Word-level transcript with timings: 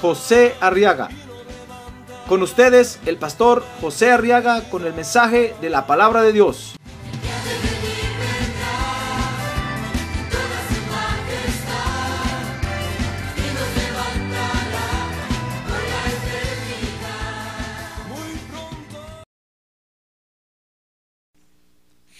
José 0.00 0.54
Arriaga. 0.60 1.08
Con 2.28 2.42
ustedes, 2.42 2.98
el 3.06 3.18
pastor 3.18 3.64
José 3.80 4.10
Arriaga 4.10 4.68
con 4.68 4.84
el 4.84 4.92
mensaje 4.92 5.54
de 5.60 5.70
la 5.70 5.86
palabra 5.86 6.22
de 6.22 6.32
Dios. 6.32 6.76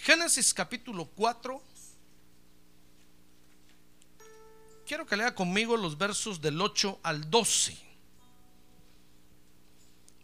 Génesis 0.07 0.55
capítulo 0.55 1.09
4. 1.17 1.61
Quiero 4.87 5.05
que 5.05 5.17
lea 5.17 5.35
conmigo 5.35 5.77
los 5.77 5.99
versos 5.99 6.41
del 6.41 6.61
8 6.61 7.01
al 7.03 7.29
12. 7.29 7.77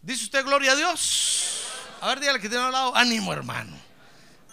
Dice 0.02 0.24
usted 0.24 0.44
gloria 0.44 0.72
a 0.72 0.76
Dios. 0.76 1.64
A 2.00 2.08
ver, 2.08 2.20
dígale 2.20 2.40
que 2.40 2.48
tiene 2.48 2.64
al 2.64 2.72
lado. 2.72 2.94
Ánimo, 2.94 3.32
hermano. 3.32 3.76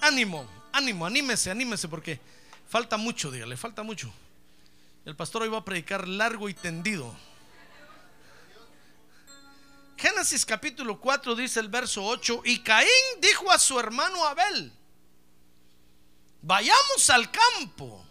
Ánimo, 0.02 0.50
ánimo, 0.72 1.06
anímese, 1.06 1.52
anímese 1.52 1.88
porque 1.88 2.20
falta 2.68 2.98
mucho, 2.98 3.30
dígale, 3.30 3.56
falta 3.56 3.84
mucho. 3.84 4.12
El 5.06 5.16
pastor 5.16 5.44
hoy 5.44 5.50
va 5.50 5.60
a 5.60 5.66
predicar 5.66 6.08
largo 6.08 6.50
y 6.50 6.56
tendido. 6.56 7.16
Génesis 9.96 10.46
capítulo 10.46 11.00
4 11.00 11.36
dice 11.36 11.60
el 11.60 11.68
verso 11.68 12.04
8, 12.06 12.44
y 12.46 12.60
Caín 12.60 12.90
dijo 13.22 13.52
a 13.52 13.60
su 13.60 13.80
hermano 13.80 14.26
Abel, 14.26 14.72
vayamos 16.42 17.10
al 17.10 17.30
campo. 17.30 18.09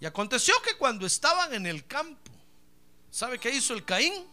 Y 0.00 0.06
aconteció 0.06 0.54
que 0.62 0.76
cuando 0.76 1.06
estaban 1.06 1.54
en 1.54 1.66
el 1.66 1.86
campo, 1.86 2.30
¿sabe 3.10 3.38
qué 3.38 3.50
hizo 3.50 3.74
el 3.74 3.84
Caín? 3.84 4.26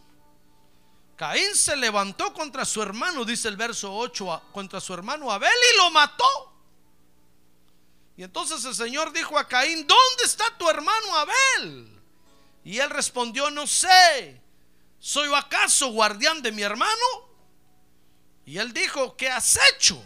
Caín 1.16 1.54
se 1.54 1.76
levantó 1.76 2.32
contra 2.32 2.64
su 2.64 2.82
hermano, 2.82 3.24
dice 3.24 3.48
el 3.48 3.56
verso 3.56 3.94
8, 3.94 4.42
contra 4.52 4.80
su 4.80 4.92
hermano 4.92 5.30
Abel 5.32 5.50
y 5.50 5.76
lo 5.78 5.90
mató. 5.90 6.52
Y 8.16 8.22
entonces 8.22 8.64
el 8.64 8.74
Señor 8.74 9.12
dijo 9.12 9.38
a 9.38 9.48
Caín, 9.48 9.86
¿dónde 9.86 10.24
está 10.24 10.44
tu 10.56 10.68
hermano 10.68 11.16
Abel? 11.16 12.00
Y 12.64 12.78
él 12.78 12.90
respondió, 12.90 13.50
no 13.50 13.66
sé, 13.66 14.40
¿soy 14.98 15.32
acaso 15.34 15.88
guardián 15.88 16.42
de 16.42 16.52
mi 16.52 16.62
hermano? 16.62 17.26
Y 18.44 18.58
él 18.58 18.72
dijo, 18.72 19.16
¿qué 19.16 19.28
has 19.28 19.58
hecho? 19.72 20.02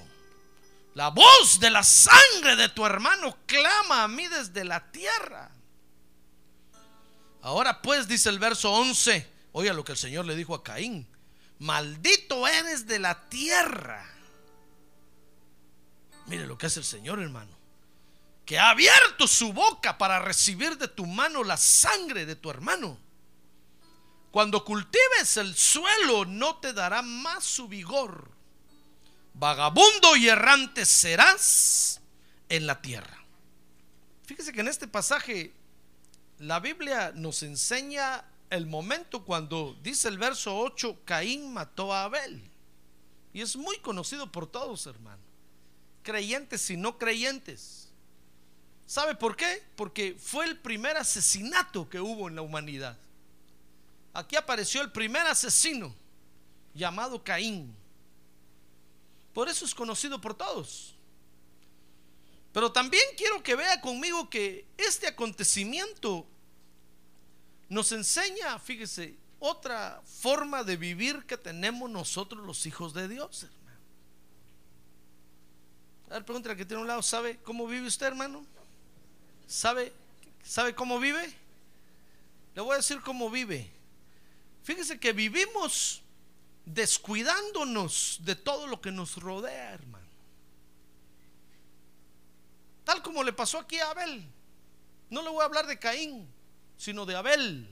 La 0.95 1.09
voz 1.09 1.61
de 1.61 1.71
la 1.71 1.83
sangre 1.83 2.57
de 2.57 2.69
tu 2.69 2.85
hermano 2.85 3.37
clama 3.47 4.05
a 4.05 4.09
mí 4.09 4.27
desde 4.29 4.65
la 4.65 4.91
tierra. 4.91 5.50
Ahora 7.43 7.83
pues, 7.83 8.09
dice 8.09 8.29
el 8.29 8.39
verso 8.39 8.73
11, 8.73 9.27
oiga 9.53 9.73
lo 9.73 9.85
que 9.85 9.93
el 9.93 9.99
Señor 9.99 10.27
le 10.27 10.37
dijo 10.37 10.55
a 10.55 10.63
Caín, 10.63 11.07
maldito 11.59 12.47
eres 12.47 12.87
de 12.87 12.99
la 12.99 13.29
tierra. 13.29 14.05
Mire 16.27 16.47
lo 16.47 16.59
que 16.59 16.67
hace 16.67 16.81
el 16.81 16.85
Señor, 16.85 17.21
hermano, 17.21 17.57
que 18.45 18.59
ha 18.59 18.71
abierto 18.71 19.27
su 19.27 19.53
boca 19.53 19.99
para 19.99 20.19
recibir 20.19 20.77
de 20.79 20.89
tu 20.89 21.07
mano 21.07 21.43
la 21.43 21.57
sangre 21.57 22.27
de 22.27 22.37
tu 22.37 22.51
hermano. 22.51 22.99
Cuando 24.31 24.65
cultives 24.65 25.37
el 25.39 25.57
suelo 25.57 26.25
no 26.25 26.59
te 26.59 26.73
dará 26.73 27.03
más 27.03 27.43
su 27.43 27.67
vigor 27.67 28.41
vagabundo 29.35 30.17
y 30.17 30.29
errante 30.29 30.85
serás 30.85 32.01
en 32.49 32.67
la 32.67 32.81
tierra. 32.81 33.25
Fíjese 34.27 34.53
que 34.53 34.61
en 34.61 34.69
este 34.69 34.87
pasaje 34.87 35.53
la 36.41 36.59
Biblia 36.59 37.13
nos 37.15 37.43
enseña 37.43 38.25
el 38.49 38.67
momento 38.67 39.25
cuando 39.25 39.77
dice 39.83 40.09
el 40.09 40.19
verso 40.19 40.59
8, 40.59 41.03
Caín 41.05 41.53
mató 41.53 41.93
a 41.93 42.05
Abel. 42.05 42.43
Y 43.33 43.43
es 43.43 43.57
muy 43.57 43.79
conocido 43.79 44.33
por 44.33 44.47
todos, 44.47 44.87
hermano. 44.87 45.23
Creyentes 46.03 46.69
y 46.71 46.79
no 46.79 46.97
creyentes. 46.99 47.91
¿Sabe 48.87 49.15
por 49.15 49.37
qué? 49.37 49.63
Porque 49.77 50.17
fue 50.19 50.47
el 50.47 50.59
primer 50.59 50.97
asesinato 50.97 51.89
que 51.89 52.01
hubo 52.01 52.27
en 52.27 52.35
la 52.35 52.43
humanidad. 52.43 52.97
Aquí 54.15 54.35
apareció 54.35 54.81
el 54.81 54.91
primer 54.91 55.27
asesino 55.27 55.95
llamado 56.75 57.23
Caín. 57.23 57.77
Por 59.35 59.49
eso 59.49 59.67
es 59.67 59.75
conocido 59.75 60.21
por 60.21 60.35
todos. 60.35 60.95
Pero 62.53 62.73
también 62.73 63.03
quiero 63.17 63.43
que 63.43 63.55
vea 63.55 63.81
conmigo 63.81 64.29
que 64.29 64.67
este 64.77 65.07
acontecimiento 65.07 66.27
nos 67.69 67.93
enseña, 67.93 68.59
fíjese, 68.59 69.17
otra 69.39 70.03
forma 70.05 70.65
de 70.65 70.77
vivir 70.77 71.25
que 71.27 71.39
tenemos 71.39 71.89
nosotros 71.89 72.45
los 72.45 72.67
hijos 72.67 72.93
de 72.93 73.09
Dios, 73.09 73.45
hermano. 73.45 73.79
A 76.09 76.15
ver, 76.15 76.25
pregúntale 76.25 76.57
que 76.57 76.65
tiene 76.65 76.83
un 76.83 76.89
lado, 76.89 77.03
¿sabe 77.03 77.39
cómo 77.45 77.67
vive 77.69 77.87
usted, 77.87 78.07
hermano? 78.07 78.45
¿Sabe, 79.47 79.93
¿Sabe 80.43 80.75
cómo 80.75 80.99
vive? 80.99 81.33
Le 82.55 82.63
voy 82.63 82.75
a 82.75 82.79
decir 82.79 83.01
cómo 83.01 83.31
vive. 83.31 83.71
Fíjese 84.65 84.99
que 84.99 85.13
vivimos 85.13 86.03
descuidándonos 86.65 88.19
de 88.23 88.35
todo 88.35 88.67
lo 88.67 88.81
que 88.81 88.91
nos 88.91 89.17
rodea, 89.17 89.73
hermano. 89.73 90.00
Tal 92.91 93.03
como 93.03 93.23
le 93.23 93.33
pasó 93.33 93.61
aquí 93.61 93.79
a 93.79 93.93
Abel. 93.93 94.29
No 95.11 95.23
le 95.23 95.31
voy 95.31 95.43
a 95.43 95.45
hablar 95.45 95.65
de 95.69 95.79
Caín, 95.79 96.29
sino 96.77 97.07
de 97.07 97.15
Abel. 97.15 97.69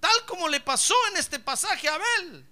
Tal 0.00 0.26
como 0.26 0.48
le 0.48 0.58
pasó 0.58 0.96
en 1.12 1.16
este 1.16 1.38
pasaje 1.38 1.88
a 1.88 1.94
Abel. 1.94 2.44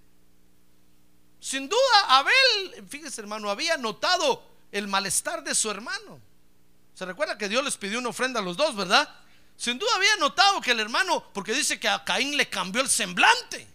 Sin 1.41 1.69
duda, 1.69 2.05
Abel, 2.07 2.87
fíjese 2.89 3.23
hermano, 3.23 3.51
había 3.51 3.77
notado 3.77 4.41
el 4.71 4.87
malestar 4.87 5.43
de 5.43 5.53
su 5.53 5.69
hermano. 5.69 6.21
Se 6.95 7.05
recuerda 7.05 7.37
que 7.37 7.49
Dios 7.49 7.65
les 7.65 7.77
pidió 7.77 7.99
una 7.99 8.11
ofrenda 8.11 8.39
a 8.39 8.45
los 8.45 8.57
dos, 8.57 8.77
¿verdad? 8.77 9.13
Sin 9.57 9.81
duda 9.81 9.97
había 9.97 10.15
notado 10.19 10.61
que 10.61 10.71
el 10.71 10.79
hermano, 10.79 11.25
porque 11.33 11.55
dice 11.55 11.81
que 11.81 11.89
a 11.89 12.05
Caín 12.05 12.37
le 12.37 12.49
cambió 12.49 12.83
el 12.83 12.89
semblante. 12.89 13.67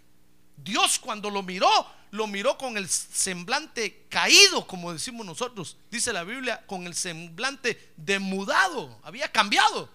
Dios 0.65 0.97
cuando 0.97 1.29
lo 1.29 1.43
miró, 1.43 1.69
lo 2.09 2.25
miró 2.25 2.57
con 2.57 2.75
el 2.75 2.89
semblante 2.89 4.07
caído, 4.09 4.65
como 4.65 4.91
decimos 4.91 5.23
nosotros. 5.23 5.77
Dice 5.91 6.11
la 6.11 6.23
Biblia, 6.23 6.65
con 6.65 6.87
el 6.87 6.95
semblante 6.95 7.93
demudado. 7.95 8.99
Había 9.03 9.31
cambiado. 9.31 9.87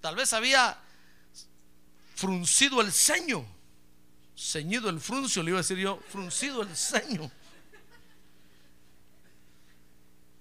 Tal 0.00 0.14
vez 0.14 0.32
había 0.32 0.78
fruncido 2.14 2.80
el 2.80 2.92
ceño. 2.92 3.44
Ceñido 4.38 4.88
el 4.88 5.00
fruncio, 5.00 5.42
le 5.42 5.50
iba 5.50 5.58
a 5.58 5.62
decir 5.62 5.78
yo, 5.78 5.98
fruncido 6.08 6.62
el 6.62 6.76
ceño. 6.76 7.28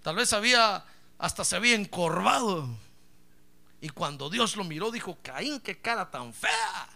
Tal 0.03 0.15
vez 0.15 0.33
había, 0.33 0.85
hasta 1.17 1.43
se 1.43 1.55
había 1.55 1.73
encorvado. 1.73 2.69
Y 3.81 3.89
cuando 3.89 4.29
Dios 4.29 4.55
lo 4.55 4.63
miró, 4.63 4.91
dijo, 4.91 5.17
Caín, 5.23 5.59
qué 5.59 5.81
cara 5.81 6.11
tan 6.11 6.31
fea. 6.31 6.89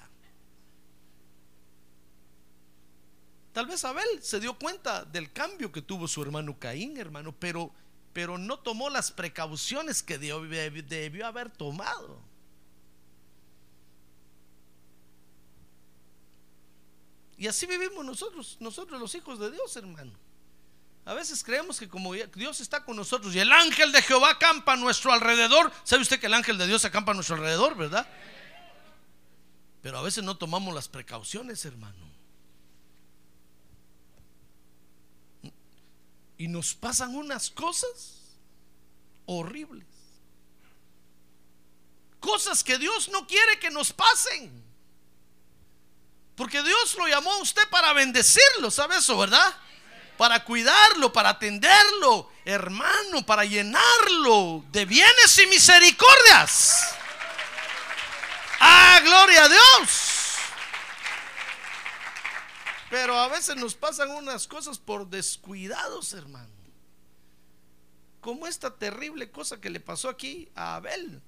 Tal 3.56 3.68
vez 3.68 3.86
Abel 3.86 4.22
se 4.22 4.42
dio 4.42 4.60
cuenta 4.60 5.06
del 5.06 5.32
cambio 5.32 5.72
que 5.72 5.82
tuvo 5.82 6.10
su 6.10 6.22
hermano 6.22 6.60
Caín, 6.60 6.98
hermano, 6.98 7.34
pero, 7.40 7.72
pero 8.12 8.38
no 8.38 8.60
tomó 8.60 8.90
las 8.90 9.12
precauciones 9.12 10.04
que 10.04 10.18
debió, 10.18 11.26
haber 11.26 11.50
tomado. 11.52 12.20
Y 17.38 17.48
así 17.48 17.66
vivimos 17.66 18.04
nosotros, 18.04 18.58
nosotros 18.60 19.00
los 19.00 19.16
hijos 19.16 19.40
de 19.40 19.50
Dios, 19.50 19.74
hermano. 19.78 20.12
A 21.06 21.14
veces 21.14 21.42
creemos 21.42 21.80
que 21.80 21.88
como 21.88 22.12
Dios 22.14 22.60
está 22.60 22.84
con 22.84 22.98
nosotros 22.98 23.34
y 23.34 23.40
el 23.40 23.54
ángel 23.54 23.94
de 23.94 24.02
Jehová 24.02 24.32
acampa 24.32 24.74
a 24.74 24.76
nuestro 24.76 25.14
alrededor, 25.14 25.72
¿sabe 25.86 26.02
usted 26.02 26.20
que 26.20 26.26
el 26.26 26.34
ángel 26.34 26.58
de 26.58 26.68
Dios 26.68 26.84
acampa 26.84 27.14
a 27.14 27.16
nuestro 27.16 27.38
alrededor, 27.38 27.78
verdad? 27.78 28.06
Pero 29.82 29.98
a 29.98 30.02
veces 30.02 30.26
no 30.26 30.36
tomamos 30.36 30.76
las 30.76 30.90
precauciones, 30.90 31.64
hermano. 31.64 32.15
Y 36.38 36.48
nos 36.48 36.74
pasan 36.74 37.16
unas 37.16 37.50
cosas 37.50 38.16
horribles. 39.26 39.86
Cosas 42.20 42.64
que 42.64 42.78
Dios 42.78 43.10
no 43.10 43.28
quiere 43.28 43.60
que 43.60 43.70
nos 43.70 43.94
pasen. 43.94 44.64
Porque 46.36 46.62
Dios 46.62 46.96
lo 46.96 47.08
llamó 47.08 47.32
a 47.34 47.38
usted 47.38 47.68
para 47.70 47.94
bendecirlo, 47.94 48.70
¿sabe 48.70 48.98
eso, 48.98 49.18
verdad? 49.18 49.56
Para 50.18 50.44
cuidarlo, 50.44 51.14
para 51.14 51.30
atenderlo, 51.30 52.30
hermano, 52.44 53.26
para 53.26 53.46
llenarlo 53.46 54.64
de 54.72 54.86
bienes 54.86 55.38
y 55.38 55.48
misericordias. 55.48 56.96
¡Ah, 58.60 59.00
gloria 59.04 59.44
a 59.44 59.50
Dios! 59.50 60.05
Pero 62.96 63.20
a 63.20 63.28
veces 63.28 63.58
nos 63.58 63.76
pasan 63.76 64.10
unas 64.12 64.48
cosas 64.48 64.80
por 64.80 65.10
descuidados, 65.10 66.14
hermano. 66.14 66.48
Como 68.22 68.48
esta 68.48 68.74
terrible 68.74 69.30
cosa 69.30 69.60
que 69.60 69.70
le 69.70 69.82
pasó 69.82 70.08
aquí 70.08 70.48
a 70.56 70.78
Abel. 70.78 71.22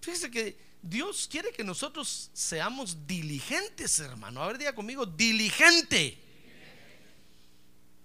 Fíjese 0.00 0.32
que 0.32 0.58
Dios 0.82 1.28
quiere 1.30 1.52
que 1.52 1.62
nosotros 1.62 2.28
seamos 2.32 3.06
diligentes, 3.06 4.00
hermano. 4.00 4.42
A 4.42 4.48
ver, 4.48 4.58
diga 4.58 4.74
conmigo, 4.74 5.06
diligente. 5.06 6.18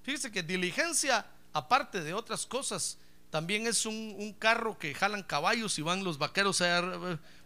Fíjese 0.04 0.32
que 0.32 0.44
diligencia, 0.44 1.26
aparte 1.54 2.04
de 2.04 2.14
otras 2.14 2.46
cosas, 2.46 3.00
también 3.32 3.66
es 3.66 3.88
un, 3.88 4.32
carro 4.38 4.78
que 4.78 4.94
jalan 4.94 5.24
caballos 5.24 5.80
y 5.80 5.82
van 5.82 6.04
los 6.04 6.20
vaqueros 6.20 6.62
a... 6.62 6.82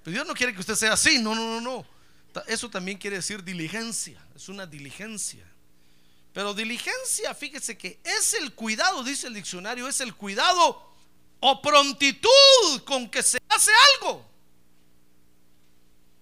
Pero 0.03 0.13
Dios 0.13 0.27
no 0.27 0.33
quiere 0.33 0.53
que 0.53 0.59
usted 0.59 0.75
sea 0.75 0.91
así, 0.91 1.17
no, 1.17 1.33
no, 1.33 1.61
no, 1.61 1.61
no. 1.61 2.00
Eso 2.47 2.69
también 2.69 2.97
quiere 2.97 3.17
decir 3.17 3.43
diligencia, 3.43 4.23
es 4.35 4.49
una 4.49 4.65
diligencia. 4.65 5.45
Pero 6.33 6.53
diligencia, 6.53 7.33
fíjese 7.35 7.77
que 7.77 7.99
es 8.03 8.33
el 8.35 8.53
cuidado, 8.53 9.03
dice 9.03 9.27
el 9.27 9.33
diccionario, 9.33 9.87
es 9.87 9.99
el 9.99 10.15
cuidado 10.15 10.91
o 11.41 11.61
prontitud 11.61 12.83
con 12.85 13.09
que 13.09 13.21
se 13.21 13.39
hace 13.49 13.71
algo. 13.95 14.25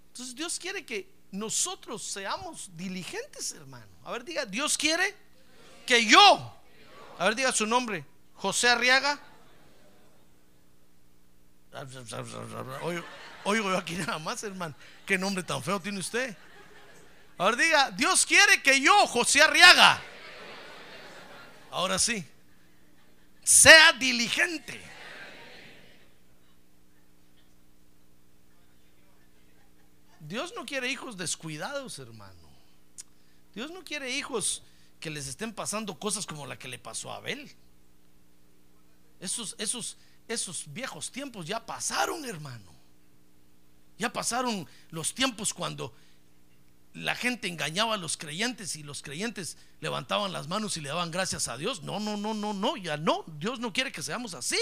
Entonces 0.08 0.36
Dios 0.36 0.58
quiere 0.58 0.86
que 0.86 1.10
nosotros 1.32 2.04
seamos 2.04 2.70
diligentes, 2.76 3.52
hermano. 3.52 3.88
A 4.04 4.12
ver, 4.12 4.24
diga, 4.24 4.46
Dios 4.46 4.78
quiere 4.78 5.16
que 5.86 6.06
yo, 6.06 6.56
a 7.20 7.26
ver, 7.26 7.36
diga 7.36 7.52
su 7.52 7.68
nombre, 7.68 8.04
José 8.36 8.70
Arriaga. 8.70 9.22
Oigo 13.44 13.70
yo 13.70 13.78
aquí 13.78 13.96
nada 13.96 14.20
más, 14.20 14.44
hermano. 14.44 14.76
¿Qué 15.06 15.18
nombre 15.18 15.44
tan 15.44 15.64
feo 15.64 15.80
tiene 15.80 16.00
usted? 16.00 16.36
Ahora 17.38 17.56
diga, 17.56 17.92
Dios 17.92 18.26
quiere 18.26 18.62
que 18.62 18.82
yo, 18.82 19.08
José 19.08 19.42
Arriaga, 19.42 20.02
ahora 21.72 21.98
sí, 21.98 22.26
sea 23.44 23.94
diligente. 23.94 24.80
Dios 30.20 30.54
no 30.54 30.66
quiere 30.66 30.92
hijos 30.92 31.16
descuidados, 31.16 31.98
hermano. 31.98 32.50
Dios 33.56 33.72
no 33.72 33.84
quiere 33.84 34.12
hijos 34.12 34.62
que 35.00 35.10
les 35.10 35.28
estén 35.28 35.54
pasando 35.54 35.98
cosas 35.98 36.26
como 36.26 36.46
la 36.46 36.60
que 36.60 36.68
le 36.68 36.78
pasó 36.78 37.12
a 37.12 37.16
Abel. 37.16 37.50
Esos, 39.20 39.56
esos, 39.58 39.98
esos 40.28 40.66
viejos 40.72 41.10
tiempos 41.10 41.46
ya 41.46 41.66
pasaron, 41.66 42.26
hermano. 42.26 42.79
Ya 44.00 44.12
pasaron 44.12 44.68
los 44.90 45.14
tiempos 45.14 45.54
cuando 45.54 45.94
la 46.94 47.16
gente 47.16 47.48
engañaba 47.48 47.94
a 47.94 47.98
los 47.98 48.18
creyentes 48.18 48.76
y 48.76 48.84
los 48.84 49.02
creyentes 49.02 49.58
levantaban 49.82 50.32
las 50.32 50.48
manos 50.48 50.78
y 50.78 50.82
le 50.82 50.90
daban 50.90 51.12
gracias 51.12 51.48
a 51.48 51.58
Dios. 51.58 51.84
No, 51.84 52.00
no, 52.00 52.18
no, 52.18 52.34
no, 52.34 52.54
no, 52.54 52.78
ya 52.78 52.98
no. 52.98 53.24
Dios 53.28 53.60
no 53.60 53.72
quiere 53.74 53.92
que 53.92 54.02
seamos 54.02 54.34
así. 54.34 54.58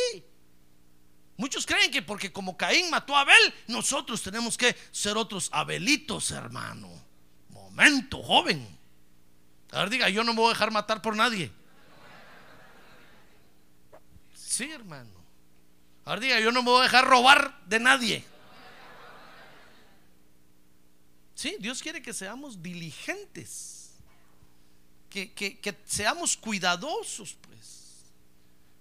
Muchos 1.38 1.68
creen 1.68 1.92
que 1.92 2.01
porque 2.01 2.34
como 2.34 2.57
Caín 2.57 2.89
mató 2.89 3.16
a 3.16 3.22
Abel, 3.22 3.54
nosotros 3.68 4.24
tenemos 4.24 4.57
que 4.57 4.75
ser 4.92 5.18
otros 5.18 5.50
Abelitos, 5.54 6.31
hermano. 6.31 6.90
Momento, 7.50 8.24
joven. 8.24 8.68
A 9.72 9.86
diga, 9.86 10.10
yo 10.10 10.24
no 10.24 10.33
me 10.33 10.42
voy 10.42 10.48
a 10.48 10.54
dejar 10.54 10.72
matar 10.72 11.01
por 11.01 11.16
nadie. 11.16 11.51
Sí, 14.33 14.72
hermano. 14.72 15.12
A 16.06 16.18
diga, 16.18 16.40
yo 16.40 16.51
no 16.51 16.63
me 16.63 16.72
voy 16.72 16.80
a 16.80 16.83
dejar 16.83 17.06
robar 17.06 17.62
de 17.68 17.80
nadie. 17.80 18.25
Sí, 21.38 21.56
Dios 21.60 21.84
quiere 21.84 22.01
que 22.01 22.16
seamos 22.16 22.63
diligentes, 22.63 23.92
que, 25.07 25.78
seamos 25.86 26.36
cuidadosos, 26.36 27.38
pues, 27.44 28.06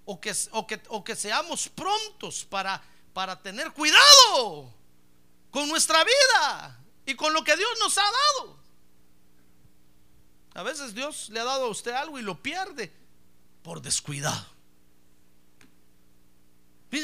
o 0.07 0.19
que, 0.19 0.35
o 0.53 0.67
que, 0.67 0.81
o 0.89 1.05
que 1.05 1.15
seamos 1.15 1.69
prontos 1.69 2.47
para, 2.47 2.83
para 3.13 3.39
tener 3.43 3.75
cuidado 3.75 4.73
con 5.51 5.69
nuestra 5.69 6.03
vida 6.03 6.81
y 7.05 7.15
con 7.15 7.35
lo 7.35 7.45
que 7.45 7.59
Dios 7.59 7.71
nos 7.79 7.99
ha 7.99 8.11
dado. 8.11 8.59
A 10.55 10.63
veces 10.63 10.95
Dios 10.95 11.29
le 11.29 11.41
ha 11.41 11.45
dado 11.45 11.67
a 11.67 11.69
usted 11.69 11.93
algo 11.93 12.19
y 12.19 12.23
lo 12.23 12.43
pierde 12.43 12.91
por 13.63 13.83
descuidado. 13.83 14.56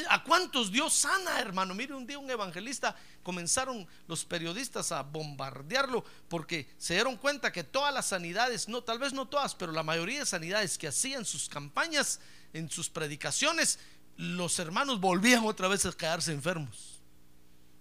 ¿A 0.08 0.22
cuántos 0.22 0.70
Dios 0.70 0.92
sana, 0.94 1.40
hermano? 1.40 1.74
Mire, 1.74 1.94
un 1.94 2.06
día 2.06 2.18
un 2.18 2.30
evangelista 2.30 2.94
comenzaron 3.22 3.86
los 4.06 4.24
periodistas 4.24 4.92
a 4.92 5.02
bombardearlo 5.02 6.04
porque 6.28 6.68
se 6.78 6.94
dieron 6.94 7.16
cuenta 7.16 7.52
que 7.52 7.64
todas 7.64 7.92
las 7.92 8.06
sanidades, 8.06 8.68
no, 8.68 8.82
tal 8.82 8.98
vez 8.98 9.12
no 9.12 9.26
todas, 9.26 9.54
pero 9.54 9.72
la 9.72 9.82
mayoría 9.82 10.20
de 10.20 10.26
sanidades 10.26 10.78
que 10.78 10.88
hacían 10.88 11.24
sus 11.24 11.48
campañas, 11.48 12.20
en 12.52 12.70
sus 12.70 12.90
predicaciones, 12.90 13.78
los 14.16 14.58
hermanos 14.58 15.00
volvían 15.00 15.44
otra 15.46 15.68
vez 15.68 15.86
a 15.86 15.92
quedarse 15.92 16.32
enfermos. 16.32 16.91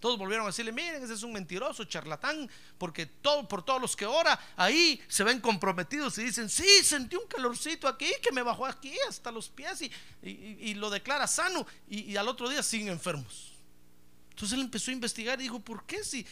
Todos 0.01 0.17
volvieron 0.17 0.45
a 0.45 0.49
decirle, 0.49 0.71
miren, 0.71 1.03
ese 1.03 1.13
es 1.13 1.21
un 1.21 1.31
mentiroso, 1.31 1.85
charlatán, 1.85 2.49
porque 2.79 3.05
todo, 3.05 3.47
por 3.47 3.63
todos 3.63 3.79
los 3.79 3.95
que 3.95 4.07
ora, 4.07 4.37
ahí 4.57 4.99
se 5.07 5.23
ven 5.23 5.39
comprometidos 5.39 6.17
y 6.17 6.23
dicen, 6.23 6.49
sí, 6.49 6.83
sentí 6.83 7.15
un 7.15 7.27
calorcito 7.27 7.87
aquí 7.87 8.11
que 8.19 8.31
me 8.31 8.41
bajó 8.41 8.65
aquí 8.65 8.93
hasta 9.07 9.31
los 9.31 9.47
pies 9.47 9.83
y, 10.23 10.73
lo 10.73 10.89
declara 10.89 11.27
sano 11.27 11.67
y, 11.87 12.17
al 12.17 12.27
otro 12.27 12.49
día 12.49 12.63
siguen 12.63 12.87
enfermos. 12.89 13.53
Entonces 14.31 14.57
él 14.57 14.63
empezó 14.63 14.89
a 14.89 14.95
investigar 14.95 15.39
y 15.39 15.43
dijo, 15.43 15.59
¿por 15.59 15.85
qué 15.85 16.03
si, 16.03 16.25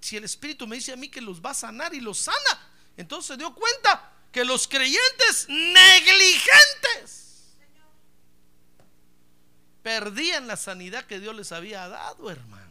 si 0.00 0.16
el 0.16 0.24
Espíritu 0.24 0.66
me 0.66 0.76
dice 0.76 0.92
a 0.92 0.96
mí 0.96 1.10
que 1.10 1.20
los 1.20 1.42
va 1.42 1.50
a 1.50 1.54
sanar 1.54 1.92
y 1.92 2.00
los 2.00 2.20
sana? 2.20 2.70
Entonces 2.96 3.26
se 3.26 3.36
dio 3.36 3.54
cuenta 3.54 4.14
que 4.32 4.46
los 4.46 4.66
creyentes 4.66 5.46
negligentes 5.46 7.20
perdían 9.82 10.46
la 10.46 10.56
sanidad 10.56 11.04
que 11.04 11.20
Dios 11.20 11.36
les 11.36 11.52
había 11.52 11.86
dado, 11.86 12.30
hermano. 12.30 12.69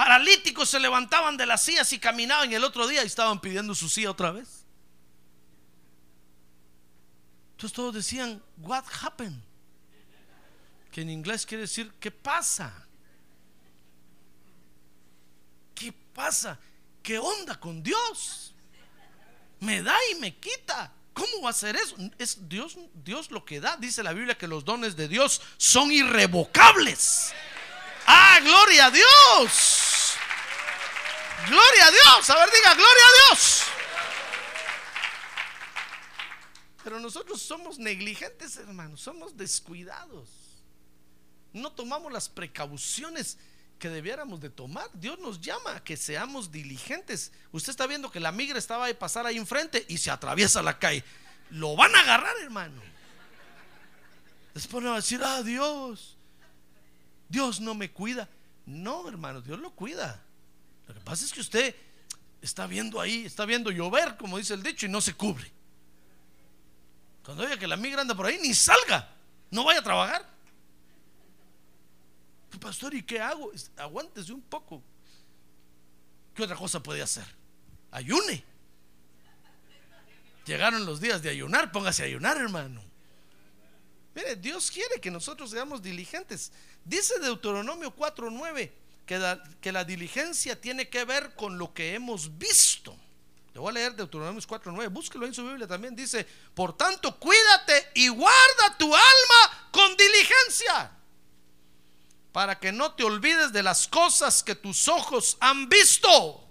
Paralíticos 0.00 0.70
se 0.70 0.80
levantaban 0.80 1.36
de 1.36 1.44
las 1.44 1.60
sillas 1.60 1.92
y 1.92 1.98
caminaban 1.98 2.50
y 2.50 2.54
el 2.54 2.64
otro 2.64 2.88
día 2.88 3.02
estaban 3.02 3.38
pidiendo 3.38 3.74
su 3.74 3.86
silla 3.86 4.10
otra 4.10 4.30
vez. 4.30 4.64
Entonces 7.50 7.76
todos 7.76 7.94
decían, 7.94 8.42
what 8.56 8.82
happened? 9.02 9.42
Que 10.90 11.02
en 11.02 11.10
inglés 11.10 11.44
quiere 11.44 11.64
decir, 11.64 11.92
¿qué 12.00 12.10
pasa? 12.10 12.72
¿Qué 15.74 15.92
pasa? 15.92 16.58
¿Qué 17.02 17.18
onda 17.18 17.60
con 17.60 17.82
Dios? 17.82 18.54
Me 19.58 19.82
da 19.82 19.96
y 20.12 20.14
me 20.18 20.34
quita. 20.34 20.94
¿Cómo 21.12 21.42
va 21.42 21.50
a 21.50 21.52
ser 21.52 21.76
eso? 21.76 21.94
Es 22.16 22.48
Dios, 22.48 22.78
Dios 23.04 23.30
lo 23.30 23.44
que 23.44 23.60
da. 23.60 23.76
Dice 23.76 24.02
la 24.02 24.14
Biblia 24.14 24.38
que 24.38 24.48
los 24.48 24.64
dones 24.64 24.96
de 24.96 25.08
Dios 25.08 25.42
son 25.58 25.92
irrevocables. 25.92 27.34
Ah, 28.06 28.40
gloria 28.42 28.86
a 28.86 28.90
Dios. 28.90 29.79
Gloria 31.48 31.86
a 31.86 31.90
Dios. 31.90 32.30
A 32.30 32.34
ver, 32.36 32.50
diga, 32.50 32.74
gloria 32.74 33.04
a 33.04 33.28
Dios. 33.28 33.62
Pero 36.82 37.00
nosotros 37.00 37.42
somos 37.42 37.78
negligentes, 37.78 38.56
hermanos. 38.56 39.00
Somos 39.00 39.36
descuidados. 39.36 40.28
No 41.52 41.72
tomamos 41.72 42.12
las 42.12 42.28
precauciones 42.28 43.38
que 43.78 43.88
debiéramos 43.88 44.40
de 44.40 44.50
tomar. 44.50 44.88
Dios 44.94 45.18
nos 45.18 45.40
llama 45.40 45.76
a 45.76 45.84
que 45.84 45.96
seamos 45.96 46.52
diligentes. 46.52 47.32
Usted 47.52 47.70
está 47.70 47.86
viendo 47.86 48.10
que 48.10 48.20
la 48.20 48.32
migra 48.32 48.58
estaba 48.58 48.86
de 48.86 48.94
pasar 48.94 49.26
ahí 49.26 49.36
enfrente 49.36 49.84
y 49.88 49.98
se 49.98 50.10
atraviesa 50.10 50.62
la 50.62 50.78
calle. 50.78 51.02
Lo 51.50 51.74
van 51.74 51.94
a 51.96 52.00
agarrar, 52.00 52.36
hermano. 52.42 52.80
Después 54.54 54.82
le 54.82 54.90
va 54.90 54.96
a 54.96 55.00
decir, 55.00 55.20
ah, 55.24 55.42
Dios, 55.42 56.16
Dios 57.28 57.60
no 57.60 57.74
me 57.74 57.90
cuida. 57.90 58.28
No, 58.66 59.08
hermano, 59.08 59.40
Dios 59.40 59.58
lo 59.58 59.70
cuida. 59.70 60.22
Lo 60.90 60.94
que 60.94 61.00
pasa 61.04 61.24
es 61.24 61.32
que 61.32 61.40
usted 61.40 61.74
está 62.42 62.66
viendo 62.66 63.00
ahí, 63.00 63.24
está 63.24 63.44
viendo 63.44 63.70
llover, 63.70 64.16
como 64.16 64.38
dice 64.38 64.54
el 64.54 64.62
dicho, 64.62 64.86
y 64.86 64.88
no 64.88 65.00
se 65.00 65.14
cubre. 65.14 65.48
Cuando 67.24 67.44
oiga 67.44 67.56
que 67.56 67.68
la 67.68 67.76
migra 67.76 68.00
anda 68.00 68.16
por 68.16 68.26
ahí, 68.26 68.40
ni 68.42 68.52
salga, 68.54 69.08
no 69.52 69.62
vaya 69.62 69.78
a 69.78 69.84
trabajar. 69.84 70.28
Pues, 72.48 72.60
pastor, 72.60 72.92
¿y 72.92 73.04
qué 73.04 73.20
hago? 73.20 73.52
Aguántese 73.76 74.32
un 74.32 74.42
poco. 74.42 74.82
¿Qué 76.34 76.42
otra 76.42 76.56
cosa 76.56 76.82
puede 76.82 77.02
hacer? 77.02 77.24
Ayune. 77.92 78.42
Llegaron 80.44 80.84
los 80.84 81.00
días 81.00 81.22
de 81.22 81.30
ayunar, 81.30 81.70
póngase 81.70 82.02
a 82.02 82.06
ayunar, 82.06 82.36
hermano. 82.36 82.82
Mire, 84.12 84.34
Dios 84.34 84.72
quiere 84.72 85.00
que 85.00 85.12
nosotros 85.12 85.50
seamos 85.50 85.82
diligentes. 85.82 86.50
Dice 86.84 87.20
Deuteronomio 87.20 87.94
4:9 87.94 88.79
que 89.60 89.72
la, 89.72 89.84
diligencia 89.84 90.60
tiene 90.60 90.88
que 90.88 91.04
ver 91.04 91.34
con 91.34 91.58
lo 91.58 91.74
que 91.74 91.94
hemos 91.94 92.38
visto. 92.38 92.96
Le 93.52 93.58
voy 93.58 93.70
a 93.70 93.72
leer 93.72 93.96
Deuteronomios 93.96 94.46
4.9. 94.46 94.88
Búsquelo 94.88 95.26
en 95.26 95.34
su 95.34 95.44
Biblia 95.44 95.66
también. 95.66 95.96
Dice, 95.96 96.24
por 96.54 96.76
tanto, 96.76 97.18
cuídate 97.18 97.88
y 97.94 98.06
guarda 98.06 98.78
tu 98.78 98.94
alma 98.94 99.68
con 99.72 99.96
diligencia. 99.96 100.92
Para 102.30 102.60
que 102.60 102.70
no 102.70 102.94
te 102.94 103.02
olvides 103.02 103.52
de 103.52 103.64
las 103.64 103.88
cosas 103.88 104.44
que 104.44 104.54
tus 104.54 104.86
ojos 104.86 105.36
han 105.40 105.68
visto. 105.68 106.46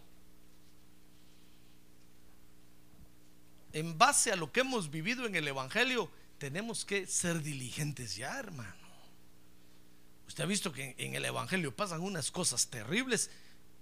En 3.72 3.98
base 3.98 4.34
a 4.34 4.36
lo 4.36 4.51
que 4.51 4.60
hemos 4.60 4.92
vivido 4.92 5.25
en 5.25 5.36
el 5.36 5.48
Evangelio, 5.48 6.12
tenemos 6.38 6.84
que 6.84 7.08
ser 7.08 7.42
diligentes 7.42 8.18
ya, 8.18 8.38
hermano. 8.38 8.78
Usted 10.29 10.43
ha 10.43 10.48
visto 10.48 10.71
que 10.71 10.93
en 11.00 11.15
el 11.15 11.25
Evangelio 11.25 11.75
pasan 11.75 12.01
unas 12.01 12.29
cosas 12.29 12.67
terribles. 12.67 13.31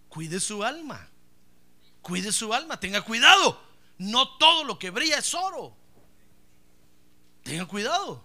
Cuide 0.08 0.40
su 0.40 0.64
alma. 0.64 1.10
Cuide 2.02 2.32
su 2.32 2.54
alma, 2.54 2.80
tenga 2.80 3.02
cuidado. 3.02 3.62
No 3.98 4.38
todo 4.38 4.64
lo 4.64 4.80
que 4.80 4.90
brilla 4.90 5.18
es 5.18 5.34
oro. 5.34 5.76
Tenga 7.44 7.66
cuidado. 7.66 8.24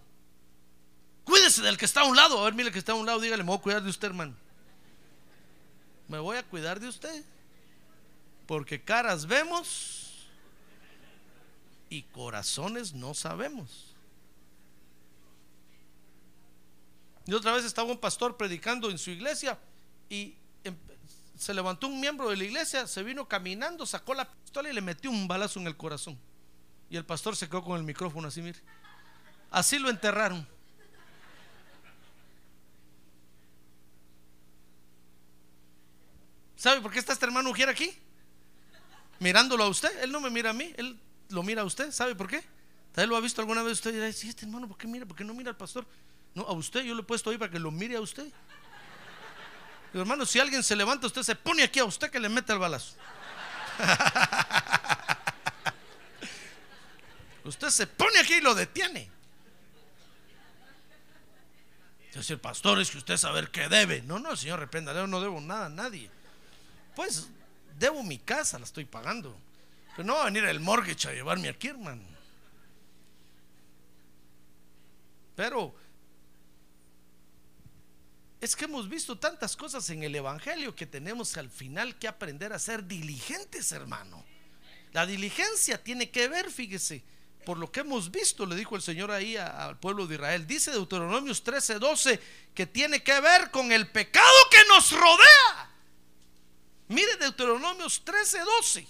Cuídese 1.24 1.62
del 1.62 1.76
que 1.76 1.84
está 1.84 2.02
a 2.02 2.04
un 2.04 2.14
lado. 2.14 2.38
A 2.38 2.44
ver, 2.44 2.54
mire 2.54 2.68
el 2.68 2.72
que 2.72 2.78
está 2.78 2.92
a 2.92 2.94
un 2.94 3.06
lado, 3.06 3.18
dígale, 3.18 3.42
me 3.42 3.48
voy 3.48 3.58
a 3.58 3.62
cuidar 3.62 3.82
de 3.82 3.90
usted, 3.90 4.06
hermano. 4.06 4.36
Me 6.06 6.20
voy 6.20 6.36
a 6.36 6.44
cuidar 6.44 6.78
de 6.78 6.86
usted. 6.86 7.24
Porque 8.46 8.80
caras 8.80 9.26
vemos 9.26 10.28
y 11.90 12.02
corazones 12.04 12.92
no 12.92 13.14
sabemos. 13.14 13.91
Y 17.26 17.34
otra 17.34 17.52
vez 17.52 17.64
estaba 17.64 17.90
un 17.90 17.98
pastor 17.98 18.36
predicando 18.36 18.90
en 18.90 18.98
su 18.98 19.10
iglesia 19.10 19.58
y 20.08 20.34
se 21.36 21.54
levantó 21.54 21.88
un 21.88 22.00
miembro 22.00 22.30
de 22.30 22.36
la 22.36 22.44
iglesia, 22.44 22.86
se 22.86 23.02
vino 23.02 23.26
caminando, 23.26 23.84
sacó 23.86 24.14
la 24.14 24.28
pistola 24.28 24.70
y 24.70 24.72
le 24.72 24.80
metió 24.80 25.10
un 25.10 25.26
balazo 25.26 25.58
en 25.60 25.66
el 25.66 25.76
corazón. 25.76 26.18
Y 26.88 26.96
el 26.96 27.04
pastor 27.04 27.34
se 27.36 27.48
quedó 27.48 27.64
con 27.64 27.76
el 27.76 27.84
micrófono 27.84 28.28
así, 28.28 28.42
mire. 28.42 28.60
Así 29.50 29.78
lo 29.78 29.90
enterraron. 29.90 30.46
¿Sabe 36.56 36.80
por 36.80 36.92
qué 36.92 37.00
está 37.00 37.12
este 37.12 37.24
hermano 37.24 37.50
Ujier 37.50 37.68
aquí? 37.68 37.92
Mirándolo 39.18 39.64
a 39.64 39.68
usted. 39.68 40.02
Él 40.02 40.12
no 40.12 40.20
me 40.20 40.30
mira 40.30 40.50
a 40.50 40.52
mí, 40.52 40.72
él 40.76 40.96
lo 41.30 41.42
mira 41.42 41.62
a 41.62 41.64
usted. 41.64 41.90
¿Sabe 41.90 42.14
por 42.14 42.28
qué? 42.28 42.44
Tal 42.92 43.08
lo 43.08 43.16
ha 43.16 43.20
visto 43.20 43.40
alguna 43.40 43.62
vez 43.62 43.72
usted 43.72 43.90
y 43.90 43.94
dirá, 43.94 44.06
este 44.06 44.44
hermano, 44.44 44.68
¿por 44.68 44.76
qué 44.76 44.86
mira? 44.86 45.06
¿Por 45.06 45.16
qué 45.16 45.24
no 45.24 45.34
mira 45.34 45.50
al 45.50 45.56
pastor? 45.56 45.84
No, 46.34 46.42
a 46.42 46.52
usted 46.52 46.82
yo 46.82 46.94
le 46.94 47.02
he 47.02 47.04
puesto 47.04 47.30
ahí 47.30 47.38
para 47.38 47.50
que 47.50 47.58
lo 47.58 47.70
mire 47.70 47.96
a 47.96 48.00
usted 48.00 48.26
hermano, 50.00 50.24
si 50.24 50.40
alguien 50.40 50.62
se 50.62 50.74
levanta, 50.74 51.06
usted 51.06 51.22
se 51.22 51.36
pone 51.36 51.62
aquí 51.62 51.78
a 51.78 51.84
usted 51.84 52.10
que 52.10 52.18
le 52.18 52.28
mete 52.28 52.52
el 52.52 52.58
balazo. 52.58 52.96
usted 57.44 57.68
se 57.68 57.86
pone 57.86 58.18
aquí 58.18 58.34
y 58.34 58.40
lo 58.40 58.54
detiene. 58.54 59.10
Es 62.14 62.30
el 62.30 62.38
pastor 62.38 62.80
es 62.80 62.90
que 62.90 62.98
usted 62.98 63.16
saber 63.16 63.50
qué 63.50 63.68
debe. 63.68 64.02
No, 64.02 64.18
no, 64.18 64.36
señor, 64.36 64.60
reprenda, 64.60 65.06
no 65.06 65.20
debo 65.20 65.40
nada 65.40 65.66
a 65.66 65.70
nadie. 65.70 66.10
Pues 66.94 67.28
debo 67.78 68.02
mi 68.02 68.18
casa, 68.18 68.58
la 68.58 68.66
estoy 68.66 68.84
pagando. 68.84 69.34
Pero 69.96 70.06
no 70.06 70.14
va 70.14 70.22
a 70.22 70.24
venir 70.26 70.44
el 70.44 70.60
mortgage 70.60 71.08
a 71.08 71.12
llevarme 71.12 71.48
aquí, 71.48 71.68
hermano. 71.68 72.02
Pero 75.34 75.74
es 78.42 78.56
que 78.56 78.64
hemos 78.64 78.88
visto 78.88 79.16
tantas 79.16 79.56
cosas 79.56 79.88
en 79.90 80.02
el 80.02 80.16
Evangelio 80.16 80.74
que 80.74 80.84
tenemos 80.84 81.36
al 81.36 81.48
final 81.48 81.96
que 81.96 82.08
aprender 82.08 82.52
a 82.52 82.58
ser 82.58 82.84
diligentes, 82.84 83.70
hermano. 83.70 84.24
La 84.90 85.06
diligencia 85.06 85.80
tiene 85.80 86.10
que 86.10 86.26
ver, 86.26 86.50
fíjese, 86.50 87.04
por 87.46 87.56
lo 87.56 87.70
que 87.70 87.80
hemos 87.80 88.10
visto, 88.10 88.44
le 88.44 88.56
dijo 88.56 88.74
el 88.74 88.82
Señor 88.82 89.12
ahí 89.12 89.36
al 89.36 89.78
pueblo 89.78 90.08
de 90.08 90.16
Israel. 90.16 90.44
Dice 90.44 90.72
Deuteronomios 90.72 91.44
13, 91.44 91.78
12, 91.78 92.20
que 92.52 92.66
tiene 92.66 93.00
que 93.04 93.20
ver 93.20 93.52
con 93.52 93.70
el 93.70 93.88
pecado 93.92 94.26
que 94.50 94.64
nos 94.66 94.90
rodea. 94.90 95.70
Mire 96.88 97.16
Deuteronomios 97.18 98.04
13, 98.04 98.40
12. 98.40 98.86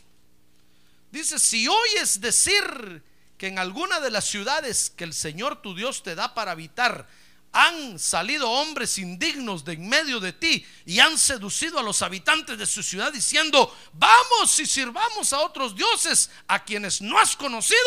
Dice, 1.11 1.39
si 1.39 1.69
oyes 1.69 2.23
decir 2.23 3.03
que 3.37 3.49
en 3.49 3.59
alguna 3.59 4.01
de 4.01 4.11
las 4.11 4.25
ciudades 4.25 4.89
que 4.89 5.05
el 5.05 5.13
Señor 5.13 5.61
tu 5.61 5.75
Dios 5.75 6.03
te 6.03 6.15
da 6.15 6.33
para 6.33 6.53
habitar, 6.53 7.07
han 7.53 7.99
salido 7.99 8.51
hombres 8.51 8.97
indignos 8.97 9.65
de 9.65 9.75
en 9.75 9.89
medio 9.89 10.21
de 10.21 10.33
ti 10.33 10.67
y 10.87 11.01
han 11.01 11.19
seducido 11.19 11.79
a 11.79 11.83
los 11.83 12.01
habitantes 12.01 12.57
de 12.57 12.67
su 12.67 12.83
ciudad 12.83 13.13
diciendo, 13.13 13.77
vamos 13.93 14.59
y 14.59 14.67
sirvamos 14.67 15.33
a 15.33 15.41
otros 15.41 15.77
dioses 15.77 16.31
a 16.49 16.65
quienes 16.65 17.03
no 17.03 17.19
has 17.19 17.37
conocido, 17.37 17.79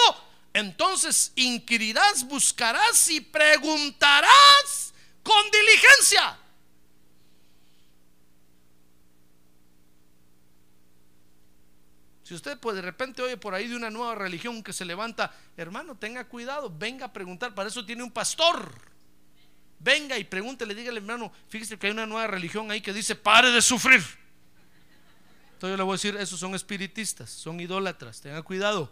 entonces 0.54 1.32
inquirirás, 1.36 2.28
buscarás 2.28 3.10
y 3.10 3.22
preguntarás 3.22 4.94
con 5.24 5.52
diligencia. 5.52 6.40
Si 12.24 12.34
usted 12.34 12.58
pues 12.60 12.76
de 12.76 12.82
repente 12.82 13.22
oye 13.22 13.38
por 13.38 13.54
ahí 13.54 13.68
de 13.68 13.76
una 13.76 13.92
nueva 13.92 14.16
religión 14.16 14.64
que 14.64 14.74
se 14.74 14.86
levanta, 14.86 15.32
hermano, 15.58 15.96
tenga 15.96 16.28
cuidado, 16.28 16.72
venga 16.76 17.08
a 17.08 17.14
preguntar, 17.14 17.54
para 17.54 17.70
eso 17.70 17.86
tiene 17.86 18.04
un 18.04 18.12
pastor 18.12 18.95
venga 19.86 20.18
y 20.18 20.24
pregúntele, 20.24 20.74
dígale, 20.74 20.98
hermano, 20.98 21.32
fíjese 21.48 21.78
que 21.78 21.88
hay 21.88 21.94
una 21.94 22.08
nueva 22.08 22.26
religión 22.26 22.72
ahí 22.72 22.82
que 22.82 22.92
dice, 22.92 23.16
pare 23.16 23.52
de 23.52 23.62
sufrir. 23.62 24.02
Entonces 25.54 25.70
yo 25.70 25.78
le 25.78 25.84
voy 25.84 25.94
a 25.94 25.98
decir, 25.98 26.16
esos 26.18 26.40
son 26.40 26.56
espiritistas, 26.56 27.30
son 27.30 27.60
idólatras, 27.60 28.20
tengan 28.20 28.42
cuidado. 28.42 28.92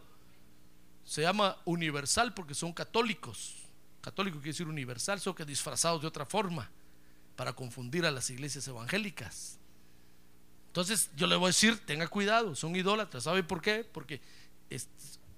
Se 1.03 1.23
llama 1.23 1.57
universal 1.65 2.35
porque 2.35 2.53
son 2.53 2.71
católicos. 2.71 3.55
Católico 4.01 4.37
quiere 4.37 4.51
decir 4.51 4.67
universal, 4.67 5.19
son 5.19 5.33
que 5.33 5.45
disfrazados 5.45 6.01
de 6.01 6.07
otra 6.07 6.27
forma 6.27 6.69
para 7.35 7.53
confundir 7.53 8.05
a 8.05 8.11
las 8.11 8.29
iglesias 8.29 8.67
evangélicas. 8.67 9.57
Entonces 10.67 11.09
yo 11.15 11.25
le 11.25 11.35
voy 11.35 11.45
a 11.45 11.47
decir, 11.47 11.79
tenga 11.85 12.07
cuidado, 12.07 12.55
son 12.55 12.75
idólatras. 12.75 13.23
¿Sabe 13.23 13.41
por 13.41 13.61
qué? 13.61 13.83
Porque 13.83 14.21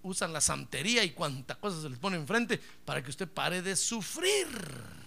usan 0.04 0.34
la 0.34 0.42
santería 0.42 1.04
y 1.06 1.12
cuánta 1.12 1.56
cosa 1.56 1.82
se 1.82 1.90
les 1.90 1.98
pone 1.98 2.18
enfrente 2.18 2.60
para 2.84 3.02
que 3.02 3.10
usted 3.10 3.28
pare 3.28 3.62
de 3.62 3.78
sufrir. 3.78 5.05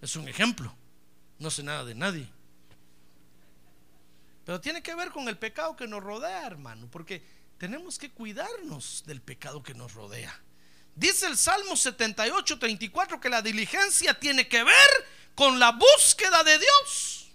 Es 0.00 0.16
un 0.16 0.28
ejemplo. 0.28 0.74
No 1.38 1.50
sé 1.50 1.62
nada 1.62 1.84
de 1.84 1.94
nadie. 1.94 2.28
Pero 4.44 4.60
tiene 4.60 4.82
que 4.82 4.94
ver 4.94 5.10
con 5.10 5.28
el 5.28 5.36
pecado 5.36 5.76
que 5.76 5.86
nos 5.86 6.02
rodea, 6.02 6.46
hermano, 6.46 6.88
porque 6.90 7.22
tenemos 7.58 7.98
que 7.98 8.10
cuidarnos 8.10 9.04
del 9.06 9.20
pecado 9.20 9.62
que 9.62 9.74
nos 9.74 9.92
rodea. 9.92 10.34
Dice 10.94 11.26
el 11.26 11.36
Salmo 11.36 11.76
78, 11.76 12.58
34 12.58 13.20
que 13.20 13.28
la 13.28 13.42
diligencia 13.42 14.18
tiene 14.18 14.48
que 14.48 14.64
ver 14.64 15.06
con 15.34 15.58
la 15.58 15.72
búsqueda 15.72 16.42
de 16.42 16.58
Dios. 16.58 17.28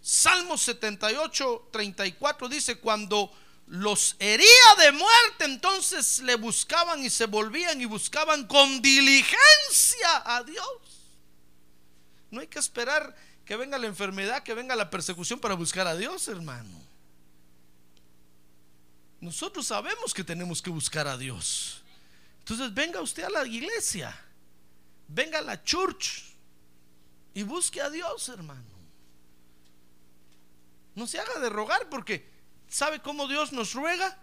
Salmo 0.00 0.58
78, 0.58 1.68
34 1.70 2.48
dice, 2.48 2.78
cuando 2.78 3.32
los 3.66 4.16
hería 4.18 4.74
de 4.78 4.92
muerte, 4.92 5.44
entonces 5.44 6.20
le 6.20 6.34
buscaban 6.34 7.04
y 7.04 7.10
se 7.10 7.26
volvían 7.26 7.80
y 7.80 7.84
buscaban 7.84 8.46
con 8.46 8.82
diligencia 8.82 10.22
a 10.24 10.42
Dios. 10.42 10.66
No 12.30 12.40
hay 12.40 12.46
que 12.46 12.58
esperar 12.58 13.16
que 13.44 13.56
venga 13.56 13.78
la 13.78 13.86
enfermedad, 13.86 14.42
que 14.42 14.54
venga 14.54 14.76
la 14.76 14.90
persecución 14.90 15.40
para 15.40 15.54
buscar 15.54 15.86
a 15.86 15.96
Dios, 15.96 16.28
hermano. 16.28 16.88
Nosotros 19.20 19.66
sabemos 19.66 20.14
que 20.14 20.22
tenemos 20.22 20.62
que 20.62 20.70
buscar 20.70 21.08
a 21.08 21.16
Dios. 21.16 21.82
Entonces 22.40 22.72
venga 22.72 23.00
usted 23.00 23.24
a 23.24 23.30
la 23.30 23.46
iglesia, 23.46 24.14
venga 25.08 25.38
a 25.38 25.42
la 25.42 25.62
church 25.64 26.24
y 27.34 27.42
busque 27.42 27.80
a 27.80 27.90
Dios, 27.90 28.28
hermano. 28.28 28.78
No 30.94 31.06
se 31.06 31.18
haga 31.18 31.38
de 31.40 31.48
rogar 31.48 31.88
porque 31.88 32.28
¿sabe 32.68 33.00
cómo 33.00 33.26
Dios 33.28 33.52
nos 33.52 33.72
ruega? 33.72 34.18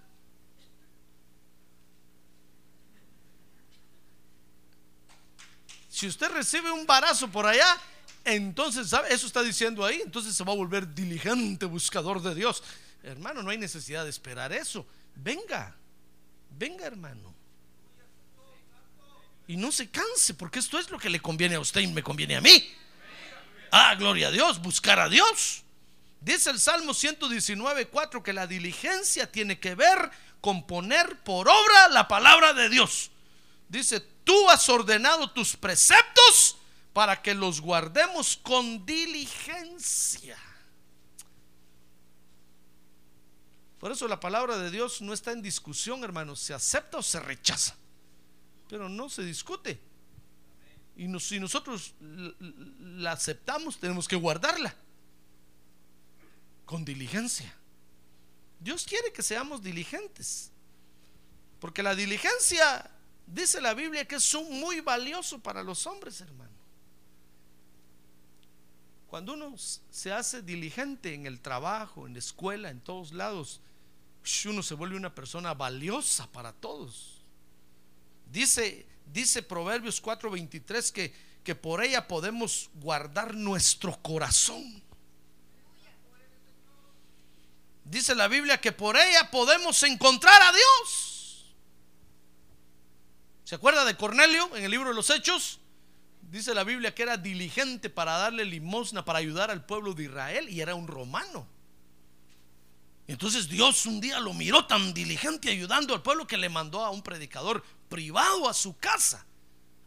Si 5.89 6.07
usted 6.07 6.29
recibe 6.29 6.71
un 6.71 6.85
barazo 6.85 7.29
por 7.29 7.45
allá, 7.45 7.79
entonces, 8.25 8.89
¿sabe? 8.89 9.13
Eso 9.13 9.27
está 9.27 9.43
diciendo 9.43 9.85
ahí. 9.85 10.01
Entonces 10.03 10.35
se 10.35 10.43
va 10.43 10.51
a 10.51 10.55
volver 10.55 10.93
diligente 10.93 11.65
buscador 11.65 12.21
de 12.21 12.33
Dios. 12.33 12.63
Hermano, 13.03 13.43
no 13.43 13.51
hay 13.51 13.57
necesidad 13.57 14.03
de 14.03 14.09
esperar 14.09 14.51
eso. 14.51 14.85
Venga, 15.15 15.75
venga, 16.49 16.85
hermano. 16.85 17.33
Y 19.47 19.57
no 19.57 19.71
se 19.71 19.89
canse, 19.91 20.33
porque 20.33 20.57
esto 20.57 20.79
es 20.79 20.89
lo 20.89 20.97
que 20.97 21.09
le 21.09 21.21
conviene 21.21 21.55
a 21.55 21.59
usted 21.59 21.81
y 21.81 21.87
me 21.87 22.01
conviene 22.01 22.35
a 22.35 22.41
mí. 22.41 22.67
Ah, 23.71 23.93
gloria 23.93 24.29
a 24.29 24.31
Dios, 24.31 24.59
buscar 24.59 24.99
a 24.99 25.07
Dios. 25.07 25.63
Dice 26.19 26.49
el 26.49 26.59
Salmo 26.59 26.95
119, 26.95 27.87
4 27.87 28.23
que 28.23 28.33
la 28.33 28.47
diligencia 28.47 29.31
tiene 29.31 29.59
que 29.59 29.75
ver 29.75 30.09
con 30.41 30.65
poner 30.65 31.21
por 31.21 31.47
obra 31.47 31.89
la 31.89 32.07
palabra 32.07 32.53
de 32.53 32.69
Dios. 32.69 33.11
Dice, 33.69 33.99
tú 34.23 34.49
has 34.49 34.67
ordenado 34.67 35.29
tus 35.29 35.55
preceptos 35.55 36.57
para 36.95 37.21
que 37.21 37.33
los 37.33 37.59
guardemos 37.59 38.37
con 38.37 38.85
diligencia. 38.85 40.37
Por 43.77 43.91
eso 43.91 44.07
la 44.07 44.17
palabra 44.21 44.57
de 44.57 44.71
Dios 44.71 45.01
no 45.01 45.11
está 45.11 45.33
en 45.33 45.41
discusión, 45.41 46.05
hermanos. 46.05 46.39
Se 46.39 46.53
acepta 46.53 46.99
o 46.99 47.03
se 47.03 47.19
rechaza. 47.19 47.75
Pero 48.69 48.87
no 48.87 49.09
se 49.09 49.25
discute. 49.25 49.77
Y 50.95 51.19
si 51.19 51.37
nosotros 51.37 51.95
la 51.99 53.11
aceptamos, 53.11 53.77
tenemos 53.77 54.07
que 54.07 54.15
guardarla 54.15 54.73
con 56.63 56.85
diligencia. 56.85 57.53
Dios 58.61 58.85
quiere 58.85 59.11
que 59.11 59.21
seamos 59.21 59.61
diligentes. 59.61 60.49
Porque 61.59 61.83
la 61.83 61.93
diligencia, 61.93 62.89
dice 63.27 63.59
la 63.59 63.73
Biblia, 63.73 64.07
que 64.07 64.15
es 64.15 64.33
un 64.33 64.61
muy 64.61 64.79
valioso 64.79 65.39
para 65.39 65.61
los 65.61 65.85
hombres, 65.87 66.21
hermano. 66.21 66.54
Cuando 69.15 69.31
uno 69.31 69.55
se 69.57 70.11
hace 70.11 70.41
diligente 70.41 71.13
en 71.13 71.25
el 71.25 71.39
trabajo, 71.39 72.05
en 72.05 72.11
la 72.11 72.19
escuela, 72.19 72.69
en 72.69 72.81
todos 72.81 73.13
lados, 73.13 73.61
uno 74.43 74.61
se 74.61 74.73
vuelve 74.73 74.97
una 74.97 75.15
persona 75.15 75.53
valiosa 75.53 76.29
para 76.33 76.51
todos. 76.51 77.21
Dice, 78.29 78.85
dice 79.05 79.41
Proverbios 79.41 80.03
4:23 80.03 80.91
que, 80.91 81.13
que 81.45 81.55
por 81.55 81.81
ella 81.81 82.05
podemos 82.09 82.69
guardar 82.73 83.33
nuestro 83.35 83.97
corazón. 84.01 84.83
Dice 87.85 88.15
la 88.15 88.27
Biblia 88.27 88.59
que 88.59 88.73
por 88.73 88.97
ella 88.97 89.31
podemos 89.31 89.81
encontrar 89.83 90.41
a 90.41 90.51
Dios. 90.51 91.55
¿Se 93.45 93.55
acuerda 93.55 93.85
de 93.85 93.95
Cornelio 93.95 94.53
en 94.57 94.65
el 94.65 94.71
libro 94.71 94.89
de 94.89 94.95
los 94.95 95.09
Hechos? 95.09 95.61
Dice 96.29 96.53
la 96.53 96.63
Biblia 96.63 96.93
que 96.93 97.03
era 97.03 97.17
diligente 97.17 97.89
para 97.89 98.17
darle 98.17 98.45
limosna, 98.45 99.05
para 99.05 99.19
ayudar 99.19 99.51
al 99.51 99.65
pueblo 99.65 99.93
de 99.93 100.05
Israel 100.05 100.49
y 100.49 100.61
era 100.61 100.75
un 100.75 100.87
romano. 100.87 101.47
Entonces 103.07 103.47
Dios 103.47 103.85
un 103.85 104.01
día 104.01 104.19
lo 104.19 104.33
miró 104.33 104.65
tan 104.65 104.93
diligente 104.93 105.51
ayudando 105.51 105.93
al 105.93 106.01
pueblo 106.01 106.25
que 106.25 106.37
le 106.37 106.49
mandó 106.49 106.83
a 106.83 106.89
un 106.89 107.03
predicador 107.03 107.63
privado 107.87 108.49
a 108.49 108.53
su 108.53 108.77
casa, 108.77 109.25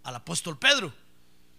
al 0.04 0.14
apóstol 0.14 0.58
Pedro. 0.58 0.92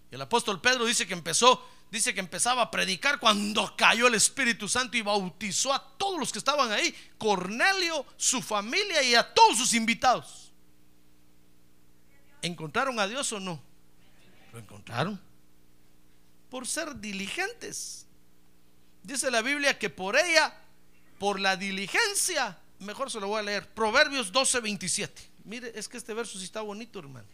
Y 0.10 0.16
el 0.16 0.22
apóstol 0.22 0.62
Pedro 0.62 0.86
dice 0.86 1.06
que 1.06 1.14
empezó, 1.14 1.64
dice 1.92 2.14
que 2.14 2.22
empezaba 2.22 2.62
a 2.62 2.72
predicar 2.72 3.20
cuando 3.20 3.76
cayó 3.76 4.08
el 4.08 4.16
Espíritu 4.16 4.70
Santo 4.70 4.96
y 4.96 5.02
bautizó 5.02 5.74
a 5.74 5.98
todos 5.98 6.18
los 6.18 6.32
que 6.32 6.40
estaban 6.40 6.72
ahí, 6.72 6.96
Cornelio, 7.18 8.06
su 8.16 8.42
familia 8.42 9.04
y 9.04 9.14
a 9.16 9.34
todos 9.34 9.58
sus 9.58 9.74
invitados. 9.74 10.54
¿Encontraron 12.42 12.98
a 13.02 13.08
Dios 13.08 13.32
o 13.34 13.40
no? 13.42 13.69
Lo 14.54 14.60
encontraron. 14.60 15.20
Por 16.50 16.68
ser 16.68 16.96
diligentes. 16.96 18.06
Dice 19.04 19.32
la 19.32 19.42
Biblia 19.42 19.78
que 19.78 19.90
por 19.90 20.18
ella 20.18 20.54
por 21.20 21.40
la 21.40 21.58
diligencia, 21.58 22.58
mejor 22.80 23.12
se 23.12 23.20
lo 23.20 23.28
voy 23.28 23.40
a 23.40 23.44
leer, 23.44 23.68
Proverbios 23.70 24.32
12, 24.32 24.62
27. 24.62 25.30
Mire, 25.44 25.72
es 25.76 25.88
que 25.90 25.98
este 25.98 26.14
verso 26.14 26.40
sí 26.40 26.46
está 26.46 26.62
bonito, 26.62 27.00
hermano. 27.00 27.28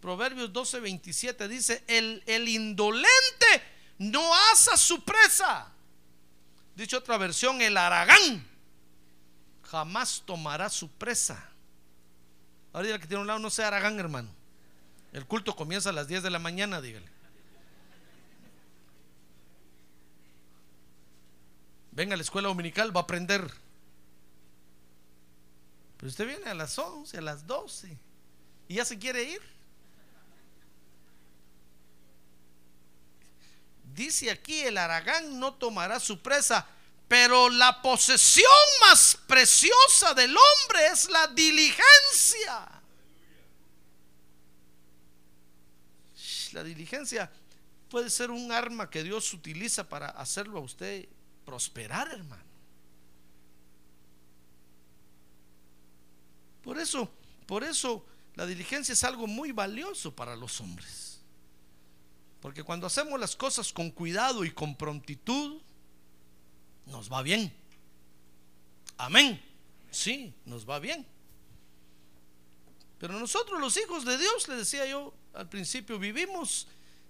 Proverbios 0.00 0.52
12, 0.52 0.80
27 0.80 1.48
dice, 1.48 1.84
el, 1.86 2.22
el 2.26 2.48
indolente 2.48 3.62
no 3.98 4.34
asa 4.52 4.76
su 4.76 5.02
presa. 5.04 5.72
Dicho 6.76 6.98
otra 6.98 7.18
versión, 7.18 7.60
el 7.60 7.76
aragán 7.76 8.46
jamás 9.64 10.22
tomará 10.24 10.70
su 10.70 10.88
presa. 10.90 11.48
Ahora 12.72 12.98
que 12.98 13.06
tiene 13.06 13.20
un 13.20 13.26
lado 13.26 13.40
no 13.40 13.50
sea 13.50 13.66
aragán, 13.66 13.98
hermano. 13.98 14.28
El 15.12 15.26
culto 15.26 15.56
comienza 15.56 15.90
a 15.90 15.92
las 15.92 16.08
10 16.08 16.22
de 16.22 16.30
la 16.30 16.38
mañana, 16.38 16.80
dígale. 16.80 17.20
venga 22.00 22.14
a 22.14 22.16
la 22.16 22.22
escuela 22.22 22.48
dominical, 22.48 22.96
va 22.96 23.00
a 23.00 23.04
aprender. 23.04 23.42
Pero 25.98 26.08
usted 26.08 26.26
viene 26.26 26.48
a 26.48 26.54
las 26.54 26.78
11, 26.78 27.18
a 27.18 27.20
las 27.20 27.46
12 27.46 27.98
y 28.68 28.74
ya 28.74 28.86
se 28.86 28.98
quiere 28.98 29.22
ir. 29.24 29.42
Dice 33.94 34.30
aquí, 34.30 34.60
el 34.60 34.78
aragán 34.78 35.38
no 35.38 35.52
tomará 35.52 36.00
su 36.00 36.22
presa, 36.22 36.66
pero 37.06 37.50
la 37.50 37.82
posesión 37.82 38.46
más 38.88 39.18
preciosa 39.26 40.14
del 40.14 40.34
hombre 40.34 40.86
es 40.86 41.10
la 41.10 41.26
diligencia. 41.26 42.79
La 46.52 46.64
diligencia 46.64 47.30
puede 47.88 48.10
ser 48.10 48.30
un 48.30 48.52
arma 48.52 48.88
que 48.88 49.02
Dios 49.02 49.32
utiliza 49.34 49.88
para 49.88 50.08
hacerlo 50.08 50.58
a 50.58 50.62
usted 50.62 51.08
prosperar, 51.44 52.08
hermano. 52.12 52.44
Por 56.62 56.78
eso, 56.78 57.10
por 57.46 57.64
eso 57.64 58.04
la 58.36 58.46
diligencia 58.46 58.92
es 58.92 59.04
algo 59.04 59.26
muy 59.26 59.52
valioso 59.52 60.14
para 60.14 60.36
los 60.36 60.60
hombres. 60.60 61.20
Porque 62.40 62.62
cuando 62.62 62.86
hacemos 62.86 63.18
las 63.18 63.36
cosas 63.36 63.72
con 63.72 63.90
cuidado 63.90 64.44
y 64.44 64.50
con 64.50 64.76
prontitud, 64.76 65.60
nos 66.86 67.12
va 67.12 67.22
bien. 67.22 67.52
Amén. 68.96 69.42
Sí, 69.90 70.32
nos 70.44 70.68
va 70.68 70.78
bien. 70.78 71.06
Pero 72.98 73.18
nosotros 73.18 73.60
los 73.60 73.76
hijos 73.76 74.04
de 74.04 74.16
Dios, 74.18 74.46
le 74.48 74.56
decía 74.56 74.86
yo 74.86 75.12
al 75.34 75.48
principio, 75.48 75.98
vivimos 75.98 76.66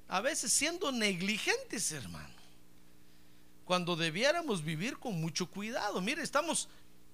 a 0.08 0.20
veces 0.20 0.52
siendo 0.52 0.92
negligentes, 0.92 1.92
hermano 1.92 2.40
cuando 3.70 3.94
debiéramos 3.94 4.64
vivir 4.64 4.98
con 4.98 5.20
mucho 5.20 5.48
cuidado. 5.48 6.00
Mire, 6.00 6.24
estamos, 6.24 6.66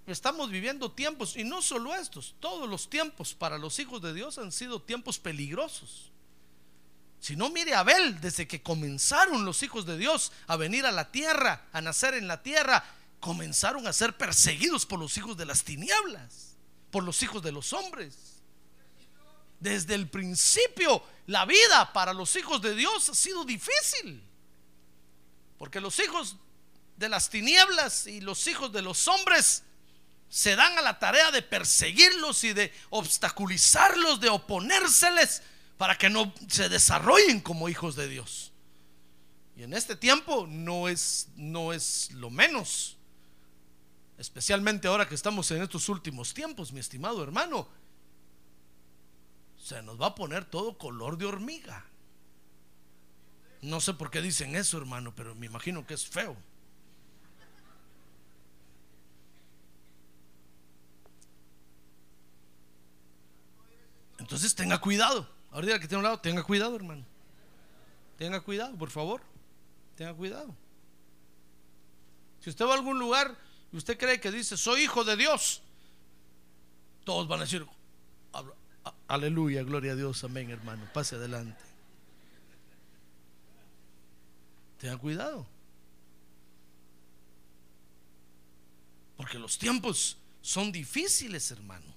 estamos 0.07 0.51
viviendo 0.51 0.90
tiempos, 0.90 1.37
y 1.37 1.45
no 1.45 1.61
solo 1.61 1.95
estos, 1.95 2.35
todos 2.40 2.66
los 2.66 2.88
tiempos 2.88 3.35
para 3.35 3.59
los 3.59 3.79
hijos 3.79 4.01
de 4.01 4.14
Dios 4.14 4.38
han 4.38 4.51
sido 4.51 4.81
tiempos 4.81 5.19
peligrosos. 5.19 6.11
Si 7.21 7.37
no, 7.37 7.51
mire 7.51 7.75
Abel, 7.75 8.23
desde 8.23 8.49
que 8.49 8.62
comenzaron 8.62 9.45
los 9.45 9.62
hijos 9.62 9.85
de 9.85 9.99
Dios 9.99 10.33
a 10.47 10.57
venir 10.57 10.87
a 10.87 10.92
la 10.92 11.12
tierra, 11.12 11.66
a 11.75 11.83
nacer 11.83 12.14
en 12.14 12.27
la 12.27 12.42
tierra, 12.42 12.83
comenzaron 13.21 13.87
a 13.87 13.92
ser 13.92 14.16
perseguidos 14.16 14.87
por 14.87 14.99
los 14.99 15.14
hijos 15.19 15.37
de 15.37 15.45
las 15.45 15.62
tinieblas, 15.62 16.57
por 16.90 17.05
los 17.05 17.23
hijos 17.23 17.42
de 17.42 17.53
los 17.53 17.75
hombres. 17.75 18.36
Desde 19.61 19.95
el 19.95 20.09
principio, 20.09 21.03
la 21.27 21.45
vida 21.47 21.92
para 21.92 22.12
los 22.12 22.37
hijos 22.37 22.61
de 22.62 22.75
Dios 22.75 23.09
ha 23.09 23.14
sido 23.14 23.45
difícil. 23.45 24.23
Porque 25.59 25.81
los 25.81 25.99
hijos 25.99 26.37
de 26.97 27.09
las 27.09 27.31
tinieblas 27.31 28.07
y 28.07 28.21
los 28.21 28.47
hijos 28.47 28.73
de 28.73 28.83
los 28.83 29.09
hombres 29.09 29.62
se 30.29 30.57
dan 30.57 30.77
a 30.79 30.83
la 30.83 30.99
tarea 30.99 31.31
de 31.31 31.42
perseguirlos 31.42 32.45
y 32.45 32.53
de 32.53 32.73
obstaculizarlos, 32.90 34.21
de 34.21 34.29
oponérseles 34.29 35.42
para 35.79 35.97
que 35.97 36.11
no 36.11 36.33
se 36.49 36.69
desarrollen 36.69 37.40
como 37.40 37.69
hijos 37.69 37.97
de 37.97 38.09
Dios. 38.09 38.53
Y 39.57 39.62
en 39.62 39.73
este 39.73 39.97
tiempo 39.97 40.47
no 40.49 40.88
es 40.88 41.29
no 41.37 41.73
es 41.73 42.11
lo 42.12 42.31
menos. 42.31 42.97
Especialmente 44.19 44.88
ahora 44.88 45.09
que 45.09 45.14
estamos 45.14 45.51
en 45.51 45.62
estos 45.62 45.88
últimos 45.88 46.33
tiempos, 46.35 46.73
mi 46.73 46.81
estimado 46.81 47.23
hermano. 47.23 47.69
Se 49.66 49.83
nos 49.83 50.00
va 50.00 50.07
a 50.07 50.14
poner 50.14 50.44
todo 50.44 50.79
color 50.79 51.18
de 51.18 51.26
hormiga. 51.26 51.85
No 53.62 53.81
sé 53.81 53.94
por 53.94 54.12
qué 54.12 54.22
dicen 54.22 54.55
eso, 54.55 54.79
hermano, 54.79 55.12
pero 55.12 55.35
me 55.35 55.46
imagino 55.46 55.85
que 55.85 55.94
es 55.94 56.07
feo. 56.07 56.37
Entonces 64.18 64.55
tenga 64.55 64.81
cuidado. 64.81 65.29
Ahorita 65.50 65.81
que 65.81 65.88
tiene 65.88 65.98
un 65.98 66.05
lado, 66.05 66.20
tenga 66.20 66.44
cuidado, 66.44 66.76
hermano. 66.76 67.05
Tenga 68.18 68.40
cuidado, 68.42 68.76
por 68.76 68.90
favor. 68.90 69.20
Tenga 69.96 70.14
cuidado. 70.14 70.55
Si 72.38 72.50
usted 72.50 72.66
va 72.66 72.70
a 72.70 72.76
algún 72.76 73.00
lugar 73.00 73.37
y 73.72 73.76
usted 73.79 73.98
cree 73.98 74.20
que 74.20 74.31
dice, 74.31 74.57
soy 74.57 74.83
hijo 74.83 75.02
de 75.02 75.16
Dios, 75.16 75.61
todos 77.02 77.26
van 77.26 77.40
a 77.40 77.42
decir, 77.42 77.66
aleluya, 79.09 79.62
gloria 79.62 79.92
a 79.92 79.96
Dios, 79.96 80.22
amén, 80.25 80.51
hermano. 80.51 80.88
Pase 80.92 81.16
adelante. 81.16 81.62
Tenga 84.79 84.96
cuidado. 84.99 85.46
Porque 89.16 89.38
los 89.38 89.59
tiempos 89.59 90.18
son 90.42 90.70
difíciles, 90.70 91.51
hermano. 91.51 91.94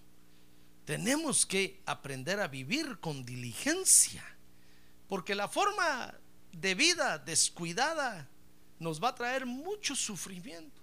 Tenemos 0.86 1.46
que 1.46 1.82
aprender 1.86 2.40
a 2.40 2.48
vivir 2.48 3.00
con 3.00 3.26
diligencia, 3.26 4.24
porque 5.08 5.36
la 5.36 5.48
forma 5.48 6.16
de 6.52 6.74
vida 6.74 7.20
descuidada 7.20 8.28
nos 8.80 9.04
va 9.04 9.10
a 9.10 9.16
traer 9.16 9.46
mucho 9.46 9.96
sufrimiento. 9.96 10.82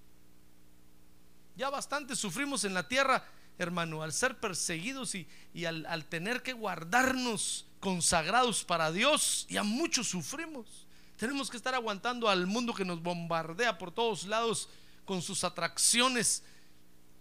Ya 1.56 1.70
bastante 1.70 2.14
sufrimos 2.14 2.64
en 2.64 2.74
la 2.74 2.86
tierra 2.86 3.24
hermano, 3.58 4.02
al 4.02 4.12
ser 4.12 4.38
perseguidos 4.38 5.14
y, 5.14 5.26
y 5.54 5.64
al, 5.64 5.86
al 5.86 6.04
tener 6.04 6.42
que 6.42 6.52
guardarnos 6.52 7.66
consagrados 7.80 8.64
para 8.64 8.90
Dios, 8.92 9.46
y 9.48 9.56
a 9.56 9.62
muchos 9.62 10.08
sufrimos. 10.08 10.86
Tenemos 11.16 11.48
que 11.48 11.56
estar 11.56 11.74
aguantando 11.74 12.28
al 12.28 12.46
mundo 12.46 12.74
que 12.74 12.84
nos 12.84 13.02
bombardea 13.02 13.78
por 13.78 13.90
todos 13.90 14.24
lados 14.24 14.68
con 15.04 15.22
sus 15.22 15.44
atracciones. 15.44 16.42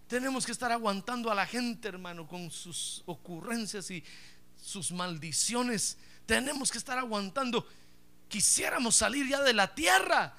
Tenemos 0.07 0.45
que 0.45 0.51
estar 0.51 0.71
aguantando 0.71 1.31
a 1.31 1.35
la 1.35 1.45
gente, 1.45 1.87
hermano, 1.87 2.27
con 2.27 2.51
sus 2.51 3.03
ocurrencias 3.05 3.89
y 3.91 4.03
sus 4.61 4.91
maldiciones. 4.91 5.97
Tenemos 6.25 6.71
que 6.71 6.77
estar 6.77 6.97
aguantando. 6.97 7.65
Quisiéramos 8.27 8.95
salir 8.95 9.27
ya 9.29 9.41
de 9.41 9.53
la 9.53 9.73
tierra. 9.73 10.35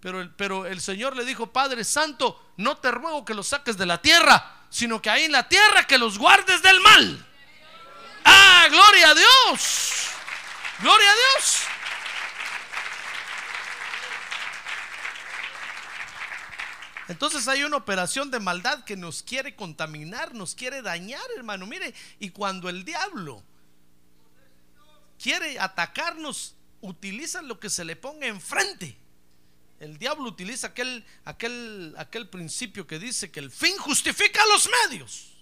Pero 0.00 0.20
el, 0.20 0.30
pero 0.34 0.66
el 0.66 0.80
Señor 0.80 1.16
le 1.16 1.24
dijo, 1.24 1.52
Padre 1.52 1.84
Santo, 1.84 2.52
no 2.56 2.76
te 2.78 2.90
ruego 2.90 3.24
que 3.24 3.34
los 3.34 3.48
saques 3.48 3.76
de 3.76 3.86
la 3.86 4.00
tierra, 4.00 4.63
sino 4.74 5.00
que 5.00 5.08
ahí 5.08 5.22
en 5.22 5.30
la 5.30 5.48
tierra 5.48 5.86
que 5.86 5.98
los 5.98 6.18
guardes 6.18 6.60
del 6.60 6.80
mal. 6.80 7.24
Ah, 8.24 8.66
gloria 8.68 9.10
a 9.10 9.14
Dios. 9.14 10.08
Gloria 10.80 11.08
a 11.08 11.14
Dios. 11.14 11.62
Entonces 17.06 17.46
hay 17.46 17.62
una 17.62 17.76
operación 17.76 18.32
de 18.32 18.40
maldad 18.40 18.82
que 18.82 18.96
nos 18.96 19.22
quiere 19.22 19.54
contaminar, 19.54 20.34
nos 20.34 20.56
quiere 20.56 20.82
dañar, 20.82 21.22
hermano. 21.36 21.66
Mire, 21.66 21.94
y 22.18 22.30
cuando 22.30 22.68
el 22.68 22.84
diablo 22.84 23.44
quiere 25.22 25.60
atacarnos, 25.60 26.56
utiliza 26.80 27.42
lo 27.42 27.60
que 27.60 27.70
se 27.70 27.84
le 27.84 27.94
ponga 27.94 28.26
enfrente. 28.26 28.96
El 29.80 29.98
diablo 29.98 30.24
utiliza 30.28 30.68
aquel, 30.68 31.04
aquel, 31.24 31.94
aquel 31.98 32.28
principio 32.28 32.86
que 32.86 32.98
dice 32.98 33.30
que 33.30 33.40
el 33.40 33.50
fin 33.50 33.76
justifica 33.78 34.40
los 34.46 34.68
medios. 34.82 35.32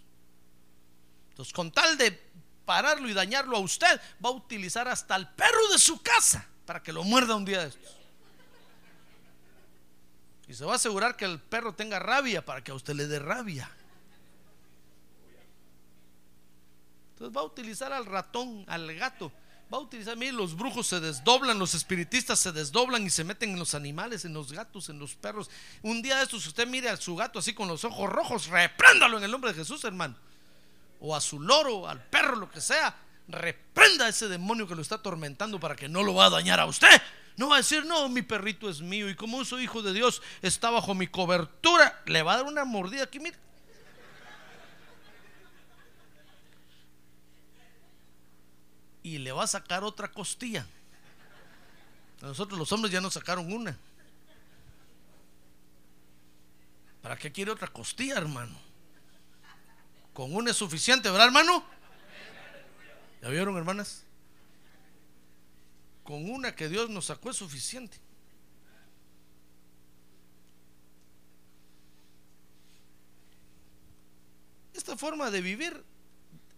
Entonces, 1.30 1.52
con 1.52 1.70
tal 1.70 1.96
de 1.96 2.18
pararlo 2.64 3.08
y 3.08 3.12
dañarlo 3.12 3.56
a 3.56 3.60
usted, 3.60 4.00
va 4.24 4.30
a 4.30 4.32
utilizar 4.32 4.88
hasta 4.88 5.16
el 5.16 5.28
perro 5.28 5.68
de 5.70 5.78
su 5.78 6.00
casa 6.02 6.46
para 6.66 6.82
que 6.82 6.92
lo 6.92 7.04
muerda 7.04 7.36
un 7.36 7.44
día 7.44 7.62
de 7.62 7.68
estos. 7.68 7.96
Y 10.48 10.54
se 10.54 10.64
va 10.64 10.72
a 10.72 10.76
asegurar 10.76 11.16
que 11.16 11.24
el 11.24 11.40
perro 11.40 11.74
tenga 11.74 11.98
rabia 11.98 12.44
para 12.44 12.62
que 12.62 12.70
a 12.70 12.74
usted 12.74 12.94
le 12.94 13.06
dé 13.06 13.18
rabia. 13.18 13.70
Entonces 17.12 17.36
va 17.36 17.42
a 17.42 17.44
utilizar 17.44 17.92
al 17.92 18.06
ratón, 18.06 18.64
al 18.66 18.94
gato. 18.94 19.32
Va 19.72 19.78
a 19.78 19.80
utilizar, 19.80 20.16
mire, 20.18 20.32
los 20.32 20.54
brujos 20.54 20.86
se 20.86 21.00
desdoblan, 21.00 21.58
los 21.58 21.74
espiritistas 21.74 22.38
se 22.38 22.52
desdoblan 22.52 23.06
y 23.06 23.10
se 23.10 23.24
meten 23.24 23.52
en 23.52 23.58
los 23.58 23.74
animales, 23.74 24.26
en 24.26 24.34
los 24.34 24.52
gatos, 24.52 24.90
en 24.90 24.98
los 24.98 25.14
perros. 25.14 25.48
Un 25.80 26.02
día 26.02 26.18
de 26.18 26.24
estos, 26.24 26.46
usted 26.46 26.66
mire 26.66 26.90
a 26.90 26.96
su 26.98 27.16
gato 27.16 27.38
así 27.38 27.54
con 27.54 27.68
los 27.68 27.82
ojos 27.84 28.10
rojos, 28.10 28.48
repréndalo 28.48 29.16
en 29.16 29.24
el 29.24 29.30
nombre 29.30 29.52
de 29.52 29.58
Jesús, 29.58 29.82
hermano. 29.84 30.14
O 31.00 31.16
a 31.16 31.22
su 31.22 31.40
loro, 31.40 31.88
al 31.88 32.02
perro, 32.04 32.36
lo 32.36 32.50
que 32.50 32.60
sea. 32.60 32.94
Reprenda 33.28 34.04
a 34.04 34.08
ese 34.08 34.28
demonio 34.28 34.68
que 34.68 34.74
lo 34.74 34.82
está 34.82 34.96
atormentando 34.96 35.58
para 35.58 35.74
que 35.74 35.88
no 35.88 36.02
lo 36.02 36.12
va 36.12 36.26
a 36.26 36.30
dañar 36.30 36.60
a 36.60 36.66
usted. 36.66 37.00
No 37.38 37.48
va 37.48 37.54
a 37.54 37.58
decir, 37.58 37.86
no, 37.86 38.10
mi 38.10 38.20
perrito 38.20 38.68
es 38.68 38.82
mío 38.82 39.08
y 39.08 39.14
como 39.14 39.42
soy 39.46 39.64
hijo 39.64 39.80
de 39.80 39.94
Dios, 39.94 40.20
está 40.42 40.68
bajo 40.68 40.94
mi 40.94 41.06
cobertura. 41.06 42.02
Le 42.04 42.22
va 42.22 42.34
a 42.34 42.36
dar 42.36 42.46
una 42.46 42.66
mordida 42.66 43.04
aquí, 43.04 43.20
mire. 43.20 43.38
Y 49.02 49.18
le 49.18 49.32
va 49.32 49.44
a 49.44 49.48
sacar 49.48 49.84
otra 49.84 50.10
costilla. 50.10 50.66
A 52.22 52.26
nosotros 52.26 52.58
los 52.58 52.70
hombres 52.72 52.92
ya 52.92 53.00
nos 53.00 53.14
sacaron 53.14 53.52
una. 53.52 53.76
¿Para 57.02 57.16
qué 57.16 57.32
quiere 57.32 57.50
otra 57.50 57.66
costilla, 57.66 58.16
hermano? 58.16 58.56
Con 60.14 60.34
una 60.34 60.52
es 60.52 60.56
suficiente, 60.56 61.10
¿verdad, 61.10 61.26
hermano? 61.26 61.64
¿Ya 63.20 63.28
vieron, 63.28 63.56
hermanas? 63.56 64.04
Con 66.04 66.30
una 66.30 66.54
que 66.54 66.68
Dios 66.68 66.90
nos 66.90 67.06
sacó 67.06 67.30
es 67.30 67.36
suficiente. 67.36 67.98
Esta 74.74 74.96
forma 74.96 75.30
de 75.30 75.40
vivir 75.40 75.84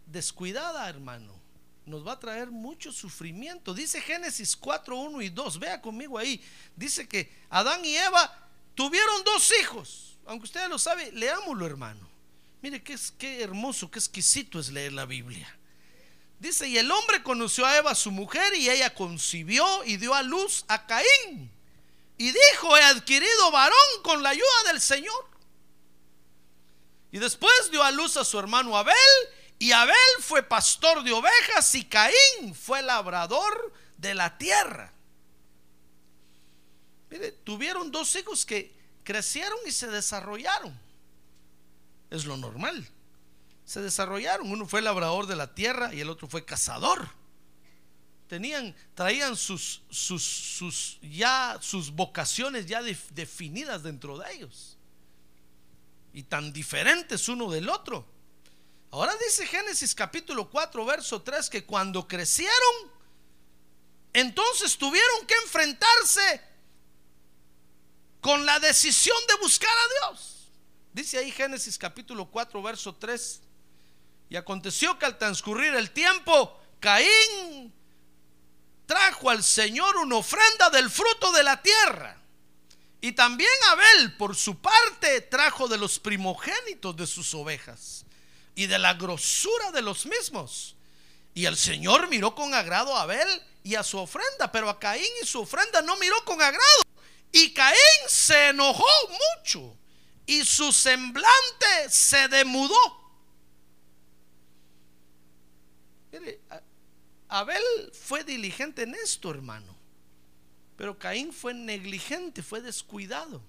descuidada, 0.07 0.88
hermano, 0.88 1.43
nos 1.87 2.07
va 2.07 2.12
a 2.12 2.20
traer 2.20 2.51
mucho 2.51 2.92
sufrimiento. 2.92 3.75
Dice 3.75 4.01
Génesis 4.01 4.57
4, 4.57 4.97
1 4.97 5.23
y 5.23 5.29
2. 5.29 5.59
Vea 5.59 5.81
conmigo 5.81 6.18
ahí. 6.18 6.42
Dice 6.75 7.07
que 7.07 7.31
Adán 7.51 7.85
y 7.85 7.97
Eva 7.97 8.49
tuvieron 8.75 9.23
dos 9.25 9.53
hijos. 9.61 10.16
Aunque 10.27 10.44
usted 10.44 10.68
lo 10.68 10.79
sabe, 10.79 11.12
leámoslo, 11.12 11.66
hermano. 11.66 12.09
Mire 12.62 12.83
qué, 12.83 12.97
qué 13.18 13.42
hermoso, 13.42 13.90
qué 13.90 13.99
exquisito 13.99 14.59
es 14.59 14.70
leer 14.70 14.92
la 14.92 15.05
Biblia. 15.05 15.47
Dice, 16.40 16.66
y 16.66 16.79
el 16.79 16.90
hombre 16.90 17.23
conoció 17.23 17.66
a 17.66 17.77
Eva, 17.77 17.94
su 17.94 18.11
mujer, 18.11 18.55
y 18.55 18.70
ella 18.70 18.94
concibió 18.94 19.85
y 19.85 19.99
dio 19.99 20.14
a 20.14 20.23
luz 20.23 20.64
a 20.68 20.87
Caín. 20.87 21.51
Y 22.16 22.33
dijo, 22.33 22.77
he 22.77 22.83
adquirido 22.83 23.51
varón 23.51 23.79
con 24.03 24.23
la 24.23 24.31
ayuda 24.31 24.62
del 24.66 24.81
Señor. 24.81 25.29
Y 27.12 27.18
después 27.18 27.70
dio 27.70 27.83
a 27.83 27.90
luz 27.90 28.16
a 28.16 28.25
su 28.25 28.38
hermano 28.38 28.77
Abel, 28.77 28.94
y 29.64 29.72
Abel 29.72 29.96
fue 30.20 30.42
pastor 30.42 31.03
de 31.03 31.12
ovejas, 31.12 31.74
y 31.74 31.85
Caín 31.85 32.55
fue 32.55 32.83
labrador 32.83 33.72
de 33.96 34.14
la 34.14 34.37
tierra. 34.37 34.92
Mire, 37.11 37.33
tuvieron 37.33 37.90
dos 37.90 38.14
hijos 38.16 38.44
que 38.44 38.74
crecieron 39.05 39.59
y 39.66 39.70
se 39.70 39.87
desarrollaron. 39.87 40.79
Es 42.11 42.24
lo 42.24 42.37
normal 42.37 42.88
se 43.64 43.81
desarrollaron. 43.81 44.50
Uno 44.50 44.66
fue 44.66 44.83
labrador 44.83 45.27
de 45.27 45.37
la 45.37 45.55
tierra 45.55 45.94
y 45.94 46.00
el 46.00 46.11
otro 46.11 46.29
fue 46.29 46.44
cazador. 46.44 47.09
Tenían, 48.29 48.74
traían 48.94 49.37
sus, 49.37 49.83
sus, 49.90 50.22
sus 50.22 50.98
ya 51.03 51.59
sus 51.61 51.90
vocaciones 51.90 52.66
ya 52.66 52.83
definidas 52.83 53.83
dentro 53.83 54.18
de 54.18 54.33
ellos. 54.33 54.77
Y 56.12 56.22
tan 56.24 56.53
diferentes 56.53 57.29
uno 57.29 57.50
del 57.50 57.68
otro. 57.68 58.07
Ahora 58.94 59.12
dice 59.16 59.44
Génesis 59.44 59.92
capítulo 59.92 60.48
4, 60.48 60.85
verso 60.85 61.20
3 61.20 61.50
que 61.50 61.64
cuando 61.64 62.07
crecieron, 62.07 62.92
entonces 64.12 64.78
tuvieron 64.78 65.26
que 65.26 65.35
enfrentarse 65.35 66.40
con 68.20 68.46
la 68.46 68.61
decisión 68.61 69.16
de 69.26 69.35
buscar 69.42 69.76
a 69.76 70.12
Dios. 70.12 70.52
Dice 70.92 71.18
ahí 71.18 71.33
Génesis 71.33 71.76
capítulo 71.76 72.26
4, 72.26 72.62
verso 72.62 72.94
3. 72.94 73.40
Y 74.28 74.37
aconteció 74.37 74.96
que 74.96 75.07
al 75.07 75.18
transcurrir 75.18 75.74
el 75.74 75.90
tiempo, 75.90 76.57
Caín 76.78 77.74
trajo 78.87 79.28
al 79.28 79.42
Señor 79.42 79.96
una 79.96 80.18
ofrenda 80.18 80.70
del 80.70 80.88
fruto 80.88 81.33
de 81.33 81.42
la 81.42 81.61
tierra. 81.61 82.16
Y 83.00 83.11
también 83.11 83.50
Abel, 83.72 84.16
por 84.16 84.37
su 84.37 84.61
parte, 84.61 85.20
trajo 85.22 85.66
de 85.66 85.78
los 85.78 85.98
primogénitos 85.98 86.94
de 86.96 87.09
sus 87.09 87.35
ovejas 87.35 88.03
y 88.54 88.66
de 88.66 88.78
la 88.78 88.94
grosura 88.94 89.70
de 89.72 89.82
los 89.82 90.06
mismos. 90.06 90.76
Y 91.34 91.46
el 91.46 91.56
Señor 91.56 92.08
miró 92.08 92.34
con 92.34 92.54
agrado 92.54 92.96
a 92.96 93.02
Abel 93.02 93.28
y 93.62 93.74
a 93.74 93.82
su 93.82 93.98
ofrenda, 93.98 94.52
pero 94.52 94.68
a 94.68 94.78
Caín 94.78 95.10
y 95.22 95.26
su 95.26 95.40
ofrenda 95.40 95.82
no 95.82 95.96
miró 95.96 96.16
con 96.24 96.40
agrado. 96.40 96.82
Y 97.32 97.52
Caín 97.52 97.76
se 98.06 98.50
enojó 98.50 98.86
mucho 99.36 99.76
y 100.26 100.44
su 100.44 100.72
semblante 100.72 101.90
se 101.90 102.28
demudó. 102.28 103.02
Abel 107.28 107.62
fue 107.92 108.22
diligente 108.22 108.82
en 108.82 108.94
esto, 108.94 109.30
hermano. 109.30 109.74
Pero 110.76 110.98
Caín 110.98 111.32
fue 111.32 111.54
negligente, 111.54 112.42
fue 112.42 112.60
descuidado. 112.60 113.42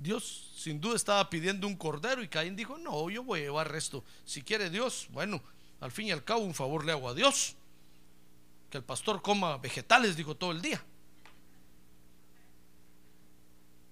Dios 0.00 0.52
sin 0.56 0.80
duda 0.80 0.96
estaba 0.96 1.28
pidiendo 1.30 1.66
un 1.66 1.76
cordero 1.76 2.22
y 2.22 2.28
Caín 2.28 2.56
dijo, 2.56 2.78
no, 2.78 3.10
yo 3.10 3.22
voy 3.22 3.40
a 3.40 3.42
llevar 3.44 3.74
esto. 3.76 4.04
Si 4.24 4.42
quiere 4.42 4.70
Dios, 4.70 5.08
bueno, 5.10 5.42
al 5.80 5.90
fin 5.90 6.08
y 6.08 6.12
al 6.12 6.24
cabo 6.24 6.40
un 6.40 6.54
favor 6.54 6.84
le 6.84 6.92
hago 6.92 7.08
a 7.08 7.14
Dios. 7.14 7.56
Que 8.70 8.78
el 8.78 8.84
pastor 8.84 9.20
coma 9.22 9.58
vegetales, 9.58 10.16
dijo 10.16 10.36
todo 10.36 10.52
el 10.52 10.62
día. 10.62 10.82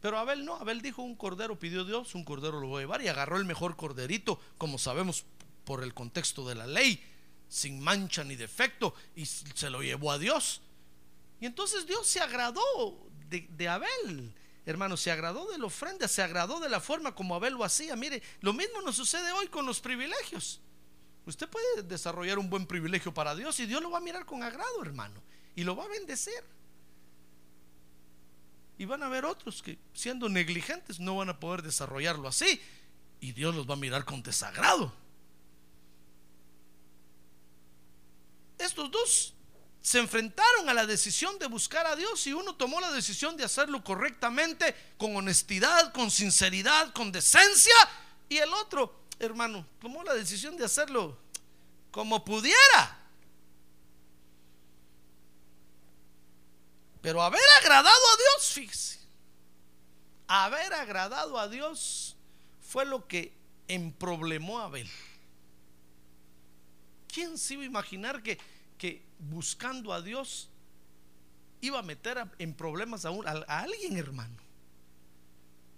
Pero 0.01 0.19
Abel 0.19 0.45
no, 0.45 0.55
Abel 0.55 0.81
dijo 0.81 1.03
un 1.03 1.17
cordero, 1.17 1.59
pidió 1.59 1.85
Dios, 1.85 2.15
un 2.15 2.25
cordero 2.25 2.61
lo 2.61 2.69
voy 2.69 2.79
a 2.79 2.83
llevar 2.83 3.03
y 3.03 3.09
agarró 3.09 3.37
el 3.37 3.45
mejor 3.45 3.77
corderito, 3.77 4.41
como 4.57 4.79
sabemos 4.79 5.25
por 5.65 5.83
el 5.83 5.93
contexto 5.93 6.49
de 6.49 6.55
la 6.55 6.67
ley, 6.67 7.03
sin 7.49 7.81
mancha 7.81 8.23
ni 8.23 8.37
defecto, 8.37 8.95
y 9.17 9.27
se 9.27 9.71
lo 9.71 9.83
llevó 9.83 10.13
a 10.13 10.19
Dios. 10.19 10.63
Y 11.41 11.47
entonces 11.47 11.87
Dios 11.87 12.07
se 12.07 12.21
agradó 12.21 12.63
de, 13.29 13.69
Abel, 13.69 14.33
hermano, 14.71 14.99
se 14.99 15.11
agradó 15.11 15.51
de 15.51 15.57
la 15.57 15.65
ofrenda, 15.65 16.07
se 16.07 16.23
agradó 16.23 16.61
de 16.61 16.69
la 16.69 16.79
forma 16.79 17.15
como 17.15 17.35
Abel 17.35 17.55
lo 17.55 17.65
hacía. 17.65 17.97
Mire, 17.97 18.23
lo 18.41 18.53
mismo 18.53 18.83
nos 18.83 18.97
sucede 18.97 19.33
hoy 19.33 19.49
con 19.49 19.65
los 19.65 19.81
privilegios. 19.81 20.61
Usted 21.25 21.49
puede 21.49 21.83
desarrollar 21.85 22.39
un 22.39 22.51
buen 22.51 22.67
privilegio 22.67 23.13
para 23.15 23.35
Dios 23.35 23.59
y 23.61 23.67
Dios 23.67 23.81
lo 23.83 23.91
va 23.91 23.97
a 23.97 24.03
mirar 24.03 24.27
con 24.27 24.43
agrado, 24.43 24.83
hermano, 24.83 25.23
y 25.57 25.65
lo 25.65 25.75
va 25.75 25.85
a 25.85 25.89
bendecir. 25.89 26.45
Y 28.77 28.85
van 28.85 29.03
a 29.03 29.07
haber 29.07 29.25
otros 29.25 29.63
que 29.63 29.79
siendo 29.95 30.29
negligentes 30.29 31.01
no 31.01 31.17
van 31.17 31.31
a 31.31 31.41
poder 31.41 31.63
desarrollarlo 31.63 32.29
así. 32.29 32.61
Y 33.21 33.33
Dios 33.33 33.55
los 33.55 33.69
va 33.69 33.73
a 33.73 33.79
mirar 33.79 34.05
con 34.05 34.23
desagrado. 34.23 34.93
Estos 38.59 38.91
dos 38.91 39.35
se 39.81 39.99
enfrentaron 39.99 40.69
a 40.69 40.75
la 40.75 40.87
decisión 40.87 41.39
de 41.39 41.47
buscar 41.47 41.87
a 41.87 41.97
Dios 41.97 42.27
y 42.27 42.33
uno 42.33 42.55
tomó 42.57 42.81
la 42.81 42.93
decisión 42.93 43.37
de 43.37 43.45
hacerlo 43.45 43.83
correctamente, 43.83 44.75
con 44.99 45.17
honestidad, 45.17 45.93
con 45.93 46.11
sinceridad, 46.11 46.93
con 46.93 47.13
decencia. 47.13 47.75
Y 48.29 48.39
el 48.39 48.53
otro, 48.53 49.05
hermano, 49.19 49.67
tomó 49.81 50.03
la 50.05 50.15
decisión 50.15 50.57
de 50.57 50.65
hacerlo 50.65 51.19
como 51.91 52.25
pudiera. 52.25 52.99
Pero 57.01 57.23
haber 57.23 57.41
agradado 57.61 57.89
a 57.97 58.17
Dios, 58.17 58.53
fíjese, 58.53 58.99
haber 60.27 60.75
agradado 60.75 61.39
a 61.39 61.49
Dios 61.49 62.17
fue 62.61 62.85
lo 62.85 63.07
que 63.07 63.33
emproblemó 63.69 64.59
a 64.59 64.65
Abel. 64.65 64.91
¿Quién 67.07 67.39
se 67.39 67.55
iba 67.55 67.63
a 67.63 67.67
imaginar 67.67 68.23
que, 68.23 68.39
que 68.79 69.05
buscando 69.19 69.93
a 69.93 70.01
Dios 70.01 70.49
iba 71.61 71.79
a 71.79 71.83
meter 71.83 72.25
en 72.39 72.55
problemas 72.55 73.05
a, 73.05 73.11
alguien, 73.49 73.97
hermano? 73.97 74.37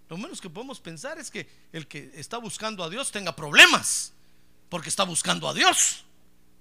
Lo 0.08 0.18
menos 0.18 0.40
que 0.40 0.50
podemos 0.50 0.80
pensar 0.80 1.18
es 1.18 1.30
que 1.30 1.48
el 1.72 1.86
que 1.86 2.10
está 2.14 2.38
buscando 2.38 2.84
a 2.84 2.90
Dios 2.90 3.10
tenga 3.10 3.34
problemas, 3.34 4.12
porque 4.68 4.88
está 4.88 5.04
buscando 5.04 5.48
a 5.48 5.54
Dios. 5.54 6.04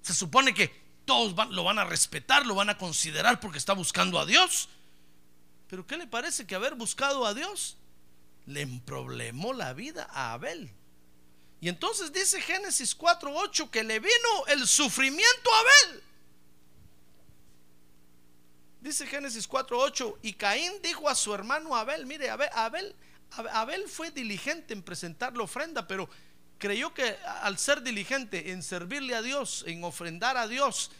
Se 0.02 0.14
supone 0.14 0.54
que 0.54 0.72
todos 1.06 1.36
lo 1.52 1.64
van 1.64 1.80
a 1.80 1.86
respetar, 1.86 2.46
lo 2.46 2.56
van 2.56 2.70
a 2.70 2.78
considerar 2.78 3.40
porque 3.40 3.58
está 3.58 3.74
buscando 3.74 4.20
a 4.20 4.26
Dios. 4.26 4.70
Pero 5.68 5.86
¿qué 5.86 5.98
le 5.98 6.08
parece 6.08 6.48
que 6.48 6.56
haber 6.56 6.76
buscado 6.76 7.26
a 7.26 7.34
Dios 7.34 7.78
le 8.46 8.62
emproblemó 8.62 9.54
la 9.54 9.74
vida 9.74 10.08
a 10.12 10.34
Abel? 10.34 10.72
Y 11.62 11.68
entonces 11.68 12.14
dice 12.14 12.42
Génesis 12.42 12.98
4:8 12.98 13.70
que 13.70 13.84
le 13.84 14.00
vino 14.00 14.46
el 14.48 14.68
sufrimiento 14.68 15.54
a 15.54 15.60
Abel. 15.60 16.04
Dice 18.82 19.06
Génesis 19.06 19.48
4:8 19.48 20.18
y 20.22 20.34
Caín 20.34 20.74
dijo 20.82 21.10
a 21.10 21.16
su 21.16 21.34
hermano 21.34 21.76
Abel, 21.76 22.06
mire, 22.06 22.30
Abel, 22.30 22.50
Abel, 22.54 22.96
Abel 23.52 23.88
fue 23.90 24.12
diligente 24.12 24.74
en 24.74 24.82
presentar 24.82 25.36
la 25.36 25.44
ofrenda, 25.44 25.86
pero 25.86 26.10
creyó 26.58 26.94
que 26.94 27.18
al 27.42 27.58
ser 27.58 27.82
diligente 27.82 28.52
en 28.52 28.64
servirle 28.64 29.16
a 29.16 29.22
Dios, 29.22 29.64
en 29.68 29.84
ofrendar 29.84 30.38
a 30.38 30.48
Dios, 30.48 30.92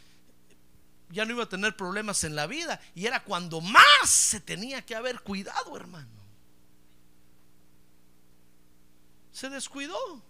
ya 1.10 1.24
no 1.24 1.32
iba 1.32 1.44
a 1.44 1.48
tener 1.48 1.76
problemas 1.76 2.22
en 2.24 2.36
la 2.36 2.46
vida. 2.46 2.80
Y 2.94 3.06
era 3.06 3.24
cuando 3.24 3.60
más 3.60 4.08
se 4.08 4.40
tenía 4.40 4.84
que 4.84 4.94
haber 4.94 5.20
cuidado, 5.20 5.76
hermano. 5.76 6.08
Se 9.32 9.48
descuidó. 9.48 10.22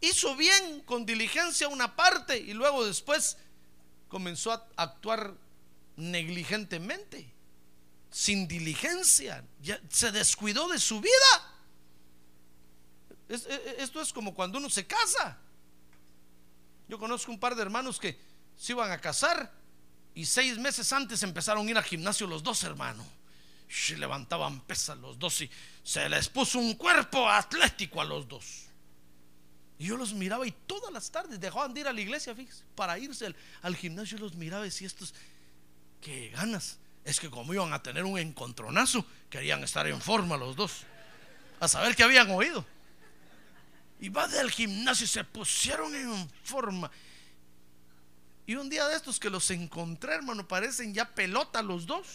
Hizo 0.00 0.34
bien 0.34 0.80
con 0.80 1.06
diligencia 1.06 1.68
una 1.68 1.94
parte 1.94 2.38
y 2.38 2.54
luego 2.54 2.84
después 2.84 3.38
comenzó 4.08 4.52
a 4.52 4.66
actuar 4.76 5.34
negligentemente, 6.10 7.32
sin 8.10 8.48
diligencia. 8.48 9.44
Ya 9.60 9.80
se 9.88 10.12
descuidó 10.12 10.68
de 10.68 10.78
su 10.78 11.00
vida. 11.00 11.56
E, 13.28 13.34
e, 13.34 13.82
esto 13.82 14.00
es 14.00 14.12
como 14.12 14.34
cuando 14.34 14.58
uno 14.58 14.68
se 14.68 14.86
casa. 14.86 15.38
Yo 16.88 16.98
conozco 16.98 17.32
un 17.32 17.38
par 17.38 17.54
de 17.54 17.62
hermanos 17.62 17.98
que 17.98 18.18
se 18.56 18.72
iban 18.72 18.90
a 18.90 19.00
casar 19.00 19.50
y 20.14 20.26
seis 20.26 20.58
meses 20.58 20.92
antes 20.92 21.22
empezaron 21.22 21.66
a 21.66 21.70
ir 21.70 21.76
al 21.76 21.84
gimnasio 21.84 22.26
los 22.26 22.42
dos 22.42 22.62
hermanos. 22.64 23.06
Y 23.88 23.94
levantaban 23.94 24.60
pesas 24.60 24.98
los 24.98 25.18
dos 25.18 25.40
y 25.40 25.50
se 25.82 26.06
les 26.08 26.28
puso 26.28 26.58
un 26.58 26.74
cuerpo 26.74 27.26
atlético 27.26 28.02
a 28.02 28.04
los 28.04 28.28
dos. 28.28 28.66
Y 29.78 29.86
yo 29.86 29.96
los 29.96 30.12
miraba 30.12 30.46
y 30.46 30.52
todas 30.66 30.92
las 30.92 31.10
tardes 31.10 31.40
dejaban 31.40 31.72
de 31.72 31.80
ir 31.80 31.88
a 31.88 31.92
la 31.92 32.00
iglesia, 32.00 32.36
para 32.74 32.98
irse 32.98 33.34
al, 33.62 33.74
gimnasio. 33.74 34.18
Yo 34.18 34.24
los 34.26 34.34
miraba 34.34 34.64
y 34.64 34.68
decía, 34.68 34.86
estos, 34.86 35.14
qué 36.02 36.28
ganas. 36.30 36.78
Es 37.04 37.18
que 37.18 37.30
como 37.30 37.54
iban 37.54 37.72
a 37.72 37.82
tener 37.82 38.04
un 38.04 38.18
encontronazo, 38.18 39.06
querían 39.30 39.64
estar 39.64 39.86
en 39.86 40.00
forma 40.00 40.36
los 40.36 40.54
dos. 40.54 40.82
A 41.60 41.68
saber 41.68 41.96
qué 41.96 42.02
habían 42.02 42.30
oído. 42.30 42.66
Y 44.00 44.08
va 44.08 44.28
del 44.28 44.50
gimnasio 44.50 45.06
se 45.06 45.24
pusieron 45.24 45.94
en 45.94 46.30
forma. 46.44 46.90
Y 48.46 48.56
un 48.56 48.68
día 48.68 48.86
de 48.88 48.96
estos 48.96 49.18
que 49.18 49.30
los 49.30 49.50
encontré, 49.50 50.14
hermano, 50.14 50.46
parecen 50.46 50.92
ya 50.92 51.08
pelota 51.08 51.62
los 51.62 51.86
dos. 51.86 52.06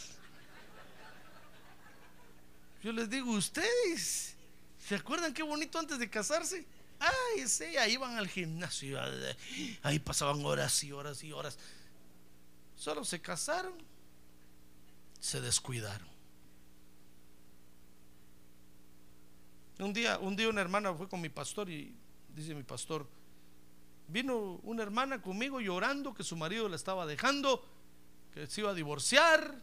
Yo 2.83 2.91
les 2.91 3.09
digo, 3.09 3.31
ustedes, 3.31 4.35
¿se 4.85 4.95
acuerdan 4.95 5.33
qué 5.33 5.43
bonito 5.43 5.79
antes 5.79 5.97
de 5.97 6.09
casarse? 6.09 6.65
Ay, 6.99 7.47
sí, 7.47 7.77
ahí 7.77 7.93
iban 7.93 8.17
al 8.17 8.27
gimnasio. 8.27 8.99
Ahí 9.83 9.99
pasaban 9.99 10.43
horas 10.45 10.83
y 10.83 10.91
horas 10.91 11.23
y 11.23 11.31
horas. 11.31 11.57
Solo 12.77 13.03
se 13.03 13.19
casaron, 13.19 13.73
se 15.19 15.41
descuidaron. 15.41 16.07
Un 19.79 19.93
día, 19.93 20.17
un 20.19 20.35
día 20.35 20.47
una 20.47 20.61
hermana 20.61 20.93
fue 20.93 21.09
con 21.09 21.19
mi 21.19 21.29
pastor 21.29 21.69
y 21.69 21.93
dice 22.33 22.55
mi 22.55 22.63
pastor, 22.63 23.05
Vino 24.07 24.59
una 24.63 24.83
hermana 24.83 25.21
conmigo 25.21 25.59
llorando 25.59 26.13
que 26.13 26.23
su 26.23 26.37
marido 26.37 26.69
la 26.69 26.77
estaba 26.77 27.05
dejando, 27.05 27.65
que 28.33 28.47
se 28.47 28.61
iba 28.61 28.71
a 28.71 28.73
divorciar. 28.73 29.53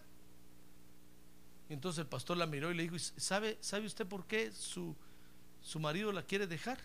Y 1.70 1.72
entonces 1.72 2.00
el 2.00 2.06
pastor 2.06 2.36
la 2.36 2.46
miró 2.46 2.70
y 2.70 2.74
le 2.74 2.82
dijo, 2.82 2.96
¿sabe, 2.98 3.56
¿sabe 3.62 3.86
usted 3.86 4.06
por 4.06 4.26
qué 4.26 4.52
su, 4.52 4.94
su 5.62 5.80
marido 5.80 6.12
la 6.12 6.22
quiere 6.24 6.46
dejar? 6.46 6.78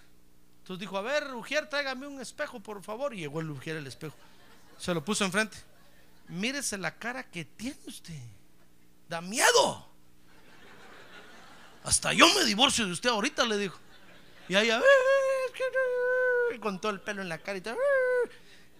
Entonces 0.59 0.79
dijo, 0.79 0.97
a 0.97 1.01
ver, 1.01 1.33
Ujier, 1.33 1.67
tráigame 1.67 2.07
un 2.07 2.21
espejo, 2.21 2.61
por 2.61 2.81
favor. 2.81 3.13
Y 3.13 3.17
llegó 3.17 3.41
el 3.41 3.49
Ujier 3.49 3.75
el 3.75 3.87
espejo. 3.87 4.15
Se 4.77 4.93
lo 4.93 5.03
puso 5.03 5.25
enfrente. 5.25 5.57
Mírese 6.29 6.77
la 6.77 6.97
cara 6.97 7.23
que 7.23 7.43
tiene 7.43 7.79
usted. 7.85 8.21
Da 9.07 9.19
miedo. 9.19 9.87
Hasta 11.83 12.13
yo 12.13 12.27
me 12.35 12.45
divorcio 12.45 12.85
de 12.85 12.91
usted 12.91 13.09
ahorita, 13.09 13.45
le 13.45 13.57
dijo. 13.57 13.79
Y 14.47 14.55
ahí, 14.55 14.69
a 14.69 14.79
ver, 14.79 16.59
con 16.59 16.79
todo 16.79 16.91
el 16.91 17.01
pelo 17.01 17.21
en 17.21 17.29
la 17.29 17.39
cara 17.39 17.57
y 17.57 17.61
todo. 17.61 17.77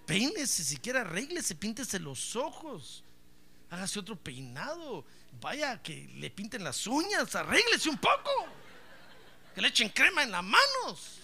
Peínese, 0.06 0.64
siquiera 0.64 1.02
arréglese, 1.02 1.56
píntese 1.56 2.00
los 2.00 2.36
ojos. 2.36 3.04
Hágase 3.70 4.00
otro 4.00 4.16
peinado. 4.16 5.06
Vaya, 5.40 5.82
que 5.82 6.08
le 6.16 6.30
pinten 6.30 6.64
las 6.64 6.86
uñas, 6.88 7.36
arréglese 7.36 7.90
un 7.90 7.98
poco. 7.98 8.32
Que 9.56 9.62
le 9.62 9.70
echen 9.70 9.90
crema 9.90 10.24
en 10.24 10.32
las 10.32 10.44
manos. 10.44 11.20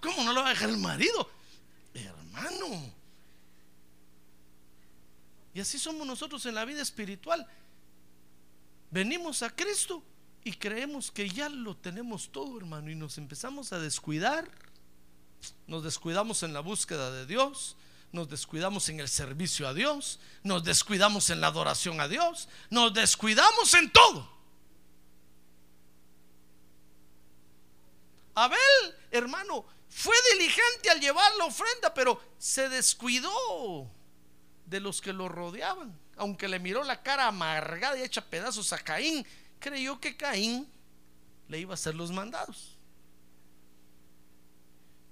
¿Cómo 0.00 0.24
no 0.24 0.32
lo 0.32 0.42
va 0.42 0.48
a 0.48 0.50
dejar 0.50 0.70
el 0.70 0.78
marido? 0.78 1.30
Hermano. 1.94 2.99
Y 5.54 5.60
así 5.60 5.78
somos 5.78 6.06
nosotros 6.06 6.44
en 6.46 6.54
la 6.54 6.64
vida 6.64 6.82
espiritual. 6.82 7.46
Venimos 8.90 9.42
a 9.42 9.50
Cristo 9.50 10.02
y 10.44 10.52
creemos 10.52 11.10
que 11.10 11.28
ya 11.28 11.48
lo 11.48 11.76
tenemos 11.76 12.30
todo, 12.30 12.58
hermano, 12.58 12.90
y 12.90 12.94
nos 12.94 13.18
empezamos 13.18 13.72
a 13.72 13.78
descuidar 13.78 14.48
nos 15.66 15.84
descuidamos 15.84 16.42
en 16.42 16.52
la 16.52 16.60
búsqueda 16.60 17.10
de 17.10 17.26
Dios, 17.26 17.76
nos 18.12 18.28
descuidamos 18.28 18.88
en 18.88 19.00
el 19.00 19.08
servicio 19.08 19.68
a 19.68 19.74
Dios, 19.74 20.18
nos 20.42 20.64
descuidamos 20.64 21.30
en 21.30 21.40
la 21.40 21.48
adoración 21.48 22.00
a 22.00 22.08
Dios, 22.08 22.48
nos 22.70 22.92
descuidamos 22.92 23.72
en 23.74 23.90
todo. 23.90 24.40
Abel, 28.34 28.58
hermano, 29.10 29.64
fue 29.88 30.16
diligente 30.32 30.90
al 30.90 31.00
llevar 31.00 31.32
la 31.36 31.46
ofrenda, 31.46 31.92
pero 31.94 32.20
se 32.38 32.68
descuidó 32.68 33.90
de 34.70 34.80
los 34.80 35.00
que 35.00 35.12
lo 35.12 35.28
rodeaban. 35.28 35.98
Aunque 36.16 36.48
le 36.48 36.60
miró 36.60 36.84
la 36.84 37.02
cara 37.02 37.26
amargada 37.26 37.98
y 37.98 38.02
hecha 38.02 38.24
pedazos 38.24 38.72
a 38.72 38.78
Caín, 38.78 39.26
creyó 39.58 40.00
que 40.00 40.16
Caín 40.16 40.66
le 41.48 41.58
iba 41.58 41.72
a 41.72 41.74
hacer 41.74 41.94
los 41.94 42.12
mandados. 42.12 42.78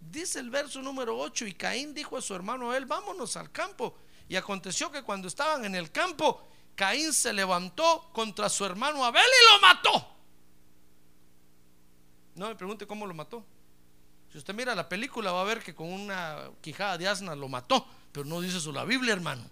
Dice 0.00 0.38
el 0.38 0.48
verso 0.48 0.80
número 0.80 1.18
8, 1.18 1.46
y 1.46 1.54
Caín 1.54 1.92
dijo 1.92 2.16
a 2.16 2.22
su 2.22 2.34
hermano 2.34 2.70
Abel, 2.70 2.86
vámonos 2.86 3.36
al 3.36 3.50
campo. 3.50 3.98
Y 4.28 4.36
aconteció 4.36 4.92
que 4.92 5.02
cuando 5.02 5.26
estaban 5.26 5.64
en 5.64 5.74
el 5.74 5.90
campo, 5.90 6.48
Caín 6.76 7.12
se 7.12 7.32
levantó 7.32 8.10
contra 8.12 8.48
su 8.48 8.64
hermano 8.64 9.04
Abel 9.04 9.24
y 9.24 9.54
lo 9.54 9.60
mató. 9.60 10.14
No 12.36 12.48
me 12.48 12.54
pregunte 12.54 12.86
cómo 12.86 13.06
lo 13.06 13.14
mató. 13.14 13.44
Si 14.30 14.38
usted 14.38 14.54
mira 14.54 14.74
la 14.74 14.88
película 14.88 15.32
va 15.32 15.40
a 15.40 15.44
ver 15.44 15.62
que 15.62 15.74
con 15.74 15.92
una 15.92 16.50
quijada 16.60 16.96
de 16.96 17.08
asna 17.08 17.34
lo 17.34 17.48
mató, 17.48 17.86
pero 18.12 18.24
no 18.26 18.40
dice 18.40 18.58
eso 18.58 18.72
la 18.72 18.84
Biblia, 18.84 19.12
hermano. 19.12 19.48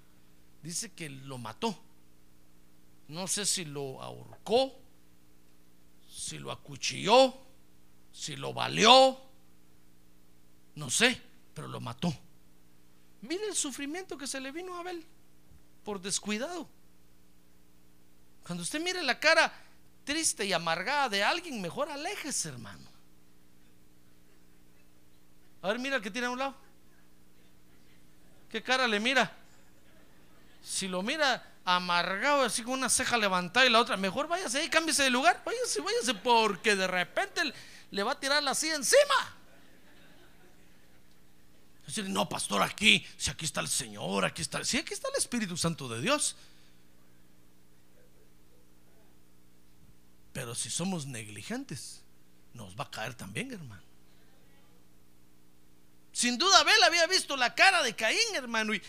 Dice 0.62 0.92
que 0.92 1.09
lo 1.09 1.38
mató. 1.38 1.79
No 3.09 3.29
sé 3.29 3.47
si 3.47 3.64
lo 3.64 4.03
ahorcó, 4.03 4.73
si 6.11 6.38
lo 6.38 6.51
acuchilló, 6.51 7.35
si 8.12 8.35
lo 8.35 8.53
baleó, 8.53 9.21
no 10.75 10.90
sé, 10.90 11.21
pero 11.55 11.69
lo 11.69 11.81
mató. 11.81 12.12
Mire 13.23 13.47
el 13.47 13.55
sufrimiento 13.55 14.19
que 14.19 14.27
se 14.27 14.40
le 14.40 14.51
vino 14.51 14.75
a 14.75 14.81
Abel 14.81 15.05
por 15.85 16.01
descuidado. 16.01 16.69
Cuando 18.45 18.62
usted 18.62 18.81
mire 18.81 19.03
la 19.03 19.21
cara 19.21 19.53
triste 20.05 20.45
y 20.45 20.53
amargada 20.53 21.09
de 21.09 21.23
alguien, 21.23 21.61
mejor 21.61 21.88
aléjese, 21.90 22.49
hermano. 22.49 22.88
A 25.62 25.69
ver, 25.69 25.79
mira 25.79 25.97
el 25.97 26.03
que 26.03 26.11
tiene 26.11 26.27
a 26.27 26.31
un 26.31 26.38
lado. 26.38 26.55
¿Qué 28.57 28.62
cara 28.62 28.88
le 28.88 28.99
mira? 28.99 29.31
Si 30.64 30.88
lo 30.88 31.03
mira 31.03 31.47
amargado, 31.66 32.42
así 32.42 32.62
con 32.62 32.73
una 32.73 32.88
ceja 32.88 33.19
levantada 33.19 33.66
y 33.66 33.69
la 33.69 33.79
otra, 33.79 33.99
mejor 33.99 34.29
váyase 34.29 34.61
ahí, 34.61 34.71
cámbiese 34.71 35.03
de 35.03 35.11
lugar, 35.11 35.42
váyase, 35.45 35.83
váyase, 35.83 36.14
porque 36.14 36.75
de 36.75 36.87
repente 36.87 37.53
le 37.90 38.03
va 38.03 38.12
a 38.12 38.19
tirar 38.19 38.42
la 38.42 38.55
silla 38.55 38.77
encima. 38.77 39.37
Decir, 41.85 42.09
no, 42.09 42.27
pastor, 42.31 42.62
aquí, 42.62 43.07
si 43.19 43.31
aquí 43.31 43.45
está 43.45 43.61
el 43.61 43.69
Señor, 43.69 44.25
aquí 44.25 44.40
está, 44.40 44.64
si 44.64 44.79
aquí 44.79 44.95
está 44.95 45.11
el 45.11 45.16
Espíritu 45.16 45.59
Santo 45.59 45.87
de 45.87 46.01
Dios. 46.01 46.35
Pero 50.33 50.55
si 50.55 50.71
somos 50.71 51.05
negligentes, 51.05 52.01
nos 52.55 52.75
va 52.75 52.85
a 52.85 52.90
caer 52.90 53.12
también, 53.12 53.53
hermano. 53.53 53.86
Sin 56.16 56.38
duda 56.38 56.61
Abel 56.61 56.83
había 56.83 57.07
visto 57.07 57.37
la 57.37 57.55
cara 57.55 57.83
de 57.83 57.94
Caín, 57.94 58.35
hermano, 58.35 58.72
y 58.72 58.81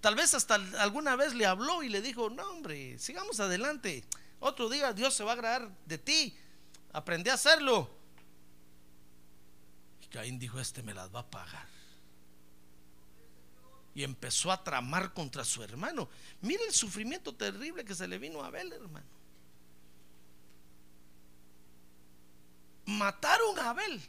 tal 0.00 0.14
vez 0.14 0.34
hasta 0.34 0.54
alguna 0.54 1.16
vez 1.16 1.34
le 1.34 1.44
habló 1.44 1.82
y 1.82 1.88
le 1.88 2.00
dijo, 2.00 2.30
no, 2.30 2.48
hombre, 2.48 2.96
sigamos 3.00 3.40
adelante. 3.40 4.04
Otro 4.38 4.68
día 4.68 4.92
Dios 4.92 5.12
se 5.12 5.24
va 5.24 5.32
a 5.32 5.34
agradar 5.34 5.68
de 5.86 5.98
ti. 5.98 6.38
Aprendí 6.92 7.28
a 7.28 7.34
hacerlo. 7.34 7.90
Y 10.00 10.06
Caín 10.06 10.38
dijo, 10.38 10.60
este 10.60 10.84
me 10.84 10.94
las 10.94 11.12
va 11.12 11.18
a 11.18 11.28
pagar. 11.28 11.66
Y 13.92 14.04
empezó 14.04 14.52
a 14.52 14.62
tramar 14.62 15.12
contra 15.12 15.44
su 15.44 15.64
hermano. 15.64 16.08
Mire 16.40 16.64
el 16.66 16.72
sufrimiento 16.72 17.34
terrible 17.34 17.84
que 17.84 17.96
se 17.96 18.06
le 18.06 18.16
vino 18.16 18.44
a 18.44 18.46
Abel, 18.46 18.72
hermano. 18.72 19.06
Mataron 22.86 23.58
a 23.58 23.70
Abel 23.70 24.00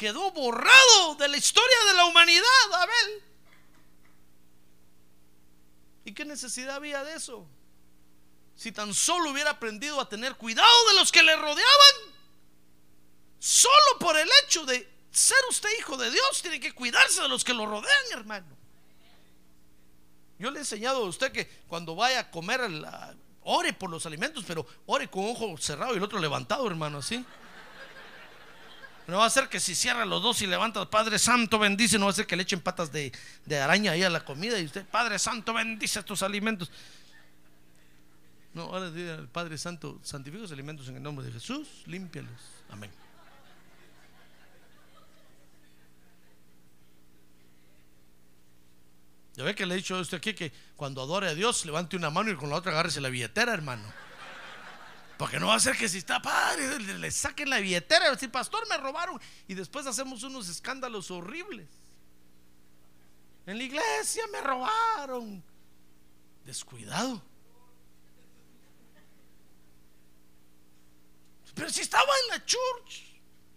quedó 0.00 0.30
borrado 0.30 1.14
de 1.18 1.28
la 1.28 1.36
historia 1.36 1.76
de 1.88 1.92
la 1.92 2.06
humanidad, 2.06 2.72
Abel. 2.72 3.22
¿Y 6.06 6.14
qué 6.14 6.24
necesidad 6.24 6.76
había 6.76 7.04
de 7.04 7.16
eso? 7.16 7.46
Si 8.56 8.72
tan 8.72 8.94
solo 8.94 9.30
hubiera 9.30 9.50
aprendido 9.50 10.00
a 10.00 10.08
tener 10.08 10.36
cuidado 10.36 10.88
de 10.88 10.94
los 10.94 11.12
que 11.12 11.22
le 11.22 11.36
rodeaban, 11.36 12.14
solo 13.38 13.98
por 13.98 14.16
el 14.16 14.28
hecho 14.42 14.64
de 14.64 14.90
ser 15.10 15.36
usted 15.50 15.68
hijo 15.78 15.98
de 15.98 16.10
Dios, 16.10 16.40
tiene 16.40 16.60
que 16.60 16.72
cuidarse 16.72 17.20
de 17.20 17.28
los 17.28 17.44
que 17.44 17.52
lo 17.52 17.66
rodean, 17.66 18.04
hermano. 18.12 18.56
Yo 20.38 20.50
le 20.50 20.56
he 20.56 20.62
enseñado 20.62 21.04
a 21.04 21.08
usted 21.08 21.30
que 21.30 21.46
cuando 21.68 21.94
vaya 21.94 22.20
a 22.20 22.30
comer, 22.30 22.62
ore 23.42 23.74
por 23.74 23.90
los 23.90 24.06
alimentos, 24.06 24.44
pero 24.46 24.66
ore 24.86 25.10
con 25.10 25.28
ojo 25.28 25.58
cerrado 25.58 25.92
y 25.92 25.98
el 25.98 26.02
otro 26.02 26.18
levantado, 26.18 26.66
hermano, 26.66 26.98
así. 26.98 27.22
No 29.10 29.18
va 29.18 29.26
a 29.26 29.30
ser 29.30 29.48
que 29.48 29.58
si 29.58 29.74
cierra 29.74 30.04
los 30.04 30.22
dos 30.22 30.40
y 30.40 30.46
levanta, 30.46 30.88
Padre 30.88 31.18
Santo 31.18 31.58
bendice, 31.58 31.98
no 31.98 32.04
va 32.04 32.12
a 32.12 32.14
ser 32.14 32.28
que 32.28 32.36
le 32.36 32.44
echen 32.44 32.60
patas 32.60 32.92
de, 32.92 33.12
araña 33.60 33.90
ahí 33.90 34.04
a 34.04 34.08
la 34.08 34.24
comida 34.24 34.56
y 34.60 34.64
usted, 34.64 34.86
Padre 34.86 35.18
Santo 35.18 35.52
bendice 35.52 35.98
estos 35.98 36.22
alimentos. 36.22 36.70
No, 38.54 38.62
ahora 38.62 38.86
al 38.86 39.28
Padre 39.28 39.58
Santo, 39.58 39.98
santifica 40.04 40.42
los 40.42 40.52
alimentos 40.52 40.86
en 40.88 40.96
el 40.96 41.02
nombre 41.02 41.26
de 41.26 41.32
Jesús, 41.32 41.66
límpialos. 41.86 42.30
Amén. 42.70 42.92
Ya 49.34 49.42
ve 49.42 49.56
que 49.56 49.66
le 49.66 49.74
he 49.74 49.76
dicho 49.78 49.96
a 49.96 50.00
usted 50.00 50.18
aquí 50.18 50.34
que 50.34 50.52
cuando 50.76 51.02
adore 51.02 51.28
a 51.28 51.34
Dios, 51.34 51.64
levante 51.64 51.96
una 51.96 52.10
mano 52.10 52.30
y 52.30 52.36
con 52.36 52.48
la 52.48 52.56
otra 52.56 52.70
agárrese 52.70 53.00
la 53.00 53.08
billetera, 53.08 53.52
hermano. 53.52 53.82
Porque 55.20 55.38
no 55.38 55.48
va 55.48 55.56
a 55.56 55.60
ser 55.60 55.76
que 55.76 55.86
si 55.86 55.98
está 55.98 56.22
padre, 56.22 56.78
le 56.78 57.10
saquen 57.10 57.50
la 57.50 57.58
billetera 57.58 58.06
y 58.06 58.10
decir, 58.12 58.30
pastor, 58.30 58.66
me 58.70 58.78
robaron. 58.78 59.20
Y 59.48 59.52
después 59.52 59.86
hacemos 59.86 60.22
unos 60.22 60.48
escándalos 60.48 61.10
horribles. 61.10 61.68
En 63.44 63.58
la 63.58 63.64
iglesia 63.64 64.22
me 64.32 64.40
robaron. 64.40 65.44
Descuidado. 66.46 67.22
Pero 71.54 71.68
si 71.68 71.82
estaba 71.82 72.10
en 72.22 72.28
la 72.38 72.46
church, 72.46 73.02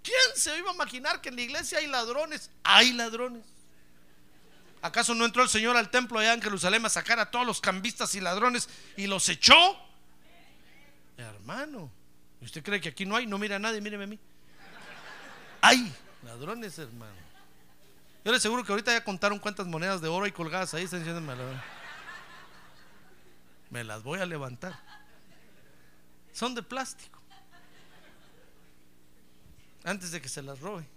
¿quién 0.04 0.36
se 0.36 0.58
iba 0.58 0.70
a 0.70 0.74
imaginar 0.74 1.22
que 1.22 1.30
en 1.30 1.38
la 1.38 1.44
iglesia 1.44 1.78
hay 1.78 1.88
ladrones? 1.88 2.52
Hay 2.66 2.92
ladrones. 2.92 3.46
¿Acaso 4.82 5.16
no 5.16 5.24
entró 5.24 5.42
el 5.42 5.50
Señor 5.50 5.78
al 5.78 5.90
templo 5.90 6.20
allá 6.20 6.34
en 6.34 6.42
Jerusalén 6.42 6.86
a 6.86 6.90
sacar 6.90 7.22
a 7.22 7.32
todos 7.32 7.46
los 7.46 7.62
cambistas 7.62 8.16
y 8.16 8.20
ladrones 8.20 8.68
y 8.98 9.08
los 9.08 9.30
echó? 9.30 9.93
Hermano, 11.18 11.92
¿usted 12.42 12.64
cree 12.64 12.82
que 12.82 12.90
aquí 12.90 13.06
no 13.06 13.16
hay? 13.16 13.28
No 13.28 13.38
mira 13.38 13.58
a 13.58 13.60
nadie, 13.60 13.82
míreme 13.82 14.04
a 14.06 14.08
mí. 14.08 14.20
Hay 15.62 15.94
ladrones, 16.24 16.78
hermano. 16.78 17.24
Yo 18.26 18.32
le 18.32 18.38
aseguro 18.38 18.64
que 18.64 18.72
ahorita 18.72 18.92
ya 18.92 19.04
contaron 19.04 19.40
cuántas 19.40 19.68
monedas 19.68 20.02
de 20.02 20.08
oro 20.08 20.26
hay 20.26 20.32
colgadas 20.32 20.74
ahí. 20.74 20.84
Están 20.84 21.04
me 23.70 23.84
las 23.84 24.04
voy 24.04 24.20
a 24.20 24.26
levantar. 24.26 24.80
Son 26.32 26.54
de 26.54 26.62
plástico. 26.62 27.20
Antes 29.84 30.12
de 30.12 30.22
que 30.22 30.30
se 30.30 30.42
las 30.42 30.60
robe. 30.60 30.88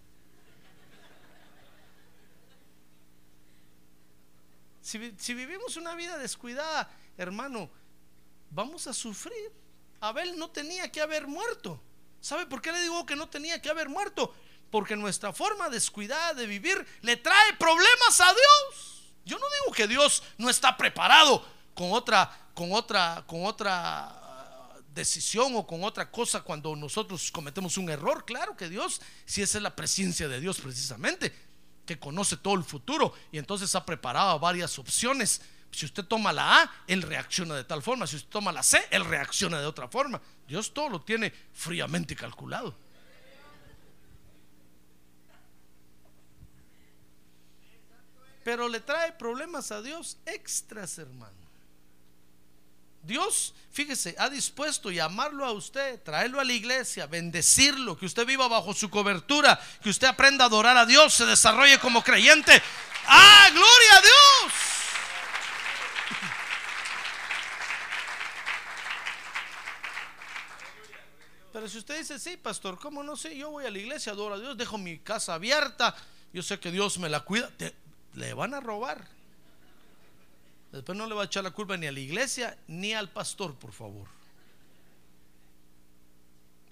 Si 4.82 5.34
vivimos 5.34 5.76
una 5.76 5.94
vida 5.96 6.16
descuidada, 6.18 6.88
hermano, 7.16 7.70
vamos 8.50 8.86
a 8.86 8.92
sufrir. 8.92 9.50
Abel 10.00 10.38
no 10.38 10.50
tenía 10.50 10.90
que 10.90 11.00
haber 11.00 11.26
muerto. 11.26 11.80
¿Sabe 12.20 12.46
por 12.46 12.60
qué 12.60 12.72
le 12.72 12.82
digo 12.82 13.06
que 13.06 13.16
no 13.16 13.28
tenía 13.28 13.60
que 13.60 13.68
haber 13.68 13.88
muerto? 13.88 14.34
Porque 14.70 14.96
nuestra 14.96 15.32
forma 15.32 15.68
descuidada 15.68 16.34
de 16.34 16.46
vivir 16.46 16.84
le 17.02 17.16
trae 17.16 17.52
problemas 17.54 18.20
a 18.20 18.32
Dios. 18.32 19.14
Yo 19.24 19.38
no 19.38 19.44
digo 19.62 19.74
que 19.74 19.86
Dios 19.86 20.22
no 20.38 20.50
está 20.50 20.76
preparado 20.76 21.44
con 21.74 21.92
otra, 21.92 22.48
con 22.54 22.72
otra, 22.72 23.24
con 23.26 23.44
otra 23.44 24.08
ah, 24.08 24.78
decisión 24.94 25.54
o 25.56 25.66
con 25.66 25.84
otra 25.84 26.10
cosa 26.10 26.42
cuando 26.42 26.74
nosotros 26.74 27.30
cometemos 27.30 27.76
un 27.76 27.90
error. 27.90 28.24
Claro 28.24 28.56
que 28.56 28.68
Dios, 28.68 29.00
si 29.24 29.42
esa 29.42 29.58
es 29.58 29.62
la 29.62 29.76
presencia 29.76 30.28
de 30.28 30.40
Dios 30.40 30.60
precisamente, 30.60 31.34
que 31.84 31.98
conoce 31.98 32.36
todo 32.36 32.54
el 32.54 32.64
futuro 32.64 33.14
y 33.30 33.38
entonces 33.38 33.74
ha 33.74 33.86
preparado 33.86 34.38
varias 34.38 34.78
opciones 34.78 35.40
si 35.76 35.84
usted 35.84 36.04
toma 36.04 36.32
la 36.32 36.62
A, 36.62 36.72
Él 36.86 37.02
reacciona 37.02 37.54
de 37.54 37.64
tal 37.64 37.82
forma. 37.82 38.06
Si 38.06 38.16
usted 38.16 38.30
toma 38.30 38.50
la 38.50 38.62
C, 38.62 38.88
Él 38.90 39.04
reacciona 39.04 39.60
de 39.60 39.66
otra 39.66 39.88
forma. 39.88 40.20
Dios 40.48 40.72
todo 40.72 40.88
lo 40.88 41.02
tiene 41.02 41.30
fríamente 41.52 42.16
calculado. 42.16 42.74
Pero 48.42 48.68
le 48.68 48.80
trae 48.80 49.12
problemas 49.12 49.70
a 49.70 49.82
Dios 49.82 50.16
extras, 50.24 50.96
hermano. 50.98 51.36
Dios, 53.02 53.54
fíjese, 53.70 54.16
ha 54.18 54.30
dispuesto 54.30 54.90
llamarlo 54.90 55.44
a 55.44 55.52
usted, 55.52 56.02
traerlo 56.02 56.40
a 56.40 56.44
la 56.44 56.52
iglesia, 56.52 57.06
bendecirlo, 57.06 57.98
que 57.98 58.06
usted 58.06 58.24
viva 58.24 58.48
bajo 58.48 58.72
su 58.72 58.88
cobertura, 58.88 59.60
que 59.82 59.90
usted 59.90 60.08
aprenda 60.08 60.44
a 60.44 60.48
adorar 60.48 60.76
a 60.76 60.86
Dios, 60.86 61.12
se 61.12 61.26
desarrolle 61.26 61.78
como 61.78 62.02
creyente. 62.02 62.62
¡Ah, 63.06 63.48
gloria 63.52 63.96
a 63.96 64.00
Dios! 64.00 64.85
Si 71.68 71.78
usted 71.78 71.98
dice, 71.98 72.18
sí, 72.18 72.36
pastor, 72.36 72.78
¿cómo 72.78 73.02
no 73.02 73.16
sé? 73.16 73.36
Yo 73.36 73.50
voy 73.50 73.64
a 73.64 73.70
la 73.70 73.78
iglesia, 73.78 74.12
adoro 74.12 74.34
a 74.34 74.38
Dios, 74.38 74.56
dejo 74.56 74.78
mi 74.78 74.98
casa 74.98 75.34
abierta, 75.34 75.94
yo 76.32 76.42
sé 76.42 76.60
que 76.60 76.70
Dios 76.70 76.98
me 76.98 77.08
la 77.08 77.20
cuida, 77.20 77.50
le 78.14 78.34
van 78.34 78.54
a 78.54 78.60
robar. 78.60 79.06
Después 80.72 80.96
no 80.96 81.06
le 81.06 81.14
va 81.14 81.22
a 81.22 81.26
echar 81.26 81.42
la 81.42 81.50
culpa 81.50 81.76
ni 81.76 81.86
a 81.86 81.92
la 81.92 82.00
iglesia 82.00 82.56
ni 82.68 82.92
al 82.92 83.10
pastor, 83.10 83.54
por 83.54 83.72
favor. 83.72 84.06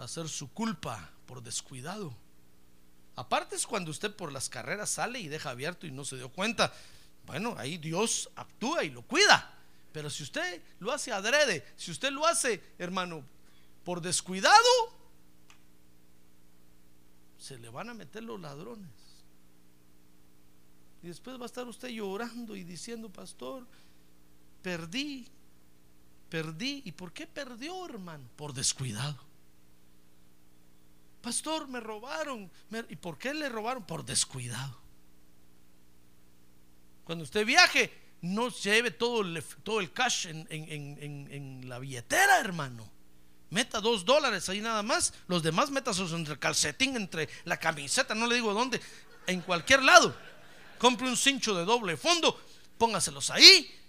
Va 0.01 0.05
a 0.05 0.09
ser 0.09 0.29
su 0.29 0.53
culpa 0.53 1.11
por 1.27 1.43
descuidado. 1.43 2.15
Aparte 3.17 3.57
es 3.57 3.67
cuando 3.67 3.91
usted 3.91 4.15
por 4.15 4.33
las 4.33 4.49
carreras 4.49 4.91
sale 4.91 5.21
y 5.21 5.29
deja 5.29 5.51
abierto 5.51 5.87
y 5.87 5.93
no 5.93 6.05
se 6.05 6.17
dio 6.17 6.29
cuenta. 6.29 6.73
Bueno, 7.27 7.55
ahí 7.57 7.79
Dios 7.79 8.29
actúa 8.37 8.85
y 8.85 8.91
lo 8.91 9.03
cuida. 9.03 9.55
Pero 9.93 10.11
si 10.11 10.25
usted 10.25 10.61
lo 10.81 10.93
hace 10.93 11.13
adrede, 11.13 11.65
si 11.77 11.93
usted 11.93 12.11
lo 12.11 12.27
hace, 12.27 12.63
hermano, 12.79 13.25
por 13.85 14.01
descuidado, 14.01 14.55
se 17.39 17.59
le 17.59 17.69
van 17.69 17.91
a 17.91 17.95
meter 17.95 18.23
los 18.25 18.41
ladrones. 18.41 18.91
Y 21.03 21.09
después 21.09 21.39
va 21.39 21.43
a 21.43 21.47
estar 21.47 21.67
usted 21.69 21.89
llorando 21.89 22.57
y 22.57 22.65
diciendo, 22.65 23.11
pastor, 23.13 23.67
perdí, 24.63 25.29
perdí. 26.31 26.83
¿Y 26.87 26.93
por 26.93 27.13
qué 27.13 27.27
perdió, 27.27 27.85
hermano? 27.85 28.27
Por 28.37 28.55
descuidado. 28.55 29.19
Pastor, 31.21 31.69
me 31.69 31.81
robaron. 31.81 32.51
¿Y 32.89 32.97
por 32.97 33.19
qué 33.19 33.35
le 33.35 33.51
robaron? 33.51 33.85
Por 33.87 34.05
descuidado. 34.07 34.79
Cuando 37.05 37.25
usted 37.25 37.45
viaje, 37.45 37.93
no 38.23 38.49
lleve 38.49 38.91
todo 38.91 39.21
el, 39.21 39.45
todo 39.63 39.81
el 39.81 39.93
cash 39.93 40.27
en, 40.29 40.47
en- 40.49 40.99
en- 41.03 41.29
en- 41.31 41.69
la 41.69 41.79
billetera, 41.79 42.41
hermano. 42.41 42.91
Meta 43.55 43.81
dos 43.81 44.05
dólares 44.05 44.49
ahí 44.49 44.61
nada 44.61 44.83
más. 44.83 45.15
Los 45.29 45.45
demás 45.45 45.71
métasos 45.71 46.13
entre 46.13 46.33
el 46.33 46.41
calcetín, 46.41 46.97
entre 46.97 47.29
la 47.45 47.57
camiseta, 47.57 48.13
no 48.13 48.27
le 48.27 48.35
digo 48.35 48.53
dónde, 48.53 48.81
en 49.29 49.41
cualquier 49.43 49.81
lado. 49.81 50.13
Compre 50.77 51.09
un 51.09 51.17
cincho 51.17 51.55
de 51.55 51.65
doble 51.65 51.97
fondo, 51.97 52.37
póngaselos 52.79 53.31
ahí. 53.31 53.81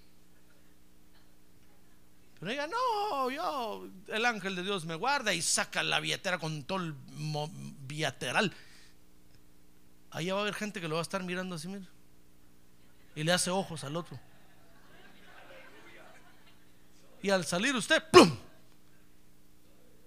Pero 2.39 2.51
diga, 2.51 2.67
no, 2.67 3.31
yo, 3.31 3.87
el 4.09 4.25
ángel 4.27 4.55
de 4.55 4.61
Dios 4.61 4.85
me 4.85 4.93
guarda 4.93 5.33
y 5.33 5.41
saca 5.41 5.81
la 5.81 5.99
billetera 5.99 6.37
con 6.37 6.63
todo 6.65 6.77
el 6.77 6.93
billeteral. 7.87 8.55
Ahí 10.11 10.29
va 10.29 10.37
a 10.37 10.41
haber 10.41 10.53
gente 10.53 10.79
que 10.79 10.87
lo 10.87 10.93
va 10.93 11.01
a 11.01 11.09
estar 11.09 11.23
mirando 11.23 11.55
así, 11.55 11.67
mira. 11.67 11.87
Y 13.15 13.23
le 13.23 13.31
hace 13.33 13.49
ojos 13.49 13.83
al 13.83 13.95
otro. 13.95 14.19
Y 17.23 17.31
al 17.31 17.43
salir 17.45 17.75
usted, 17.75 18.03
¡plum! 18.11 18.45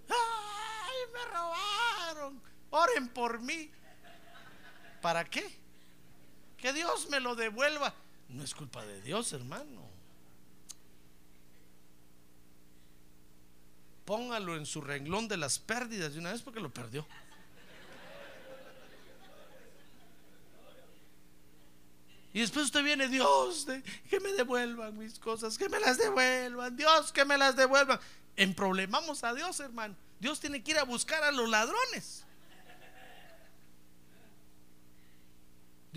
¡Ay, 0.09 0.96
me 1.12 1.24
robaron! 1.24 2.42
Oren 2.70 3.08
por 3.08 3.40
mí. 3.40 3.70
¿Para 5.00 5.24
qué? 5.24 5.58
Que 6.56 6.72
Dios 6.72 7.08
me 7.08 7.20
lo 7.20 7.34
devuelva. 7.34 7.94
No 8.28 8.42
es 8.42 8.54
culpa 8.54 8.84
de 8.84 9.00
Dios, 9.00 9.32
hermano. 9.32 9.88
Póngalo 14.04 14.56
en 14.56 14.66
su 14.66 14.80
renglón 14.80 15.28
de 15.28 15.36
las 15.36 15.58
pérdidas 15.58 16.14
de 16.14 16.20
una 16.20 16.32
vez 16.32 16.42
porque 16.42 16.60
lo 16.60 16.70
perdió. 16.70 17.06
Y 22.32 22.40
después 22.40 22.66
usted 22.66 22.84
viene, 22.84 23.08
Dios, 23.08 23.66
que 24.08 24.20
me 24.20 24.32
devuelvan 24.32 24.96
mis 24.96 25.18
cosas, 25.18 25.56
que 25.56 25.68
me 25.68 25.80
las 25.80 25.98
devuelvan, 25.98 26.76
Dios, 26.76 27.10
que 27.10 27.24
me 27.24 27.38
las 27.38 27.56
devuelvan. 27.56 27.98
Emproblemamos 28.36 29.24
a 29.24 29.34
Dios, 29.34 29.58
hermano. 29.60 29.96
Dios 30.20 30.38
tiene 30.38 30.62
que 30.62 30.72
ir 30.72 30.78
a 30.78 30.84
buscar 30.84 31.22
a 31.24 31.32
los 31.32 31.48
ladrones. 31.48 32.24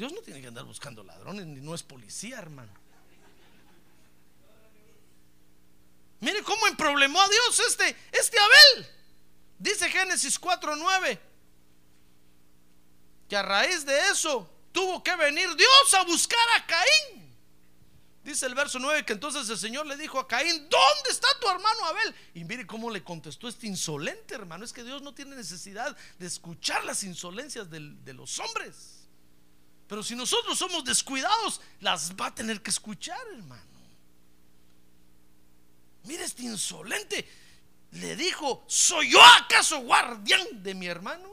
Dios 0.01 0.13
no 0.13 0.21
tiene 0.23 0.41
que 0.41 0.47
andar 0.47 0.65
buscando 0.65 1.03
ladrones, 1.03 1.45
ni 1.45 1.61
no 1.61 1.75
es 1.75 1.83
policía, 1.83 2.39
hermano. 2.39 2.73
Mire 6.21 6.41
cómo 6.41 6.65
emproblemó 6.65 7.21
a 7.21 7.29
Dios 7.29 7.61
este, 7.67 7.95
este 8.11 8.39
Abel. 8.39 8.87
Dice 9.59 9.91
Génesis 9.91 10.41
4:9 10.41 11.19
que 13.29 13.35
a 13.37 13.43
raíz 13.43 13.85
de 13.85 13.95
eso 14.09 14.49
tuvo 14.71 15.03
que 15.03 15.15
venir 15.17 15.55
Dios 15.55 15.93
a 15.93 16.03
buscar 16.05 16.47
a 16.57 16.65
Caín. 16.65 17.37
Dice 18.23 18.47
el 18.47 18.55
verso 18.55 18.79
9 18.79 19.05
que 19.05 19.13
entonces 19.13 19.47
el 19.49 19.59
Señor 19.59 19.85
le 19.85 19.97
dijo 19.97 20.19
a 20.19 20.27
Caín, 20.27 20.67
¿dónde 20.67 21.11
está 21.11 21.27
tu 21.39 21.47
hermano 21.47 21.85
Abel? 21.85 22.15
Y 22.33 22.43
mire 22.43 22.65
cómo 22.65 22.89
le 22.89 23.03
contestó 23.03 23.47
este 23.47 23.67
insolente 23.67 24.33
hermano. 24.33 24.65
Es 24.65 24.73
que 24.73 24.83
Dios 24.83 25.03
no 25.03 25.13
tiene 25.13 25.35
necesidad 25.35 25.95
de 26.17 26.25
escuchar 26.25 26.85
las 26.85 27.03
insolencias 27.03 27.69
de 27.69 28.13
los 28.15 28.39
hombres. 28.39 29.00
Pero 29.91 30.03
si 30.03 30.15
nosotros 30.15 30.57
somos 30.57 30.85
descuidados, 30.85 31.59
las 31.81 32.13
va 32.15 32.27
a 32.27 32.33
tener 32.33 32.61
que 32.61 32.69
escuchar, 32.69 33.19
hermano. 33.35 33.61
Mire 36.05 36.23
este 36.23 36.43
insolente. 36.43 37.29
Le 37.91 38.15
dijo, 38.15 38.63
¿soy 38.67 39.11
yo 39.11 39.21
acaso 39.21 39.81
guardián 39.81 40.63
de 40.63 40.75
mi 40.75 40.87
hermano? 40.87 41.27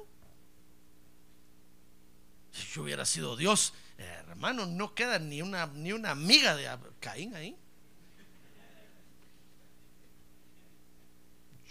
Si 2.50 2.66
yo 2.66 2.82
hubiera 2.82 3.06
sido 3.06 3.36
Dios, 3.36 3.74
hermano, 3.96 4.66
no 4.66 4.92
queda 4.92 5.20
ni 5.20 5.40
una, 5.40 5.66
ni 5.66 5.92
una 5.92 6.10
amiga 6.10 6.56
de 6.56 6.68
Caín 6.98 7.36
ahí. 7.36 7.56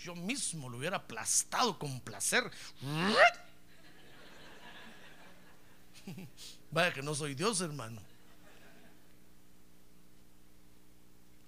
Yo 0.05 0.15
mismo 0.15 0.69
lo 0.69 0.77
hubiera 0.77 0.95
aplastado 0.95 1.77
con 1.77 1.99
placer. 1.99 2.49
Vaya 6.71 6.93
que 6.93 7.01
no 7.01 7.15
soy 7.15 7.35
Dios, 7.35 7.61
hermano. 7.61 8.01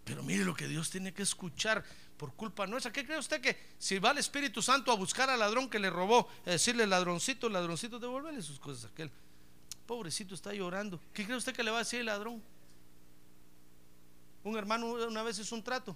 Pero 0.06 0.24
mire 0.24 0.44
lo 0.44 0.56
que 0.56 0.68
Dios 0.68 0.90
tiene 0.90 1.14
que 1.14 1.22
escuchar 1.22 1.84
por 2.18 2.34
culpa 2.34 2.66
nuestra. 2.66 2.92
¿Qué 2.92 3.06
cree 3.06 3.20
usted 3.20 3.40
que 3.42 3.56
si 3.78 4.00
va 4.00 4.12
el 4.12 4.18
Espíritu 4.18 4.62
Santo 4.62 4.92
a 4.92 4.96
buscar 4.96 5.30
al 5.30 5.40
ladrón 5.40 5.70
que 5.70 5.78
le 5.78 5.90
robó, 5.90 6.28
a 6.46 6.52
decirle 6.52 6.88
ladroncito, 6.88 7.48
ladroncito, 7.48 8.00
devuélvele 8.00 8.42
sus 8.42 8.60
cosas 8.60 8.86
a 8.86 8.88
aquel? 8.88 9.12
Pobrecito 9.86 10.34
está 10.34 10.54
llorando. 10.54 11.00
¿Qué 11.14 11.26
cree 11.26 11.38
usted 11.38 11.54
que 11.54 11.64
le 11.64 11.72
va 11.72 11.78
a 11.78 11.80
decir 11.84 12.00
el 12.00 12.08
ladrón? 12.08 12.42
Un 14.44 14.58
hermano 14.58 14.94
una 14.94 15.22
vez 15.22 15.38
hizo 15.38 15.54
un 15.54 15.64
trato. 15.64 15.96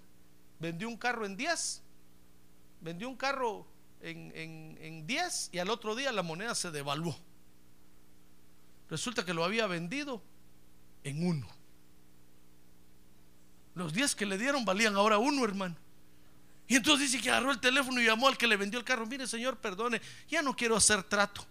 Vendió 0.59 0.87
un 0.87 0.97
carro 0.97 1.25
en 1.25 1.35
10. 1.35 1.81
Vendió 2.81 3.09
un 3.09 3.15
carro 3.15 3.65
en, 4.01 4.31
en, 4.35 4.77
en 4.79 5.07
10 5.07 5.49
y 5.53 5.59
al 5.59 5.69
otro 5.69 5.95
día 5.95 6.11
la 6.11 6.21
moneda 6.21 6.53
se 6.53 6.69
devaluó. 6.69 7.17
Resulta 8.93 9.25
que 9.25 9.33
lo 9.33 9.43
había 9.43 9.65
vendido 9.65 10.21
en 11.03 11.25
uno. 11.25 11.47
Los 13.73 13.91
10 13.91 14.13
que 14.13 14.27
le 14.27 14.37
dieron 14.37 14.65
valían 14.65 14.95
ahora 14.95 15.17
uno, 15.17 15.43
hermano. 15.43 15.75
Y 16.67 16.75
entonces 16.75 17.11
dice 17.11 17.23
que 17.23 17.31
agarró 17.31 17.49
el 17.49 17.59
teléfono 17.59 17.99
y 17.99 18.05
llamó 18.05 18.27
al 18.27 18.37
que 18.37 18.45
le 18.45 18.55
vendió 18.55 18.77
el 18.77 18.85
carro. 18.85 19.07
Mire, 19.07 19.25
señor, 19.25 19.57
perdone, 19.57 19.99
ya 20.29 20.43
no 20.43 20.55
quiero 20.55 20.75
hacer 20.75 21.01
trato. 21.01 21.43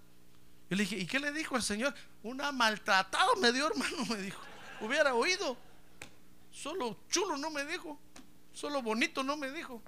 Yo 0.70 0.76
le 0.76 0.84
dije, 0.84 0.97
¿y 0.97 1.05
qué 1.05 1.18
le 1.18 1.32
dijo 1.32 1.57
el 1.57 1.64
señor? 1.64 1.93
Una 2.22 2.53
maltratada 2.53 3.34
me 3.40 3.51
dio, 3.51 3.66
hermano, 3.66 4.07
me 4.09 4.18
dijo. 4.18 4.40
Hubiera 4.80 5.12
oído. 5.12 5.57
Solo 6.53 6.97
chulo 7.11 7.36
no 7.38 7.51
me 7.51 7.64
dijo. 7.64 7.99
Solo 8.53 8.82
bonito 8.82 9.24
no 9.24 9.36
me 9.36 9.51
dijo. 9.51 9.82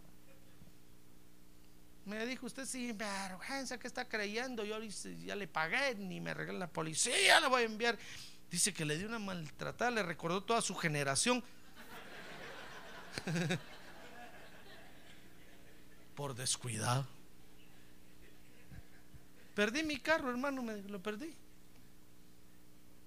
Me 2.07 2.27
dijo 2.27 2.47
usted 2.47 2.67
sin 2.67 2.97
vergüenza 2.99 3.79
que 3.79 3.87
está 3.87 4.07
creyendo. 4.07 4.65
Yo 4.65 4.79
ya 4.81 5.37
le 5.37 5.49
pagué, 5.49 5.95
ni 5.95 6.21
me 6.21 6.35
regala 6.35 6.59
la 6.59 6.69
policía, 6.69 7.41
le 7.41 7.49
voy 7.49 7.63
a 7.63 7.65
enviar. 7.65 7.99
Dice 8.51 8.75
que 8.75 8.85
le 8.85 8.99
dio 8.99 9.09
una 9.09 9.19
maltratada, 9.19 9.91
le 9.91 10.03
recordó 10.03 10.43
toda 10.43 10.61
su 10.61 10.75
generación. 10.75 11.43
Por 16.15 16.35
descuidado. 16.35 17.07
Perdí 19.55 19.83
mi 19.83 19.99
carro, 19.99 20.31
hermano, 20.31 20.63
me 20.63 20.83
lo 20.83 21.03
perdí. 21.03 21.35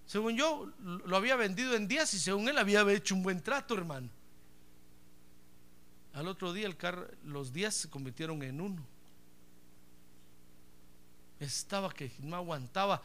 Según 0.07 0.37
yo, 0.37 0.71
lo 0.79 1.17
había 1.17 1.35
vendido 1.35 1.75
en 1.75 1.87
días 1.87 2.13
y 2.13 2.19
según 2.19 2.47
él 2.47 2.57
había 2.57 2.89
hecho 2.91 3.13
un 3.13 3.23
buen 3.23 3.43
trato, 3.43 3.75
hermano. 3.75 4.09
Al 6.13 6.27
otro 6.27 6.53
día 6.53 6.67
el 6.67 6.77
carro, 6.77 7.07
los 7.23 7.53
días 7.53 7.75
se 7.75 7.89
convirtieron 7.89 8.41
en 8.43 8.61
uno. 8.61 8.83
Estaba 11.39 11.93
que 11.93 12.11
no 12.19 12.35
aguantaba. 12.35 13.01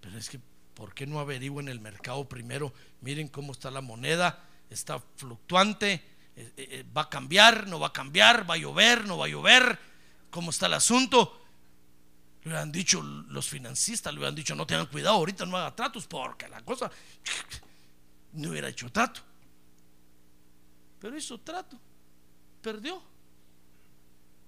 Pero 0.00 0.16
es 0.16 0.30
que, 0.30 0.40
¿por 0.74 0.94
qué 0.94 1.06
no 1.06 1.20
averiguo 1.20 1.60
en 1.60 1.68
el 1.68 1.80
mercado 1.80 2.28
primero? 2.28 2.72
Miren 3.00 3.28
cómo 3.28 3.52
está 3.52 3.70
la 3.70 3.80
moneda, 3.80 4.42
está 4.70 5.00
fluctuante, 5.16 6.02
eh, 6.36 6.52
eh, 6.56 6.84
va 6.96 7.02
a 7.02 7.08
cambiar, 7.10 7.66
no 7.66 7.80
va 7.80 7.88
a 7.88 7.92
cambiar, 7.92 8.48
va 8.48 8.54
a 8.54 8.58
llover, 8.58 9.04
no 9.06 9.18
va 9.18 9.26
a 9.26 9.28
llover, 9.28 9.78
cómo 10.30 10.50
está 10.50 10.66
el 10.66 10.74
asunto. 10.74 11.44
Le 12.44 12.56
han 12.56 12.72
dicho 12.72 13.02
los 13.02 13.48
financistas, 13.48 14.14
le 14.14 14.26
han 14.26 14.34
dicho, 14.34 14.54
no 14.54 14.66
tengan 14.66 14.86
cuidado, 14.86 15.16
ahorita 15.16 15.44
no 15.44 15.56
haga 15.56 15.74
tratos 15.76 16.06
porque 16.06 16.48
la 16.48 16.62
cosa 16.62 16.90
no 18.32 18.50
hubiera 18.50 18.68
hecho 18.68 18.90
trato. 18.90 19.20
Pero 21.00 21.16
hizo 21.16 21.38
trato, 21.38 21.78
perdió. 22.62 23.02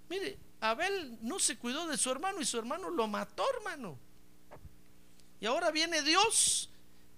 Mire, 0.09 0.39
Abel 0.61 1.19
no 1.23 1.39
se 1.39 1.57
cuidó 1.57 1.87
de 1.87 1.97
su 1.97 2.11
hermano 2.11 2.41
y 2.41 2.45
su 2.45 2.59
hermano 2.59 2.91
lo 2.91 3.09
mató, 3.09 3.45
hermano. 3.57 3.99
Y 5.41 5.47
ahora 5.47 5.71
viene 5.71 6.03
Dios, 6.03 6.69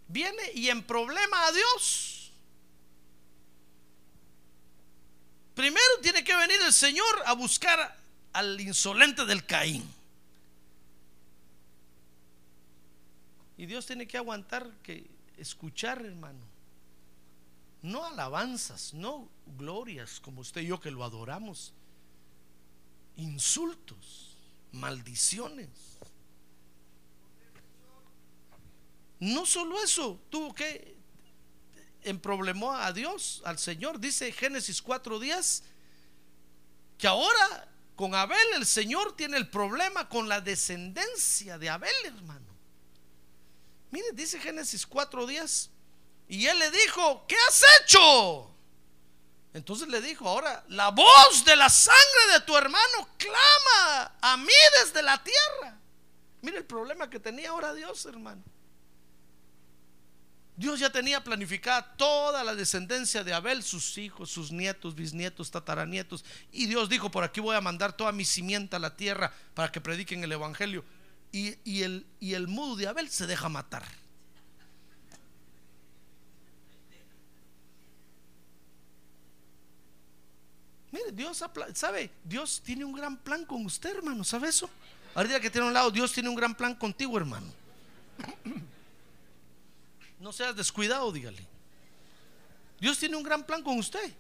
viene 0.09 0.53
y 0.55 0.71
en 0.71 0.83
problema 0.83 1.47
a 1.47 1.53
Dios. 1.53 2.33
Primero 5.55 6.01
tiene 6.03 6.25
que 6.25 6.35
venir 6.35 6.57
el 6.65 6.73
Señor 6.73 7.23
a 7.27 7.35
buscar 7.35 7.97
al 8.33 8.61
insolente 8.61 9.25
del 9.25 9.45
Caín. 9.45 9.85
Y 13.57 13.67
Dios 13.67 13.87
tiene 13.87 14.07
que 14.07 14.17
aguantar 14.17 14.69
que 14.83 15.09
escuchar, 15.37 16.05
hermano. 16.05 16.54
No 17.85 18.07
alabanzas, 18.07 18.95
no 18.95 19.29
glorias 19.59 20.19
como 20.19 20.41
usted 20.41 20.63
y 20.63 20.69
yo 20.69 20.81
que 20.81 20.91
lo 20.91 21.05
adoramos. 21.05 21.75
Insultos, 23.17 24.39
maldiciones. 24.73 25.69
No 29.21 29.45
solo 29.45 29.85
eso, 29.85 30.19
tuvo 30.31 30.55
que 30.55 30.97
emproblemó 32.05 32.73
a 32.73 32.91
Dios, 32.95 33.43
al 33.45 33.59
Señor. 33.59 34.01
Dice 34.01 34.33
Génesis 34.33 34.81
4 34.81 35.19
días 35.19 35.63
que 36.97 37.07
ahora 37.07 37.69
con 37.97 38.15
Abel 38.15 38.39
el 38.55 38.65
Señor 38.65 39.15
tiene 39.15 39.37
el 39.37 39.51
problema 39.51 40.09
con 40.09 40.27
la 40.27 40.41
descendencia 40.41 41.59
de 41.59 41.69
Abel, 41.69 41.95
hermano. 42.07 42.47
Mire, 43.91 44.07
dice 44.15 44.41
Génesis 44.41 44.87
4 44.87 45.27
días 45.27 45.69
Y 46.29 46.47
él 46.47 46.59
le 46.59 46.71
dijo, 46.71 47.27
¿qué 47.27 47.37
has 47.49 47.63
hecho? 47.81 48.51
Entonces 49.53 49.89
le 49.89 50.01
dijo, 50.01 50.29
ahora, 50.29 50.65
la 50.69 50.91
voz 50.91 51.45
de 51.45 51.55
la 51.55 51.69
sangre 51.69 52.33
de 52.33 52.41
tu 52.41 52.57
hermano 52.57 53.09
clama 53.17 54.17
a 54.21 54.37
mí 54.37 54.53
desde 54.83 55.03
la 55.03 55.23
tierra. 55.23 55.79
Mire 56.43 56.59
el 56.59 56.65
problema 56.65 57.09
que 57.09 57.21
tenía 57.21 57.51
ahora 57.51 57.73
Dios, 57.73 58.05
hermano. 58.07 58.43
Dios 60.57 60.79
ya 60.79 60.91
tenía 60.91 61.23
planificada 61.23 61.97
toda 61.97 62.45
la 62.45 62.55
descendencia 62.55 63.25
de 63.25 63.33
Abel, 63.33 63.63
sus 63.63 63.99
hijos, 63.99 64.31
sus 64.31 64.53
nietos, 64.53 64.95
bisnietos, 64.95 65.51
tataranietos. 65.51 66.25
Y 66.53 66.67
Dios 66.67 66.89
dijo, 66.89 67.11
por 67.11 67.25
aquí 67.25 67.41
voy 67.41 67.57
a 67.57 67.61
mandar 67.61 67.97
toda 67.97 68.13
mi 68.13 68.25
simienta 68.25 68.77
a 68.77 68.81
la 68.81 68.97
tierra 68.97 69.33
para 69.55 69.73
que 69.73 69.81
prediquen 69.81 70.23
el 70.23 70.33
Evangelio. 70.33 70.85
Y, 71.33 71.83
el, 71.83 72.07
y 72.21 72.35
el 72.35 72.47
mudo 72.47 72.77
de 72.77 72.87
Abel 72.87 73.11
se 73.11 73.27
deja 73.27 73.49
matar. 73.49 73.85
Mire, 80.95 81.11
Dios 81.11 81.43
sabe, 81.75 82.09
Dios 82.23 82.63
tiene 82.65 82.85
un 82.85 82.93
gran 82.93 83.17
plan 83.17 83.45
con 83.45 83.67
usted, 83.67 83.97
hermano. 83.97 84.23
¿Sabe 84.23 84.49
eso? 84.49 84.71
Ahorita 85.17 85.41
que 85.41 85.51
tiene 85.51 85.67
un 85.67 85.75
lado, 85.75 85.91
Dios 85.91 86.13
tiene 86.13 86.29
un 86.29 86.37
gran 86.37 86.55
plan 86.55 86.73
contigo, 86.77 87.17
hermano. 87.19 87.53
No 90.21 90.33
seas 90.33 90.55
descuidado, 90.55 91.11
dígale. 91.11 91.45
Dios 92.79 92.97
tiene 92.97 93.17
un 93.17 93.25
gran 93.25 93.45
plan 93.45 93.61
con 93.65 93.77
usted. 93.77 94.15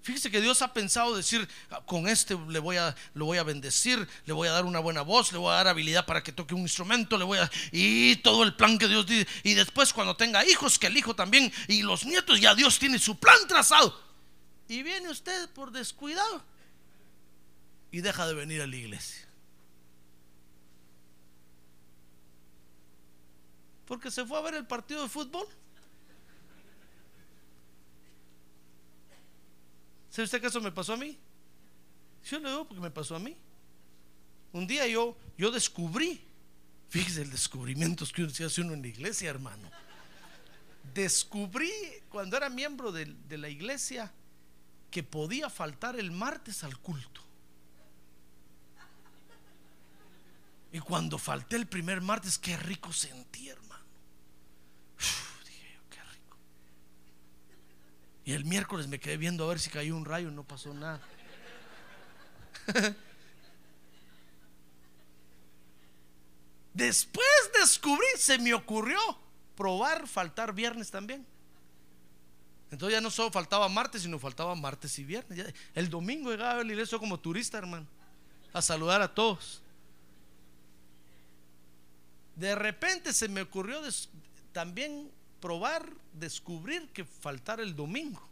Fíjese 0.00 0.30
que 0.30 0.40
Dios 0.40 0.62
ha 0.62 0.72
pensado 0.72 1.14
decir, 1.14 1.46
ah, 1.70 1.82
con 1.84 2.08
este 2.08 2.34
le 2.48 2.58
voy 2.58 2.78
a, 2.78 2.96
lo 3.12 3.26
voy 3.26 3.36
a 3.36 3.42
bendecir, 3.42 4.08
le 4.24 4.32
voy 4.32 4.48
a 4.48 4.52
dar 4.52 4.64
una 4.64 4.78
buena 4.78 5.02
voz, 5.02 5.30
le 5.32 5.38
voy 5.38 5.52
a 5.52 5.56
dar 5.56 5.68
habilidad 5.68 6.06
para 6.06 6.22
que 6.22 6.32
toque 6.32 6.54
un 6.54 6.62
instrumento, 6.62 7.18
le 7.18 7.24
voy 7.24 7.38
a... 7.38 7.50
Y 7.70 8.16
todo 8.16 8.44
el 8.44 8.56
plan 8.56 8.78
que 8.78 8.88
Dios 8.88 9.04
dice. 9.04 9.28
Y 9.42 9.52
después 9.52 9.92
cuando 9.92 10.16
tenga 10.16 10.42
hijos, 10.46 10.78
que 10.78 10.86
el 10.86 10.96
hijo 10.96 11.14
también, 11.14 11.52
y 11.66 11.82
los 11.82 12.06
nietos, 12.06 12.40
ya 12.40 12.54
Dios 12.54 12.78
tiene 12.78 12.98
su 12.98 13.18
plan 13.18 13.36
trazado. 13.46 14.07
Y 14.68 14.82
viene 14.82 15.08
usted 15.08 15.48
por 15.50 15.72
descuidado 15.72 16.42
y 17.90 18.02
deja 18.02 18.26
de 18.26 18.34
venir 18.34 18.60
a 18.60 18.66
la 18.66 18.76
iglesia. 18.76 19.26
Porque 23.86 24.10
se 24.10 24.26
fue 24.26 24.38
a 24.38 24.42
ver 24.42 24.54
el 24.54 24.66
partido 24.66 25.02
de 25.02 25.08
fútbol. 25.08 25.46
¿Sabe 30.10 30.24
usted 30.24 30.40
que 30.40 30.48
eso 30.48 30.60
me 30.60 30.70
pasó 30.70 30.92
a 30.92 30.96
mí? 30.98 31.16
Yo 32.26 32.38
le 32.38 32.50
digo 32.50 32.68
porque 32.68 32.82
me 32.82 32.90
pasó 32.90 33.16
a 33.16 33.18
mí. 33.18 33.34
Un 34.52 34.66
día 34.66 34.86
yo, 34.86 35.16
yo 35.38 35.50
descubrí, 35.50 36.20
fíjese 36.90 37.22
el 37.22 37.30
descubrimiento 37.30 38.04
que 38.14 38.28
se 38.28 38.44
hace 38.44 38.60
uno 38.60 38.74
en 38.74 38.82
la 38.82 38.88
iglesia, 38.88 39.30
hermano. 39.30 39.70
Descubrí 40.92 41.72
cuando 42.10 42.36
era 42.36 42.50
miembro 42.50 42.92
de 42.92 43.38
la 43.38 43.48
iglesia 43.48 44.12
que 44.90 45.02
podía 45.02 45.50
faltar 45.50 45.96
el 45.96 46.10
martes 46.10 46.64
al 46.64 46.78
culto. 46.78 47.22
Y 50.72 50.80
cuando 50.80 51.18
falté 51.18 51.56
el 51.56 51.66
primer 51.66 52.00
martes, 52.00 52.38
qué 52.38 52.56
rico 52.56 52.92
sentí, 52.92 53.48
hermano. 53.48 53.84
dije 55.46 55.78
qué 55.90 56.02
rico. 56.02 56.36
Y 58.24 58.32
el 58.32 58.44
miércoles 58.44 58.86
me 58.86 59.00
quedé 59.00 59.16
viendo 59.16 59.44
a 59.44 59.48
ver 59.48 59.58
si 59.60 59.70
cayó 59.70 59.96
un 59.96 60.04
rayo, 60.04 60.30
no 60.30 60.44
pasó 60.44 60.74
nada. 60.74 61.00
Después 66.74 67.26
descubrí, 67.58 68.06
se 68.18 68.38
me 68.38 68.52
ocurrió 68.54 68.98
probar 69.56 70.06
faltar 70.06 70.52
viernes 70.52 70.90
también. 70.90 71.26
Entonces 72.70 72.96
ya 72.96 73.00
no 73.00 73.10
solo 73.10 73.30
faltaba 73.30 73.68
martes, 73.68 74.02
sino 74.02 74.18
faltaba 74.18 74.54
martes 74.54 74.98
y 74.98 75.04
viernes. 75.04 75.54
el 75.74 75.88
domingo 75.88 76.30
llegaba 76.30 76.60
a 76.60 76.64
la 76.64 76.72
iglesia 76.72 76.98
como 76.98 77.18
turista, 77.18 77.58
hermano, 77.58 77.86
a 78.52 78.60
saludar 78.60 79.00
a 79.00 79.14
todos. 79.14 79.62
De 82.36 82.54
repente 82.54 83.12
se 83.12 83.28
me 83.28 83.42
ocurrió 83.42 83.80
también 84.52 85.10
probar, 85.40 85.90
descubrir 86.12 86.88
que 86.90 87.04
faltara 87.04 87.62
el 87.62 87.74
domingo. 87.74 88.22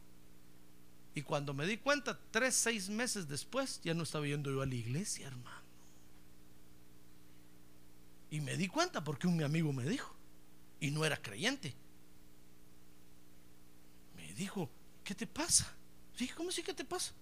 Y 1.15 1.23
cuando 1.23 1.55
me 1.55 1.67
di 1.67 1.79
cuenta, 1.79 2.19
tres, 2.31 2.55
seis 2.55 2.91
meses 2.91 3.27
después, 3.27 3.81
ya 3.83 3.95
no 3.95 4.03
estaba 4.03 4.27
yendo 4.27 4.51
yo 4.51 4.61
a 4.61 4.67
la 4.67 4.75
iglesia, 4.75 5.27
hermano. 5.27 5.63
Y 8.31 8.41
me 8.41 8.57
di 8.57 8.69
cuenta 8.69 9.03
porque 9.03 9.27
un 9.27 9.37
mi 9.37 9.43
amigo 9.43 9.73
me 9.73 9.85
dijo, 9.85 10.15
y 10.79 10.91
no 10.91 11.07
era 11.07 11.17
creyente. 11.17 11.75
Dijo, 14.37 14.71
¿qué 15.03 15.15
te 15.15 15.27
pasa? 15.27 15.67
Dije, 16.19 16.35
¿cómo 16.35 16.53
sí 16.53 16.63
que 16.63 16.75
te 16.75 16.85
pasa? 16.85 17.13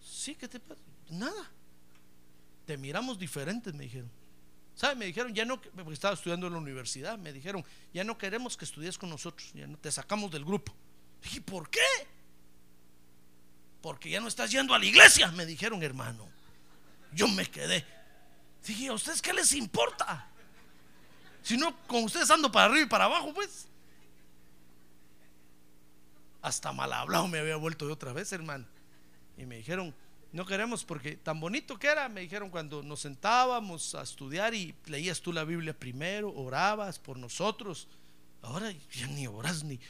Sí, 0.00 0.34
¿qué 0.34 0.48
te 0.48 0.58
pasa? 0.58 0.80
Nada. 1.10 1.50
Te 2.66 2.76
miramos 2.76 3.18
diferentes, 3.18 3.72
me 3.72 3.84
dijeron. 3.84 4.10
¿Sabe? 4.74 4.96
Me 4.96 5.06
dijeron, 5.06 5.32
ya 5.32 5.44
no, 5.44 5.60
porque 5.60 5.92
estaba 5.92 6.14
estudiando 6.14 6.48
en 6.48 6.54
la 6.54 6.58
universidad, 6.58 7.16
me 7.18 7.32
dijeron, 7.32 7.64
ya 7.94 8.04
no 8.04 8.18
queremos 8.18 8.56
que 8.56 8.64
estudies 8.64 8.98
con 8.98 9.08
nosotros, 9.08 9.52
ya 9.54 9.66
no 9.66 9.78
te 9.78 9.90
sacamos 9.92 10.30
del 10.32 10.44
grupo. 10.44 10.74
Dije, 11.22 11.40
¿por 11.40 11.70
qué? 11.70 11.80
Porque 13.80 14.10
ya 14.10 14.20
no 14.20 14.26
estás 14.26 14.50
yendo 14.50 14.74
a 14.74 14.78
la 14.78 14.84
iglesia, 14.84 15.30
me 15.30 15.46
dijeron, 15.46 15.82
hermano. 15.82 16.28
Yo 17.12 17.28
me 17.28 17.46
quedé. 17.48 17.86
Dije, 18.66 18.88
¿a 18.88 18.92
ustedes 18.92 19.22
qué 19.22 19.32
les 19.32 19.52
importa? 19.52 20.28
Si 21.42 21.56
no, 21.56 21.78
con 21.86 22.02
ustedes 22.02 22.28
ando 22.30 22.50
para 22.50 22.66
arriba 22.66 22.86
y 22.86 22.88
para 22.88 23.04
abajo, 23.04 23.32
pues. 23.32 23.68
Hasta 26.46 26.72
mal 26.72 26.92
hablado 26.92 27.26
me 27.26 27.40
había 27.40 27.56
vuelto 27.56 27.88
de 27.88 27.92
otra 27.92 28.12
vez, 28.12 28.30
hermano. 28.30 28.64
Y 29.36 29.46
me 29.46 29.56
dijeron, 29.56 29.92
no 30.30 30.46
queremos 30.46 30.84
porque 30.84 31.16
tan 31.16 31.40
bonito 31.40 31.76
que 31.76 31.88
era, 31.88 32.08
me 32.08 32.20
dijeron 32.20 32.50
cuando 32.50 32.84
nos 32.84 33.00
sentábamos 33.00 33.96
a 33.96 34.02
estudiar 34.02 34.54
y 34.54 34.72
leías 34.84 35.20
tú 35.20 35.32
la 35.32 35.42
Biblia 35.42 35.76
primero, 35.76 36.32
orabas 36.32 37.00
por 37.00 37.18
nosotros. 37.18 37.88
Ahora 38.42 38.70
ya 38.92 39.08
ni 39.08 39.26
oras 39.26 39.64
ni 39.64 39.80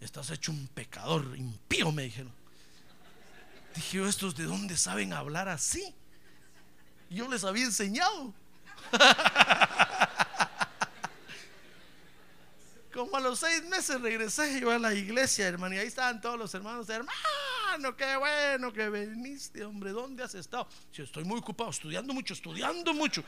estás 0.00 0.30
hecho 0.30 0.50
un 0.50 0.66
pecador 0.66 1.36
impío, 1.36 1.92
me 1.92 2.02
dijeron. 2.02 2.32
Dije, 3.76 4.02
¿estos 4.08 4.34
de 4.34 4.46
dónde 4.46 4.76
saben 4.76 5.12
hablar 5.12 5.48
así? 5.48 5.94
Yo 7.08 7.28
les 7.28 7.44
había 7.44 7.66
enseñado. 7.66 8.34
Como 12.98 13.16
a 13.16 13.20
los 13.20 13.38
seis 13.38 13.62
meses 13.66 14.00
regresé 14.00 14.60
yo 14.60 14.72
a 14.72 14.78
la 14.80 14.92
iglesia, 14.92 15.46
hermano, 15.46 15.76
y 15.76 15.78
ahí 15.78 15.86
estaban 15.86 16.20
todos 16.20 16.36
los 16.36 16.52
hermanos, 16.52 16.88
hermano, 16.88 17.96
qué 17.96 18.16
bueno 18.16 18.72
que 18.72 18.90
viniste, 18.90 19.64
hombre, 19.64 19.92
¿dónde 19.92 20.24
has 20.24 20.34
estado? 20.34 20.66
Si 20.90 21.02
estoy 21.02 21.22
muy 21.22 21.38
ocupado, 21.38 21.70
estudiando 21.70 22.12
mucho, 22.12 22.34
estudiando 22.34 22.92
mucho. 22.92 23.22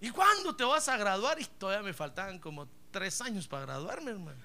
¿Y 0.00 0.10
cuándo 0.10 0.54
te 0.54 0.62
vas 0.62 0.88
a 0.88 0.96
graduar? 0.96 1.40
Y 1.40 1.46
todavía 1.46 1.82
me 1.82 1.92
faltaban 1.92 2.38
como 2.38 2.68
tres 2.92 3.20
años 3.22 3.48
para 3.48 3.62
graduarme, 3.66 4.12
hermano. 4.12 4.38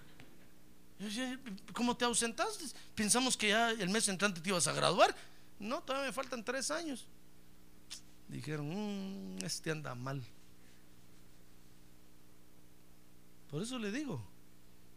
¿Cómo 1.71 1.95
te 1.95 2.05
ausentaste? 2.05 2.65
Pensamos 2.95 3.37
que 3.37 3.49
ya 3.49 3.69
el 3.69 3.89
mes 3.89 4.07
entrante 4.09 4.41
te 4.41 4.49
ibas 4.49 4.65
a 4.65 4.73
graduar. 4.73 5.15
No, 5.59 5.83
todavía 5.83 6.07
me 6.07 6.13
faltan 6.13 6.43
tres 6.43 6.71
años. 6.71 7.05
Dijeron, 8.27 9.35
mm, 9.35 9.45
este 9.45 9.69
anda 9.69 9.93
mal. 9.93 10.23
Por 13.55 13.63
eso 13.63 13.79
le 13.79 13.89
digo, 13.89 14.21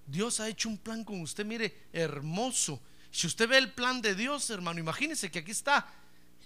Dios 0.04 0.40
ha 0.40 0.48
hecho 0.48 0.68
un 0.68 0.78
plan 0.78 1.04
con 1.04 1.20
usted, 1.20 1.44
mire, 1.44 1.86
hermoso. 1.92 2.82
Si 3.12 3.28
usted 3.28 3.48
ve 3.48 3.56
el 3.56 3.72
plan 3.72 4.02
de 4.02 4.16
Dios, 4.16 4.50
hermano, 4.50 4.80
imagínese 4.80 5.30
que 5.30 5.38
aquí 5.38 5.52
está, 5.52 5.86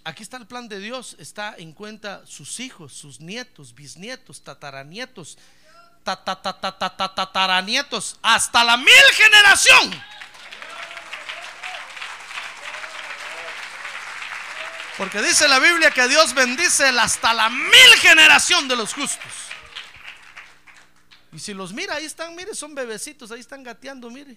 aquí 0.04 0.22
está 0.22 0.36
el 0.36 0.46
plan 0.46 0.68
de 0.68 0.78
Dios, 0.78 1.16
está 1.18 1.54
en 1.56 1.72
cuenta 1.72 2.20
sus 2.26 2.60
hijos, 2.60 2.92
sus 2.92 3.18
nietos, 3.18 3.74
bisnietos, 3.74 4.44
tataranietos, 4.44 5.38
tataranietos, 6.04 8.18
hasta 8.20 8.62
la 8.62 8.76
mil 8.76 9.04
generación. 9.14 10.02
Porque 14.98 15.22
dice 15.22 15.48
la 15.48 15.60
Biblia 15.60 15.90
que 15.90 16.06
Dios 16.08 16.34
bendice 16.34 16.88
hasta 16.88 17.32
la 17.32 17.48
mil 17.48 17.94
generación 18.02 18.68
de 18.68 18.76
los 18.76 18.92
justos. 18.92 19.51
Y 21.32 21.38
si 21.38 21.54
los 21.54 21.72
mira, 21.72 21.94
ahí 21.94 22.04
están, 22.04 22.36
mire, 22.36 22.54
son 22.54 22.74
bebecitos, 22.74 23.30
ahí 23.30 23.40
están 23.40 23.62
gateando, 23.62 24.10
mire. 24.10 24.36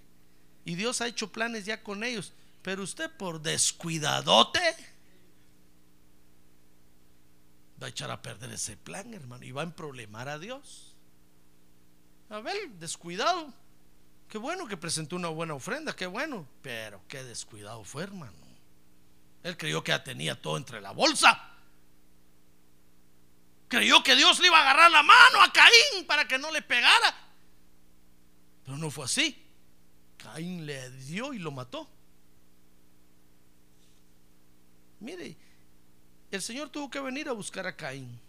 Y 0.63 0.75
Dios 0.75 1.01
ha 1.01 1.07
hecho 1.07 1.31
planes 1.31 1.65
ya 1.65 1.83
con 1.83 2.03
ellos. 2.03 2.33
Pero 2.61 2.83
usted 2.83 3.11
por 3.11 3.41
descuidadote 3.41 4.59
va 7.81 7.87
a 7.87 7.89
echar 7.89 8.09
a 8.09 8.21
perder 8.21 8.51
ese 8.51 8.77
plan, 8.77 9.13
hermano, 9.13 9.43
y 9.43 9.51
va 9.51 9.61
a 9.61 9.65
emproblemar 9.65 10.29
a 10.29 10.39
Dios. 10.39 10.95
A 12.29 12.39
ver, 12.39 12.69
descuidado. 12.79 13.53
Qué 14.29 14.37
bueno 14.37 14.65
que 14.67 14.77
presentó 14.77 15.15
una 15.15 15.27
buena 15.27 15.53
ofrenda, 15.53 15.95
qué 15.95 16.07
bueno. 16.07 16.47
Pero 16.61 17.01
qué 17.07 17.23
descuidado 17.23 17.83
fue, 17.83 18.03
hermano. 18.03 18.33
Él 19.43 19.57
creyó 19.57 19.83
que 19.83 19.91
ya 19.91 20.03
tenía 20.03 20.41
todo 20.41 20.57
entre 20.57 20.81
la 20.81 20.91
bolsa. 20.91 21.54
Creyó 23.67 24.03
que 24.03 24.15
Dios 24.15 24.39
le 24.39 24.47
iba 24.47 24.57
a 24.57 24.61
agarrar 24.61 24.91
la 24.91 25.03
mano 25.03 25.41
a 25.41 25.51
Caín 25.51 26.05
para 26.05 26.27
que 26.27 26.37
no 26.37 26.51
le 26.51 26.61
pegara. 26.61 27.15
Pero 28.63 28.77
no 28.77 28.91
fue 28.91 29.05
así. 29.05 29.41
Caín 30.17 30.65
le 30.65 30.89
dio 30.91 31.33
y 31.33 31.39
lo 31.39 31.51
mató. 31.51 31.89
Mire, 34.99 35.35
el 36.31 36.41
Señor 36.41 36.69
tuvo 36.69 36.89
que 36.89 36.99
venir 36.99 37.27
a 37.29 37.33
buscar 37.33 37.67
a 37.67 37.75
Caín. 37.75 38.19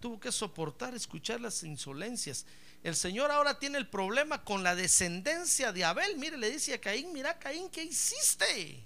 Tuvo 0.00 0.18
que 0.18 0.32
soportar 0.32 0.94
escuchar 0.94 1.40
las 1.40 1.62
insolencias. 1.62 2.46
El 2.82 2.96
Señor 2.96 3.30
ahora 3.30 3.58
tiene 3.58 3.78
el 3.78 3.88
problema 3.88 4.44
con 4.44 4.62
la 4.62 4.74
descendencia 4.74 5.72
de 5.72 5.84
Abel. 5.84 6.16
Mire, 6.16 6.36
le 6.36 6.50
dice 6.50 6.74
a 6.74 6.80
Caín, 6.80 7.12
mira 7.12 7.38
Caín, 7.38 7.70
¿qué 7.70 7.84
hiciste? 7.84 8.84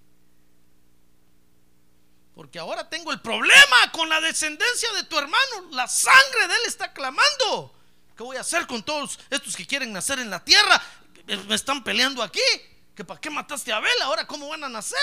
Porque 2.37 2.59
ahora 2.59 2.87
tengo 2.87 3.13
el 3.13 3.21
problema 3.23 3.91
con 3.93 4.11
la 4.11 4.21
descendencia 4.21 4.93
de 4.93 5.05
tu 5.05 5.17
hermano. 5.17 5.71
La 5.71 5.89
sangre 5.89 6.47
de 6.47 6.55
él 6.55 6.61
está 6.67 6.93
clamando. 6.93 7.75
¿Qué 8.15 8.23
voy 8.23 8.37
a 8.37 8.43
hacer 8.43 8.67
con 8.67 8.83
todos 8.83 9.19
estos 9.31 9.57
que 9.57 9.67
quieren 9.67 9.91
nacer 9.91 10.19
en 10.19 10.29
la 10.29 10.45
tierra? 10.45 10.83
Me 11.49 11.55
están 11.55 11.83
peleando 11.83 12.23
aquí. 12.23 12.43
¿Que 12.95 13.07
para 13.07 13.19
qué 13.19 13.31
mataste 13.31 13.73
a 13.73 13.79
Abel? 13.79 14.03
Ahora, 14.03 14.27
¿cómo 14.27 14.51
van 14.51 14.63
a 14.65 14.69
nacer? 14.69 14.99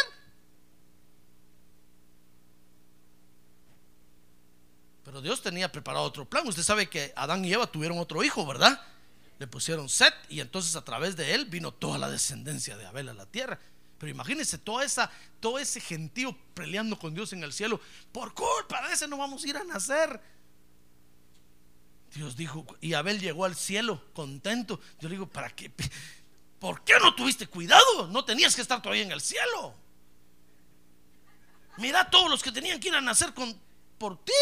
Pero 5.03 5.19
Dios 5.19 5.41
tenía 5.41 5.71
preparado 5.71 6.05
otro 6.05 6.25
plan. 6.25 6.47
Usted 6.47 6.61
sabe 6.61 6.87
que 6.87 7.13
Adán 7.15 7.43
y 7.43 7.51
Eva 7.51 7.65
tuvieron 7.65 7.97
otro 7.97 8.23
hijo, 8.23 8.45
¿verdad? 8.45 8.79
Le 9.39 9.47
pusieron 9.47 9.89
Set 9.89 10.13
y 10.29 10.39
entonces 10.39 10.75
a 10.75 10.85
través 10.85 11.15
de 11.15 11.33
él 11.33 11.45
vino 11.45 11.71
toda 11.71 11.97
la 11.97 12.11
descendencia 12.11 12.77
de 12.77 12.85
Abel 12.85 13.09
a 13.09 13.13
la 13.15 13.25
tierra. 13.25 13.59
Pero 14.03 14.11
imagínense 14.11 14.57
toda 14.57 14.83
esa, 14.83 15.09
todo 15.39 15.57
ese 15.57 15.79
gentío 15.79 16.35
peleando 16.53 16.99
con 16.99 17.13
Dios 17.13 17.31
en 17.31 17.41
el 17.41 17.53
cielo. 17.53 17.79
Por 18.11 18.33
culpa 18.33 18.85
de 18.85 18.95
ese 18.95 19.07
no 19.07 19.15
vamos 19.15 19.41
a 19.41 19.47
ir 19.47 19.55
a 19.55 19.63
nacer. 19.63 20.19
Dios 22.13 22.35
dijo, 22.35 22.65
y 22.81 22.95
Abel 22.95 23.21
llegó 23.21 23.45
al 23.45 23.55
cielo 23.55 24.03
contento. 24.11 24.81
Yo 24.99 25.07
le 25.07 25.15
digo, 25.15 25.27
¿para 25.27 25.49
qué? 25.51 25.71
¿Por 26.59 26.83
qué 26.83 26.95
no 27.01 27.15
tuviste 27.15 27.47
cuidado? 27.47 28.09
No 28.09 28.25
tenías 28.25 28.53
que 28.53 28.61
estar 28.61 28.81
todavía 28.81 29.03
en 29.03 29.13
el 29.13 29.21
cielo. 29.21 29.73
Mira 31.77 32.09
todos 32.09 32.29
los 32.29 32.43
que 32.43 32.51
tenían 32.51 32.81
que 32.81 32.89
ir 32.89 32.95
a 32.95 32.99
nacer 32.99 33.33
con, 33.33 33.57
por 33.97 34.21
ti. 34.21 34.33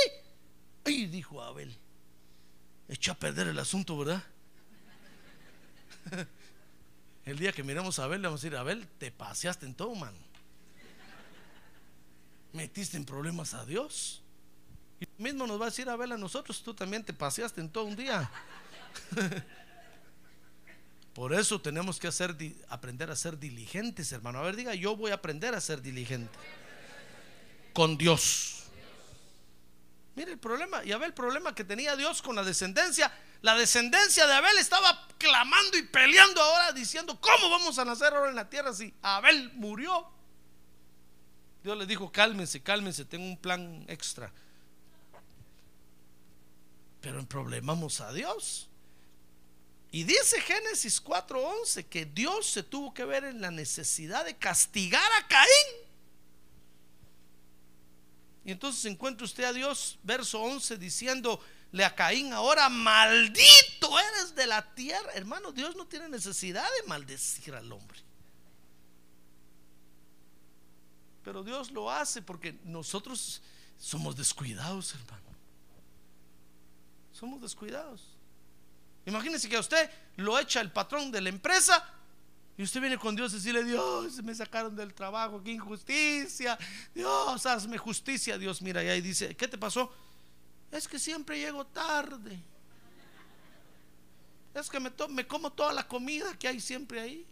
Y 0.88 1.06
dijo 1.06 1.40
Abel, 1.40 1.78
echó 2.90 3.12
a 3.12 3.16
perder 3.16 3.50
el 3.50 3.60
asunto, 3.60 3.96
¿verdad? 3.96 4.24
El 7.26 7.38
día 7.38 7.52
que 7.52 7.64
miremos 7.64 8.00
a 8.00 8.06
Abel, 8.06 8.22
le 8.22 8.28
vamos 8.28 8.42
a 8.42 8.44
decir, 8.44 8.58
Abel, 8.58 8.88
te 8.98 9.12
paseaste 9.12 9.66
en 9.66 9.76
todo, 9.76 9.94
mano. 9.94 10.18
Metiste 12.54 12.98
en 12.98 13.06
problemas 13.06 13.54
a 13.54 13.66
Dios. 13.66 14.24
Y 15.00 15.08
mismo 15.22 15.48
nos 15.48 15.60
va 15.60 15.66
a 15.66 15.70
decir 15.70 15.90
Abel 15.90 16.12
a 16.12 16.18
nosotros, 16.18 16.62
tú 16.64 16.74
también 16.74 17.04
te 17.04 17.14
paseaste 17.14 17.62
en 17.62 17.70
todo 17.70 17.86
un 17.86 17.96
día. 17.96 18.30
Por 21.14 21.34
eso 21.34 21.60
tenemos 21.60 22.00
que 22.00 22.10
aprender 22.70 23.12
a 23.12 23.16
ser 23.16 23.38
diligentes, 23.38 24.12
hermano. 24.12 24.40
A 24.40 24.44
ver, 24.44 24.56
diga, 24.56 24.74
yo 24.76 24.96
voy 24.96 25.12
a 25.12 25.16
aprender 25.16 25.54
a 25.54 25.62
ser 25.62 25.82
diligente. 25.82 26.32
Con 27.74 27.98
Dios. 27.98 28.64
Mire 30.16 30.32
el 30.32 30.40
problema, 30.40 30.84
y 30.84 30.92
Abel 30.92 31.10
el 31.10 31.14
problema 31.14 31.56
que 31.56 31.64
tenía 31.64 31.96
Dios 31.96 32.22
con 32.22 32.36
la 32.36 32.44
descendencia. 32.44 33.12
La 33.42 33.56
descendencia 33.56 34.28
de 34.28 34.34
Abel 34.34 34.58
estaba 34.58 35.08
clamando 35.18 35.78
y 35.78 35.84
peleando 35.84 36.42
ahora, 36.42 36.72
diciendo, 36.72 37.20
¿cómo 37.20 37.50
vamos 37.50 37.80
a 37.80 37.86
nacer 37.86 38.14
ahora 38.14 38.30
en 38.30 38.36
la 38.36 38.50
tierra 38.50 38.74
si 38.74 38.94
Abel 39.02 39.52
murió? 39.54 40.08
Dios 41.64 41.78
le 41.78 41.86
dijo, 41.86 42.12
cálmense, 42.12 42.62
cálmense, 42.62 43.06
tengo 43.06 43.26
un 43.26 43.38
plan 43.38 43.86
extra. 43.88 44.32
Pero 47.02 47.20
en 47.20 47.26
problemamos 47.26 48.00
a 48.02 48.14
Dios. 48.14 48.68
Y 49.92 50.04
dice 50.04 50.40
Génesis 50.42 51.04
4:11 51.04 51.86
que 51.88 52.06
Dios 52.06 52.48
se 52.48 52.64
tuvo 52.64 52.94
que 52.94 53.04
ver 53.04 53.26
en 53.26 53.42
la 53.42 53.52
necesidad 53.52 54.24
de 54.24 54.38
castigar 54.38 55.12
a 55.20 55.28
Caín 55.28 55.92
y 58.44 58.52
entonces 58.52 58.86
encuentra 58.86 59.26
usted 59.26 59.44
a 59.44 59.54
Dios, 59.54 60.00
verso 60.04 60.42
11, 60.42 60.78
a 61.80 61.96
Caín, 61.96 62.34
ahora 62.34 62.68
maldito 62.70 64.00
eres 64.00 64.36
de 64.36 64.46
la 64.46 64.74
tierra. 64.76 65.12
Hermano, 65.14 65.52
Dios 65.52 65.76
no 65.76 65.88
tiene 65.88 66.10
necesidad 66.10 66.68
de 66.82 66.88
maldecir 66.88 67.56
al 67.56 67.72
hombre. 67.72 68.00
Pero 71.24 71.44
Dios 71.44 71.72
lo 71.72 71.90
hace 71.90 72.22
porque 72.22 72.60
nosotros 72.66 73.42
somos 73.80 74.16
descuidados, 74.16 74.94
hermano. 74.96 75.32
Somos 77.14 77.42
descuidados. 77.42 78.02
Imagínese 79.06 79.48
que 79.48 79.56
a 79.56 79.60
usted 79.60 79.90
lo 80.18 80.38
echa 80.38 80.62
el 80.62 80.72
patrón 80.72 81.12
de 81.12 81.22
la 81.22 81.30
empresa 81.30 81.88
y 82.58 82.64
usted 82.64 82.82
viene 82.82 82.98
con 82.98 83.16
Dios 83.16 83.32
y 83.32 83.38
decirle, 83.38 83.64
Dios, 83.64 84.22
me 84.24 84.36
sacaron 84.36 84.76
del 84.76 84.94
trabajo, 84.94 85.42
qué 85.42 85.52
injusticia. 85.52 86.58
Dios, 86.94 87.46
hazme 87.46 87.78
justicia. 87.78 88.38
Dios 88.38 88.62
mira 88.62 88.84
y 88.84 88.90
ahí 88.90 89.02
dice, 89.02 89.36
¿qué 89.36 89.48
te 89.48 89.58
pasó? 89.58 89.92
Es 90.72 90.88
que 90.88 91.00
siempre 91.00 91.40
llego 91.40 91.66
tarde. 91.66 92.40
Es 94.54 94.70
que 94.70 94.80
me, 94.80 94.92
me 95.10 95.28
como 95.28 95.52
toda 95.52 95.74
la 95.74 95.88
comida 95.88 96.38
que 96.38 96.48
hay 96.48 96.60
siempre 96.60 97.02
ahí. 97.02 97.26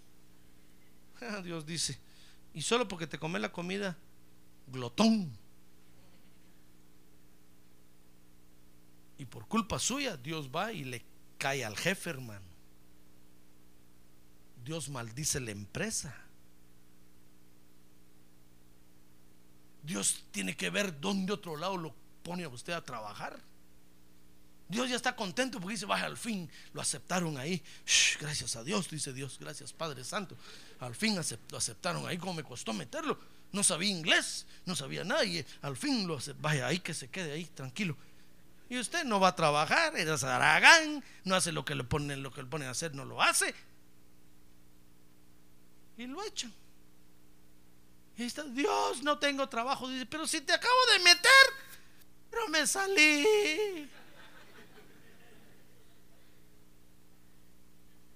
Dios 1.43 1.65
dice, 1.65 1.99
y 2.53 2.61
solo 2.61 2.87
porque 2.87 3.07
te 3.07 3.19
come 3.19 3.39
la 3.39 3.51
comida, 3.51 3.97
glotón. 4.67 5.37
Y 9.17 9.25
por 9.25 9.47
culpa 9.47 9.79
suya, 9.79 10.15
Dios 10.15 10.49
va 10.49 10.71
y 10.71 10.85
le 10.85 11.03
cae 11.37 11.65
al 11.65 11.75
jefe, 11.75 12.09
hermano. 12.09 12.47
Dios 14.63 14.89
maldice 14.89 15.39
la 15.39 15.51
empresa. 15.51 16.15
Dios 19.83 20.25
tiene 20.31 20.55
que 20.55 20.69
ver 20.69 20.99
dónde 20.99 21.33
otro 21.33 21.57
lado 21.57 21.77
lo 21.77 21.95
pone 22.29 22.43
a 22.43 22.49
usted 22.49 22.73
a 22.73 22.83
trabajar. 22.83 23.39
Dios 24.67 24.87
ya 24.87 24.95
está 24.95 25.15
contento 25.15 25.59
porque 25.59 25.73
dice, 25.73 25.87
vaya, 25.87 26.05
al 26.05 26.15
fin 26.15 26.47
lo 26.73 26.81
aceptaron 26.81 27.39
ahí. 27.39 27.59
gracias 28.21 28.55
a 28.55 28.63
Dios, 28.63 28.87
dice 28.87 29.11
Dios, 29.13 29.39
gracias 29.39 29.73
Padre 29.73 30.03
Santo. 30.03 30.37
Al 30.79 30.93
fin 30.93 31.15
lo 31.15 31.57
aceptaron 31.57 32.07
ahí, 32.07 32.19
como 32.19 32.35
me 32.35 32.43
costó 32.43 32.71
meterlo. 32.71 33.17
No 33.51 33.63
sabía 33.63 33.89
inglés, 33.89 34.45
no 34.67 34.75
sabía 34.75 35.03
nada 35.03 35.25
y 35.25 35.43
al 35.63 35.75
fin 35.75 36.07
lo 36.07 36.17
aceptaron. 36.17 36.43
Vaya, 36.43 36.67
ahí 36.67 36.77
que 36.77 36.93
se 36.93 37.07
quede 37.07 37.31
ahí, 37.31 37.45
tranquilo. 37.45 37.97
Y 38.69 38.77
usted 38.77 39.05
no 39.05 39.19
va 39.19 39.29
a 39.29 39.35
trabajar, 39.35 39.97
es 39.97 40.23
Aragán, 40.23 41.03
no 41.23 41.33
hace 41.33 41.51
lo 41.51 41.65
que 41.65 41.73
le 41.73 41.83
ponen, 41.83 42.21
lo 42.21 42.31
que 42.31 42.43
le 42.43 42.47
ponen 42.47 42.67
a 42.67 42.71
hacer, 42.71 42.93
no 42.93 43.05
lo 43.05 43.23
hace 43.23 43.55
y 45.97 46.05
lo 46.05 46.23
echan. 46.23 46.53
Y 48.17 48.23
está, 48.23 48.43
Dios, 48.43 49.01
no 49.01 49.17
tengo 49.17 49.47
trabajo. 49.47 49.87
Dice, 49.87 50.05
pero 50.05 50.27
si 50.27 50.41
te 50.41 50.53
acabo 50.53 50.75
de 50.93 50.99
meter, 50.99 51.68
pero 52.29 52.47
me 52.47 52.65
salí. 52.67 53.89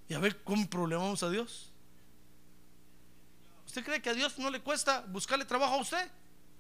Y 0.08 0.14
a 0.14 0.20
ver 0.20 0.44
cómo 0.44 0.70
problemamos 0.70 1.24
a 1.24 1.30
Dios. 1.30 1.72
¿Usted 3.66 3.84
cree 3.84 4.02
que 4.02 4.10
a 4.10 4.14
Dios 4.14 4.38
no 4.38 4.50
le 4.52 4.62
cuesta 4.62 5.04
buscarle 5.08 5.46
trabajo 5.46 5.76
a 5.76 5.78
usted? 5.78 6.12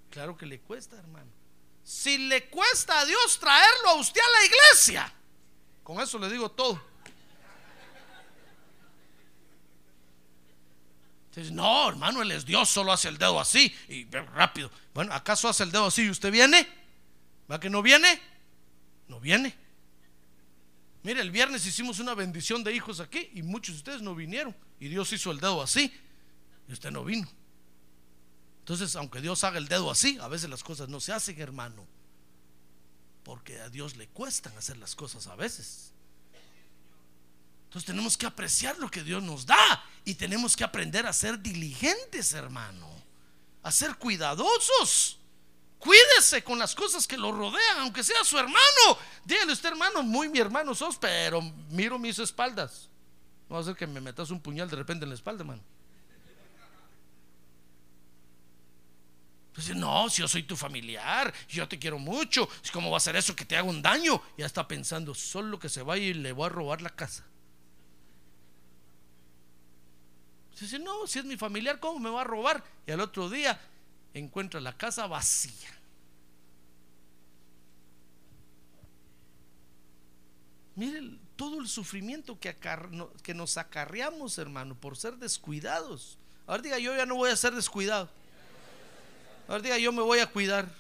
Claro 0.09 0.37
que 0.37 0.45
le 0.45 0.59
cuesta, 0.59 0.97
hermano. 0.97 1.31
Si 1.83 2.17
le 2.17 2.49
cuesta 2.49 2.99
a 2.99 3.05
Dios 3.05 3.39
traerlo 3.39 3.89
a 3.89 3.93
usted 3.95 4.21
a 4.21 4.39
la 4.39 4.45
iglesia, 4.45 5.13
con 5.83 5.99
eso 5.99 6.17
le 6.17 6.29
digo 6.29 6.49
todo. 6.49 6.93
no, 11.51 11.89
hermano, 11.89 12.21
Él 12.21 12.31
es 12.31 12.45
Dios, 12.45 12.69
solo 12.69 12.91
hace 12.91 13.09
el 13.09 13.17
dedo 13.17 13.39
así 13.39 13.75
y 13.89 14.05
rápido. 14.05 14.69
Bueno, 14.93 15.13
¿acaso 15.13 15.49
hace 15.49 15.63
el 15.63 15.71
dedo 15.71 15.87
así 15.87 16.03
y 16.03 16.09
usted 16.09 16.31
viene? 16.31 16.67
¿Va 17.53 17.59
que 17.59 17.69
no 17.69 17.83
viene? 17.83 18.19
No 19.07 19.19
viene. 19.19 19.55
Mire, 21.03 21.21
el 21.21 21.29
viernes 21.29 21.63
hicimos 21.67 21.99
una 21.99 22.15
bendición 22.15 22.63
de 22.63 22.73
hijos 22.73 22.99
aquí 22.99 23.29
y 23.35 23.43
muchos 23.43 23.75
de 23.75 23.77
ustedes 23.77 24.01
no 24.01 24.15
vinieron. 24.15 24.55
Y 24.79 24.87
Dios 24.87 25.13
hizo 25.13 25.29
el 25.29 25.39
dedo 25.39 25.61
así 25.61 25.93
y 26.67 26.73
usted 26.73 26.89
no 26.89 27.05
vino. 27.05 27.29
Entonces, 28.61 28.95
aunque 28.95 29.21
Dios 29.21 29.43
haga 29.43 29.59
el 29.59 29.67
dedo 29.67 29.91
así, 29.91 30.17
a 30.19 30.27
veces 30.27 30.49
las 30.49 30.63
cosas 30.63 30.89
no 30.89 30.99
se 30.99 31.13
hacen, 31.13 31.39
hermano. 31.39 31.85
Porque 33.21 33.59
a 33.59 33.69
Dios 33.69 33.97
le 33.97 34.07
cuestan 34.07 34.57
hacer 34.57 34.77
las 34.77 34.95
cosas 34.95 35.27
a 35.27 35.35
veces. 35.35 35.91
Entonces 37.65 37.85
tenemos 37.85 38.17
que 38.17 38.25
apreciar 38.25 38.79
lo 38.79 38.89
que 38.89 39.03
Dios 39.03 39.21
nos 39.21 39.45
da 39.45 39.85
y 40.05 40.15
tenemos 40.15 40.55
que 40.55 40.63
aprender 40.63 41.05
a 41.05 41.13
ser 41.13 41.39
diligentes, 41.39 42.33
hermano, 42.33 42.89
a 43.61 43.71
ser 43.71 43.95
cuidadosos. 43.97 45.19
Cuídese 45.83 46.41
con 46.45 46.57
las 46.57 46.73
cosas 46.73 47.05
que 47.05 47.17
lo 47.17 47.33
rodean, 47.33 47.79
aunque 47.79 48.05
sea 48.05 48.23
su 48.23 48.37
hermano. 48.37 48.97
Dígale 49.25 49.51
usted, 49.51 49.67
hermano, 49.67 50.01
muy 50.01 50.29
mi 50.29 50.39
hermano 50.39 50.73
sos, 50.73 50.95
pero 50.95 51.41
miro 51.69 51.99
mis 51.99 52.19
espaldas. 52.19 52.89
No 53.49 53.55
va 53.55 53.61
a 53.61 53.65
ser 53.65 53.75
que 53.75 53.85
me 53.85 53.99
metas 53.99 54.31
un 54.31 54.39
puñal 54.39 54.69
de 54.69 54.77
repente 54.77 55.03
en 55.03 55.09
la 55.09 55.15
espalda, 55.15 55.41
hermano. 55.41 55.61
Entonces, 59.49 59.75
no, 59.75 60.09
si 60.09 60.21
yo 60.21 60.27
soy 60.29 60.43
tu 60.43 60.55
familiar, 60.55 61.33
yo 61.49 61.67
te 61.67 61.77
quiero 61.77 61.99
mucho, 61.99 62.47
¿cómo 62.71 62.89
va 62.89 62.95
a 62.95 63.01
ser 63.01 63.17
eso 63.17 63.35
que 63.35 63.43
te 63.43 63.57
haga 63.57 63.69
un 63.69 63.81
daño? 63.81 64.21
Ya 64.37 64.45
está 64.45 64.65
pensando, 64.65 65.13
solo 65.13 65.59
que 65.59 65.67
se 65.67 65.81
vaya 65.81 66.05
y 66.05 66.13
le 66.13 66.31
voy 66.31 66.45
a 66.45 66.49
robar 66.49 66.81
la 66.81 66.91
casa. 66.91 67.25
Dice, 70.57 70.79
no, 70.79 71.05
si 71.07 71.19
es 71.19 71.25
mi 71.25 71.35
familiar, 71.35 71.81
¿cómo 71.81 71.99
me 71.99 72.09
va 72.09 72.21
a 72.21 72.23
robar? 72.23 72.63
Y 72.87 72.91
al 72.91 73.01
otro 73.01 73.29
día 73.29 73.59
encuentra 74.13 74.61
la 74.61 74.77
casa 74.77 75.07
vacía. 75.07 75.69
Mire 80.75 81.17
todo 81.35 81.59
el 81.59 81.67
sufrimiento 81.67 82.39
que, 82.39 82.55
que 83.21 83.33
nos 83.33 83.57
acarreamos, 83.57 84.37
hermano, 84.37 84.75
por 84.75 84.97
ser 84.97 85.17
descuidados. 85.17 86.17
Ahora 86.47 86.61
diga, 86.61 86.79
yo 86.79 86.95
ya 86.95 87.05
no 87.05 87.15
voy 87.15 87.29
a 87.29 87.35
ser 87.35 87.53
descuidado. 87.53 88.09
Ahora 89.47 89.61
diga, 89.61 89.77
yo 89.77 89.91
me 89.91 90.01
voy 90.01 90.19
a 90.19 90.27
cuidar. 90.27 90.73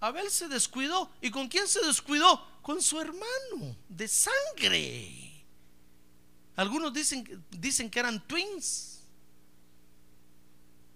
Abel 0.00 0.30
se 0.30 0.48
descuidó. 0.48 1.10
¿Y 1.20 1.30
con 1.30 1.48
quién 1.48 1.66
se 1.66 1.84
descuidó? 1.84 2.44
Con 2.62 2.80
su 2.80 3.00
hermano 3.00 3.76
de 3.88 4.08
sangre. 4.08 5.44
Algunos 6.56 6.92
dicen, 6.92 7.44
dicen 7.50 7.90
que 7.90 8.00
eran 8.00 8.26
twins, 8.26 8.87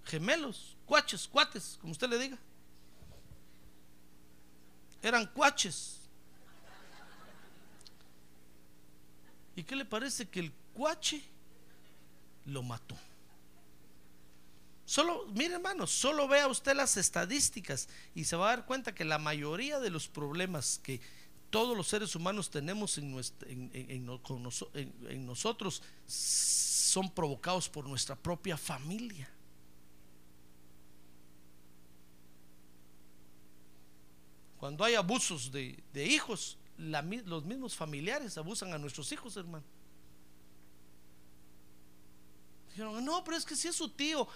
gemelos, 0.05 0.76
cuaches, 0.86 1.28
cuates, 1.28 1.78
como 1.80 1.92
usted 1.92 2.09
le 2.09 2.18
diga. 2.18 2.38
Eran 5.03 5.26
cuaches. 5.26 5.98
¿Y 9.55 9.64
qué 9.64 9.76
le 9.76 9.84
parece 9.84 10.28
que 10.28 10.40
el 10.40 10.53
cuache 10.74 11.22
lo 12.46 12.62
mató? 12.62 12.96
Solo, 14.84 15.26
mire 15.32 15.55
hermano, 15.55 15.86
solo 15.86 16.28
vea 16.28 16.48
usted 16.48 16.76
las 16.76 16.96
estadísticas 16.96 17.88
y 18.14 18.24
se 18.24 18.36
va 18.36 18.46
a 18.53 18.57
dar 18.57 18.66
cuenta 18.66 18.94
que 18.94 19.05
la 19.05 19.18
mayoría 19.18 19.80
de 19.80 19.90
los 19.90 20.07
problemas 20.07 20.80
que 20.82 21.00
todos 21.48 21.76
los 21.76 21.88
seres 21.88 22.14
humanos 22.14 22.50
tenemos 22.50 22.98
en, 22.98 23.14
en, 23.72 25.26
nosotros 25.26 25.82
son 26.07 27.11
provocados 27.11 27.68
por 27.68 27.86
nuestra 27.86 28.16
propia 28.16 28.57
familia. 28.57 29.32
Cuando 34.62 34.84
hay 34.84 34.94
abusos 34.94 35.50
de, 35.50 35.82
hijos, 35.92 36.56
los 36.78 37.44
mismos 37.44 37.74
familiares 37.74 38.38
abusan 38.38 38.72
a 38.72 38.78
nuestros 38.78 39.10
hijos, 39.10 39.36
hermano. 39.36 39.64
Dijeron, 42.68 43.04
no, 43.04 43.24
pero 43.24 43.36
es 43.36 43.44
que 43.44 43.56
si 43.56 43.66
es 43.66 43.74
su 43.74 43.88
tío, 43.88 44.28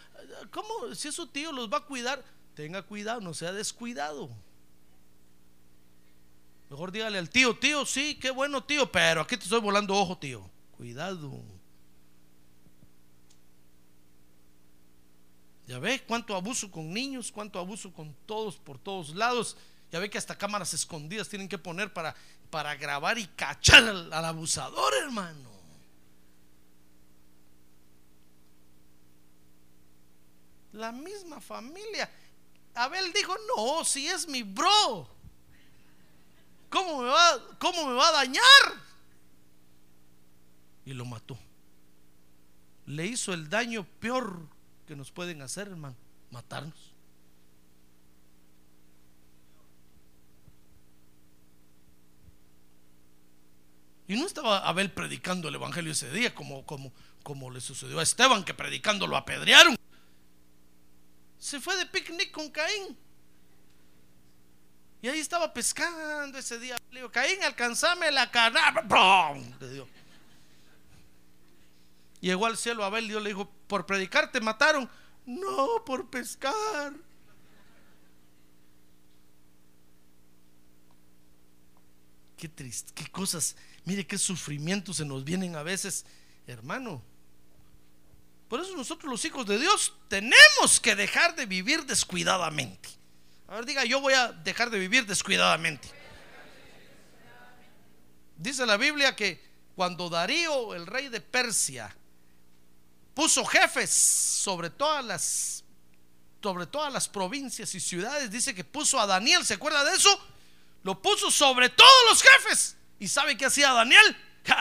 ¿cómo? 0.51 0.93
Si 0.97 1.07
es 1.07 1.15
su 1.15 1.29
tío, 1.29 1.53
los 1.53 1.73
va 1.73 1.77
a 1.77 1.85
cuidar. 1.85 2.25
Tenga 2.57 2.83
cuidado, 2.83 3.21
no 3.21 3.35
sea 3.35 3.53
descuidado. 3.53 4.29
Mejor 6.71 6.91
dígale 6.91 7.19
al 7.19 7.31
tío, 7.31 7.57
tío, 7.57 7.87
sí, 7.87 8.19
qué 8.21 8.33
bueno 8.33 8.65
tío, 8.65 8.91
pero 8.91 9.21
aquí 9.21 9.37
te 9.37 9.45
estoy 9.45 9.61
volando 9.61 9.95
ojo, 9.95 10.19
tío. 10.19 10.51
Cuidado. 10.77 11.41
Ya 15.69 15.79
ve 15.79 16.03
cuánto 16.05 16.35
abuso 16.35 16.69
con 16.69 16.93
niños, 16.93 17.31
cuánto 17.31 17.61
abuso 17.61 17.93
con 17.93 18.13
todos 18.27 18.57
por 18.57 18.77
todos 18.77 19.15
lados. 19.15 19.57
Ya 19.97 20.01
ve 20.01 20.11
que 20.11 20.19
hasta 20.19 20.37
cámaras 20.37 20.75
escondidas 20.75 21.27
tienen 21.27 21.49
que 21.49 21.57
poner 21.57 21.91
para, 21.91 22.15
para 22.51 22.75
grabar 22.75 23.17
y 23.17 23.27
cachar 23.29 23.83
al, 23.83 24.13
abusador, 24.13 24.93
hermano. 25.03 25.51
La 30.73 30.93
misma 30.93 31.41
familia. 31.41 32.11
Abel 32.75 33.11
dijo, 33.15 33.35
no, 33.57 33.87
si 33.87 34.07
es 34.07 34.29
mi 34.29 34.43
bro. 34.43 35.09
¿Cómo 36.69 37.01
me 37.01 37.09
va, 37.09 37.57
cómo 37.59 37.87
me 37.87 37.95
va 37.95 38.09
a 38.09 38.13
dañar? 38.13 38.43
Y 40.85 40.93
lo 40.93 41.07
mató. 41.07 41.39
Le 42.85 43.07
hizo 43.07 43.33
el 43.33 43.49
daño 43.49 43.87
peor 43.99 44.47
que 44.87 44.95
nos 44.95 45.11
pueden 45.11 45.41
hacer, 45.41 45.69
hermano, 45.69 45.97
matarnos. 46.31 46.96
Y 54.09 54.17
no 54.17 54.27
estaba 54.27 54.59
Abel 54.59 54.93
predicando 54.93 55.49
el 55.49 55.55
evangelio 55.57 55.93
ese 55.93 56.11
día 56.11 56.35
como, 56.35 56.65
como, 56.65 56.93
como 57.23 57.51
le 57.51 57.61
sucedió 57.61 57.99
a 57.99 58.03
Esteban, 58.03 58.45
que 58.45 58.55
predicando 58.55 59.07
lo 59.07 59.17
apedrearon. 59.17 59.77
Se 61.39 61.61
fue 61.61 61.77
de 61.77 61.87
picnic 61.87 62.31
con 62.31 62.51
Caín. 62.51 62.97
Y 65.03 65.09
ahí 65.09 65.19
estaba 65.19 65.53
pescando 65.53 66.39
ese 66.39 66.59
día. 66.59 66.77
Le 66.91 67.01
digo, 67.01 67.11
Caín, 67.11 67.43
alcanzame 67.43 68.11
la 68.11 68.31
carne. 68.31 68.61
Le 69.61 69.71
dio. 69.71 69.89
Llegó 72.21 72.47
al 72.47 72.57
cielo 72.57 72.85
Abel 72.85 73.05
y 73.05 73.09
Dios 73.09 73.23
le 73.23 73.31
dijo, 73.31 73.51
por 73.67 73.87
predicar 73.87 74.33
te 74.33 74.41
mataron. 74.41 74.89
No, 75.27 75.85
por 75.85 76.09
pescar. 76.09 76.93
Qué 82.37 82.49
triste, 82.49 82.93
qué 82.95 83.11
cosas, 83.11 83.57
mire 83.87 84.07
qué 84.07 84.19
sufrimientos 84.19 84.99
se 84.99 85.07
nos 85.07 85.25
vienen 85.25 85.57
a 85.57 85.63
veces, 85.63 86.05
hermano. 86.47 87.03
Por 88.49 88.61
eso 88.61 88.77
nosotros 88.77 89.11
los 89.11 89.25
hijos 89.25 89.47
de 89.47 89.59
Dios 89.59 89.95
tenemos 90.09 90.79
que 90.81 90.95
dejar 90.95 91.35
de 91.35 91.47
vivir 91.47 91.87
descuidadamente. 91.87 92.91
A 93.49 93.55
ver, 93.55 93.65
diga, 93.65 93.85
yo 93.85 94.01
voy 94.01 94.13
a 94.13 94.33
dejar 94.33 94.71
de 94.71 94.79
vivir 94.79 95.07
descuidadamente. 95.07 95.89
Dice 98.37 98.67
la 98.67 98.77
Biblia 98.77 99.17
que 99.17 99.43
cuando 99.75 100.11
Darío, 100.11 100.75
el 100.75 100.87
rey 100.87 101.09
de 101.09 101.21
Persia, 101.21 101.95
puso 103.15 103.45
jefes 103.45 103.91
sobre 103.91 104.69
todas 104.69 105.05
las 105.05 105.65
sobre 106.43 106.67
todas 106.67 106.93
las 106.93 107.09
provincias 107.09 107.75
y 107.75 107.81
ciudades, 107.81 108.31
dice 108.31 108.55
que 108.55 108.63
puso 108.63 109.01
a 109.01 109.07
Daniel, 109.07 109.45
¿se 109.45 109.55
acuerda 109.55 109.85
de 109.85 109.97
eso? 109.97 110.17
Lo 110.85 111.03
puso 111.03 111.29
sobre 111.29 111.71
todos 111.71 112.03
los 112.09 112.23
jefes. 112.23 112.77
¿Y 112.99 113.09
sabe 113.09 113.37
qué 113.37 113.47
hacía 113.47 113.73
Daniel? 113.73 114.17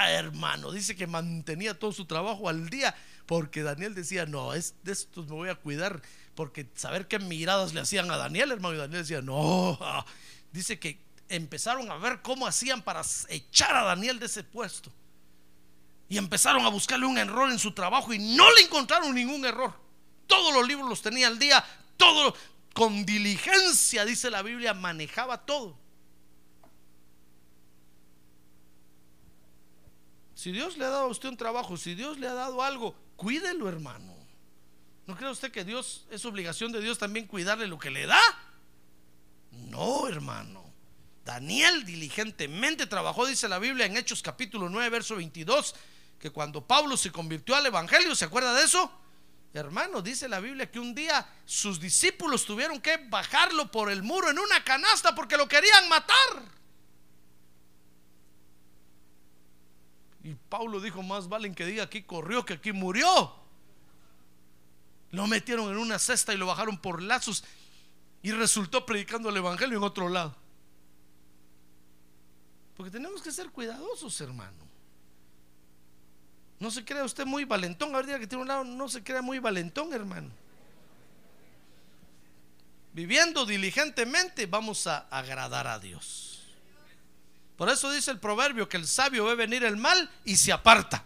Hermano, 0.08 0.72
dice 0.72 0.96
que 0.96 1.06
mantenía 1.06 1.78
todo 1.78 1.92
su 1.92 2.06
trabajo 2.06 2.50
al 2.50 2.70
día 2.70 2.96
porque 3.26 3.64
Daniel 3.64 3.96
decía, 3.96 4.26
no, 4.26 4.54
es, 4.54 4.76
de 4.84 4.92
estos 4.92 5.26
me 5.28 5.34
voy 5.34 5.50
a 5.50 5.56
cuidar, 5.56 6.02
porque 6.36 6.70
saber 6.76 7.08
qué 7.08 7.20
miradas 7.20 7.74
le 7.74 7.82
hacían 7.82 8.10
a 8.12 8.18
Daniel, 8.18 8.52
hermano, 8.52 8.76
y 8.76 8.78
Daniel 8.78 9.02
decía, 9.02 9.22
no, 9.22 9.78
ah". 9.82 10.06
dice 10.52 10.80
que 10.80 11.00
empezaron 11.28 11.90
a 11.90 11.98
ver 11.98 12.22
cómo 12.22 12.46
hacían 12.46 12.84
para 12.84 13.02
echar 13.30 13.76
a 13.76 13.84
Daniel 13.84 14.20
de 14.20 14.28
ese 14.28 14.44
puesto. 14.44 14.92
Y 16.08 16.18
empezaron 16.18 16.64
a 16.66 16.70
buscarle 16.70 17.08
un 17.08 17.18
error 17.18 17.52
en 17.52 17.58
su 17.58 17.74
trabajo 17.74 18.14
y 18.14 18.20
no 18.20 18.52
le 18.54 18.62
encontraron 18.62 19.16
ningún 19.16 19.44
error. 19.44 19.74
Todos 20.28 20.54
los 20.54 20.68
libros 20.68 20.88
los 20.88 21.02
tenía 21.02 21.28
al 21.28 21.40
día, 21.40 21.64
todo 21.98 22.36
con 22.74 23.06
diligencia, 23.06 24.06
dice 24.06 24.30
la 24.30 24.44
Biblia, 24.44 24.76
manejaba 24.76 25.46
todo. 25.46 25.80
Si 30.46 30.52
Dios 30.52 30.78
le 30.78 30.86
ha 30.86 30.89
dado 30.89 31.06
a 31.06 31.08
usted 31.08 31.30
un 31.30 31.38
trabajo, 31.38 31.76
si 31.76 31.96
Dios 31.96 32.20
le 32.20 32.28
ha 32.28 32.34
dado 32.36 32.62
algo, 32.62 32.93
cuídelo, 33.16 33.68
hermano. 33.68 34.16
¿No 35.08 35.18
cree 35.18 35.32
usted 35.32 35.52
que 35.52 35.64
Dios 35.64 36.06
es 36.12 36.24
obligación 36.24 36.72
de 36.72 36.82
Dios 36.82 37.00
también 37.00 37.26
cuidarle 37.26 37.66
lo 37.66 37.80
que 37.80 37.89
le 37.89 38.06
da? 38.06 38.22
No, 39.50 40.08
hermano. 40.08 40.72
Daniel 41.24 41.84
diligentemente 41.84 42.86
trabajó, 42.86 43.26
dice 43.26 43.50
la 43.50 43.58
Biblia 43.58 43.88
en 43.88 43.98
Hechos 43.98 44.22
capítulo 44.22 44.70
9, 44.70 44.88
verso 44.91 45.16
22, 45.16 45.74
que 46.20 46.30
cuando 46.30 46.64
Pablo 46.64 46.96
se 46.96 47.12
convirtió 47.12 47.56
al 47.56 47.66
Evangelio, 47.66 48.14
¿se 48.14 48.26
acuerda 48.26 48.54
de 48.54 48.66
eso? 48.66 48.91
Hermano, 49.52 50.04
dice 50.04 50.30
la 50.30 50.41
Biblia 50.41 50.70
que 50.70 50.80
un 50.80 50.93
día 50.93 51.28
sus 51.46 51.80
discípulos 51.80 52.46
tuvieron 52.46 52.80
que 52.82 52.98
bajarlo 53.10 53.72
por 53.72 53.89
el 53.89 54.04
muro 54.04 54.30
en 54.30 54.38
una 54.38 54.64
canasta 54.64 55.16
porque 55.16 55.38
lo 55.38 55.48
querían 55.48 55.89
matar. 55.89 56.54
Y 60.26 60.34
Pablo 60.34 60.82
dijo, 60.82 61.03
más 61.03 61.30
valen 61.30 61.53
que 61.53 61.67
diga 61.67 61.84
aquí 61.84 62.01
corrió 62.01 62.43
que 62.43 62.53
aquí 62.53 62.71
murió. 62.71 63.36
Lo 65.11 65.28
metieron 65.28 65.69
en 65.69 65.78
una 65.78 65.99
cesta 65.99 66.34
y 66.34 66.38
lo 66.38 66.47
bajaron 66.47 66.80
por 66.80 66.99
lazos 66.99 67.43
y 68.23 68.32
resultó 68.32 68.88
predicando 68.88 69.30
el 69.30 69.38
Evangelio 69.38 69.78
en 69.78 69.84
otro 69.84 70.09
lado. 70.09 70.36
Porque 72.76 72.89
tenemos 72.89 73.21
que 73.21 73.32
ser 73.32 73.51
cuidadosos, 73.51 74.19
hermano. 74.19 74.65
No 76.59 76.71
se 76.71 76.84
crea 76.84 77.03
usted 77.03 77.28
muy 77.28 77.45
valentón. 77.45 77.93
Ahorita 77.93 78.17
que 78.17 78.26
tiene 78.26 78.41
un 78.41 78.47
lado, 78.47 78.63
no 78.63 78.89
se 78.89 79.03
crea 79.03 79.21
muy 79.21 79.38
valentón, 79.38 79.93
hermano. 79.93 80.32
Viviendo 82.93 83.45
diligentemente 83.45 84.47
vamos 84.47 84.88
a 84.88 85.07
agradar 85.11 85.67
a 85.67 85.78
Dios. 85.78 86.35
Por 87.58 87.70
eso 87.70 87.91
dice 87.91 88.12
el 88.12 88.20
proverbio 88.20 88.68
que 88.68 88.78
el 88.78 88.88
sabio 88.88 89.26
ve 89.26 89.36
venir 89.36 89.64
el 89.64 89.78
mal 89.78 90.10
y 90.26 90.36
se 90.36 90.51
aparta. 90.51 91.06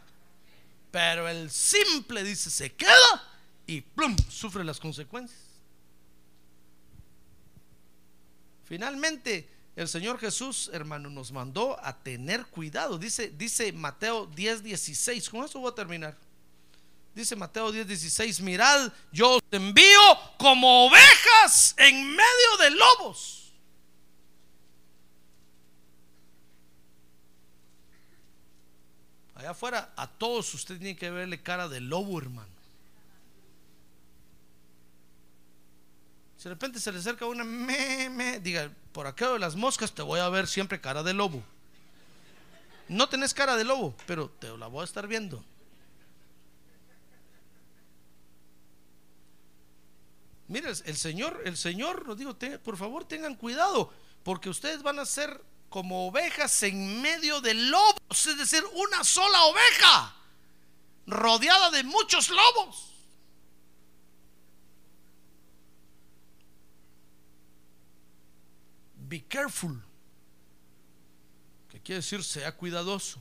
Pero 0.91 1.27
el 1.27 1.51
simple 1.51 2.23
dice 2.23 2.49
se 2.49 2.73
queda 2.73 3.23
y 3.67 3.81
plum, 3.81 4.15
sufre 4.29 4.63
las 4.63 4.79
consecuencias. 4.79 5.39
Finalmente, 8.63 9.49
El 9.75 9.87
Señor 9.87 10.19
Jesús, 10.19 10.69
hermano, 10.73 11.09
nos 11.09 11.31
mandó 11.31 11.79
a 11.81 11.97
tener 11.97 12.45
cuidado. 12.47 12.97
Dice, 12.97 13.29
dice 13.29 13.71
Mateo 13.71 14.25
10, 14.25 14.61
16. 14.61 15.29
Con 15.29 15.45
eso 15.45 15.57
voy 15.57 15.71
a 15.71 15.75
terminar. 15.75 16.17
Dice 17.15 17.33
Mateo 17.37 17.71
10, 17.71 17.87
16. 17.87 18.41
Mirad, 18.41 18.91
yo 19.13 19.37
os 19.37 19.41
envío 19.51 20.01
como 20.37 20.87
ovejas 20.87 21.75
en 21.77 22.09
medio 22.09 22.57
de 22.59 22.71
lobos. 22.71 23.38
Allá 29.39 29.51
afuera, 29.51 29.93
a 29.95 30.05
todos 30.05 30.53
ustedes 30.53 30.81
tienen 30.81 30.97
que 30.97 31.09
verle 31.09 31.41
cara 31.41 31.69
de 31.69 31.79
lobo, 31.79 32.19
hermano. 32.19 32.51
Si 36.35 36.43
de 36.43 36.49
repente 36.49 36.77
se 36.77 36.91
le 36.91 36.99
acerca 36.99 37.25
una, 37.25 37.45
me, 37.45 38.09
me, 38.09 38.41
diga, 38.41 38.69
por 38.91 39.07
acá 39.07 39.31
de 39.31 39.39
las 39.39 39.55
moscas 39.55 39.93
te 39.93 40.01
voy 40.01 40.19
a 40.19 40.27
ver 40.27 40.45
siempre 40.45 40.81
cara 40.81 41.03
de 41.03 41.13
lobo. 41.13 41.41
No 42.89 43.07
tenés 43.07 43.33
cara 43.33 43.55
de 43.55 43.63
lobo, 43.63 43.95
pero 44.05 44.29
te 44.29 44.57
la 44.57 44.67
voy 44.67 44.81
a 44.81 44.83
estar 44.83 45.07
viendo. 45.07 45.41
Mire, 50.49 50.69
el 50.69 50.97
Señor, 50.97 51.41
el 51.45 51.55
Señor 51.55 52.05
nos 52.05 52.17
dijo, 52.17 52.35
por 52.61 52.75
favor 52.75 53.05
tengan 53.05 53.35
cuidado, 53.35 53.93
porque 54.23 54.49
ustedes 54.49 54.83
van 54.83 54.99
a 54.99 55.05
ser 55.05 55.41
como 55.69 56.07
ovejas 56.07 56.63
en 56.63 57.01
medio 57.01 57.41
de 57.41 57.53
lobos, 57.53 58.25
es 58.25 58.37
decir, 58.37 58.63
una 58.73 59.03
sola 59.03 59.43
oveja, 59.45 60.15
rodeada 61.05 61.69
de 61.71 61.83
muchos 61.83 62.29
lobos. 62.29 62.89
Be 68.95 69.23
careful. 69.27 69.81
Que 71.69 71.79
quiere 71.81 71.97
decir 71.97 72.23
sea 72.23 72.55
cuidadoso. 72.55 73.19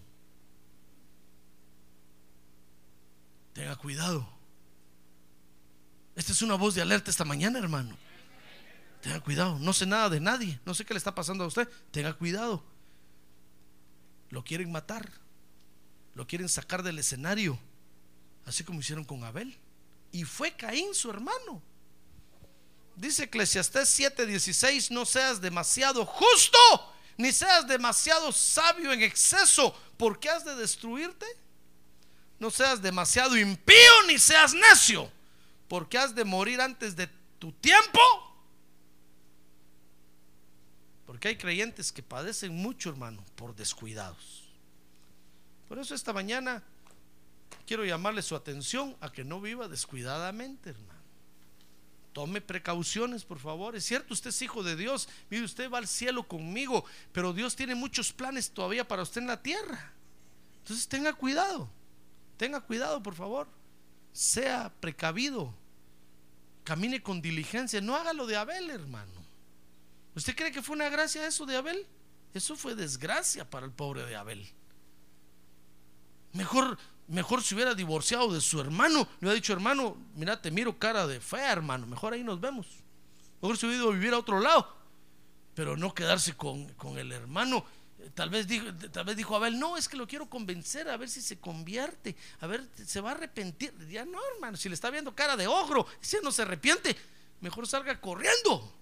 Tenga 3.55 3.77
cuidado. 3.77 4.29
Esta 6.15 6.33
es 6.33 6.43
una 6.43 6.57
voz 6.57 6.75
de 6.75 6.83
alerta 6.83 7.11
esta 7.11 7.25
mañana, 7.25 7.59
hermano. 7.59 7.97
Tenga 9.01 9.21
cuidado. 9.21 9.59
No 9.59 9.73
sé 9.73 9.87
nada 9.87 10.09
de 10.09 10.21
nadie. 10.21 10.61
No 10.65 10.75
sé 10.75 10.85
qué 10.85 10.95
le 10.95 10.99
está 10.99 11.15
pasando 11.15 11.45
a 11.45 11.47
usted. 11.47 11.69
Tenga 11.91 12.13
cuidado. 12.15 12.65
Lo 14.31 14.45
quieren 14.45 14.71
matar. 14.73 15.11
Lo 16.15 16.27
quieren 16.27 16.49
sacar 16.49 16.83
del 16.83 16.99
escenario. 16.99 17.59
Así 18.45 18.65
como 18.65 18.81
hicieron 18.81 19.05
con 19.05 19.23
Abel. 19.25 19.57
Y 20.11 20.25
fue 20.25 20.53
Caín 20.53 20.95
su 20.95 21.11
hermano. 21.11 21.63
Dice 22.97 23.25
Eclesiastés 23.25 23.97
7:16, 23.97 24.91
no 24.91 25.07
seas 25.07 25.41
demasiado 25.41 26.05
justo, 26.05 26.59
ni 27.17 27.31
seas 27.31 27.69
demasiado 27.69 28.33
sabio 28.33 28.93
en 28.93 29.03
exceso, 29.03 29.73
porque 29.97 30.29
has 30.29 30.45
de 30.45 30.57
destruirte. 30.57 31.27
No 32.41 32.51
seas 32.51 32.83
demasiado 32.83 33.37
impío, 33.37 34.03
ni 34.09 34.19
seas 34.19 34.53
necio, 34.53 35.11
porque 35.69 35.97
has 35.97 36.15
de 36.15 36.25
morir 36.25 36.61
antes 36.61 36.97
de 36.97 37.09
tu 37.39 37.53
tiempo. 37.53 38.01
Porque 41.19 41.31
hay 41.31 41.37
creyentes 41.37 41.91
que 41.91 42.01
padecen 42.01 42.55
mucho, 42.55 42.91
hermano, 42.91 43.25
por 43.35 43.57
descuidados. 43.57 44.45
Por 45.67 45.81
eso 45.81 45.93
esta 45.97 46.13
mañana 46.13 46.63
quiero 47.67 47.85
llamarle 47.85 48.23
su 48.23 48.37
atención 48.37 48.97
a 49.01 49.11
que 49.11 49.25
no 49.25 49.41
viva 49.41 49.67
descuidadamente, 49.67 50.71
hermano. 50.71 51.01
Tome 52.13 52.41
precauciones, 52.41 53.25
por 53.25 53.41
favor. 53.41 53.75
Es 53.75 53.85
cierto, 53.85 54.15
usted 54.15 54.31
es 54.31 54.43
hijo 54.43 54.63
de 54.63 54.77
Dios. 54.77 55.09
Mire, 55.29 55.45
usted 55.45 55.69
va 55.69 55.79
al 55.79 55.89
cielo 55.89 56.23
conmigo, 56.29 56.85
pero 57.11 57.33
Dios 57.33 57.57
tiene 57.57 57.75
muchos 57.75 58.13
planes 58.13 58.53
todavía 58.53 58.87
para 58.87 59.03
usted 59.03 59.21
en 59.21 59.27
la 59.27 59.43
tierra. 59.43 59.93
Entonces 60.59 60.87
tenga 60.87 61.13
cuidado. 61.15 61.69
Tenga 62.37 62.61
cuidado, 62.61 63.03
por 63.03 63.17
favor. 63.17 63.49
Sea 64.13 64.73
precavido. 64.79 65.53
Camine 66.63 67.03
con 67.03 67.21
diligencia. 67.21 67.81
No 67.81 67.97
haga 67.97 68.13
lo 68.13 68.25
de 68.25 68.37
Abel, 68.37 68.71
hermano. 68.71 69.18
¿Usted 70.19 70.37
cree 70.37 70.53
que 70.53 70.63
fue 70.63 70.77
una 70.77 70.89
gracia 70.89 71.27
eso 71.27 71.47
de 71.47 71.57
Abel? 71.57 71.87
Eso 72.35 72.57
fue 72.57 72.75
desgracia 72.75 73.49
para 73.49 73.65
el 73.65 73.73
pobre 73.73 74.05
de 74.05 74.17
Abel. 74.17 74.47
Mejor 76.33 76.79
Mejor 77.09 77.43
si 77.43 77.55
hubiera 77.55 77.75
divorciado 77.75 78.31
de 78.35 78.41
su 78.43 78.61
hermano, 78.61 79.09
le 79.21 79.27
hubiera 79.27 79.35
dicho, 79.35 79.55
hermano, 79.55 79.97
mira, 80.15 80.43
te 80.43 80.51
miro 80.51 80.79
cara 80.79 81.07
de 81.07 81.21
fea, 81.21 81.53
hermano, 81.53 81.87
mejor 81.87 82.13
ahí 82.13 82.23
nos 82.23 82.39
vemos. 82.39 82.67
Mejor 83.41 83.57
si 83.57 83.65
hubiera 83.65 83.83
ido 83.83 83.91
a 83.91 83.95
vivir 83.95 84.13
a 84.13 84.19
otro 84.19 84.41
lado, 84.41 84.77
pero 85.55 85.75
no 85.75 85.95
quedarse 85.95 86.35
con, 86.35 86.69
el 86.99 87.13
hermano. 87.13 87.65
Tal 88.15 88.29
vez, 88.29 88.47
dijo, 88.47 88.67
tal 88.93 89.07
vez 89.07 89.17
dijo 89.17 89.35
Abel, 89.35 89.59
no, 89.59 89.79
es 89.79 89.89
que 89.89 89.97
lo 89.97 90.07
quiero 90.07 90.29
convencer, 90.29 90.87
a 90.91 90.99
ver 90.99 91.09
si 91.09 91.23
se 91.23 91.41
convierte, 91.41 92.15
a 92.41 92.47
ver, 92.47 92.69
se 92.85 93.01
va 93.01 93.13
a 93.13 93.15
arrepentir. 93.15 93.73
Ya 93.89 94.05
no, 94.05 94.19
hermano, 94.35 94.59
si 94.59 94.69
le 94.69 94.75
está 94.75 94.91
viendo 94.91 95.15
cara 95.15 95.35
de 95.35 95.47
ogro, 95.47 95.87
si 96.03 96.19
no 96.23 96.31
se 96.31 96.43
arrepiente, 96.43 96.95
mejor 97.41 97.67
salga 97.67 97.99
corriendo. 98.03 98.78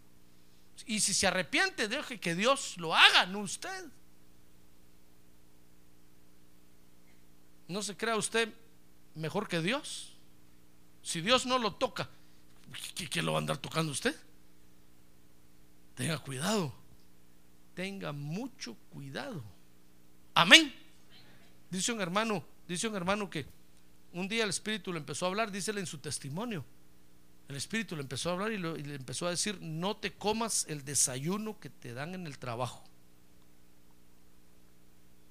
Y 0.84 1.00
si 1.00 1.14
se 1.14 1.26
arrepiente, 1.26 1.88
deje 1.88 2.20
que 2.20 2.34
Dios 2.34 2.76
lo 2.76 2.94
haga, 2.94 3.26
no 3.26 3.40
usted. 3.40 3.86
No 7.68 7.82
se 7.82 7.96
crea 7.96 8.16
usted 8.16 8.52
mejor 9.14 9.48
que 9.48 9.60
Dios. 9.60 10.12
Si 11.02 11.20
Dios 11.20 11.46
no 11.46 11.58
lo 11.58 11.74
toca, 11.74 12.08
¿qué, 12.94 13.22
lo 13.22 13.32
va 13.32 13.38
a 13.38 13.40
andar 13.40 13.58
tocando 13.58 13.92
usted? 13.92 14.14
Tenga 15.94 16.18
cuidado. 16.18 16.74
Tenga 17.74 18.12
mucho 18.12 18.74
cuidado. 18.90 19.42
Amén. 20.34 20.74
Dice 21.70 21.92
un 21.92 22.00
hermano, 22.00 22.44
dice 22.68 22.88
un 22.88 22.96
hermano 22.96 23.28
que 23.28 23.46
un 24.12 24.28
día 24.28 24.44
el 24.44 24.50
Espíritu 24.50 24.92
le 24.92 24.98
empezó 24.98 25.26
a 25.26 25.28
hablar, 25.28 25.50
dícele 25.50 25.80
en 25.80 25.86
su 25.86 25.98
testimonio. 25.98 26.64
El 27.48 27.56
Espíritu 27.56 27.94
le 27.94 28.02
empezó 28.02 28.30
a 28.30 28.32
hablar 28.32 28.52
y, 28.52 28.58
le 28.58 28.94
empezó 28.94 29.26
a 29.26 29.30
decir, 29.30 29.58
no 29.60 29.96
te 29.96 30.12
comas 30.12 30.66
el 30.68 30.84
desayuno 30.84 31.60
que 31.60 31.70
te 31.70 31.94
dan 31.94 32.14
en 32.14 32.26
el 32.26 32.38
trabajo. 32.38 32.82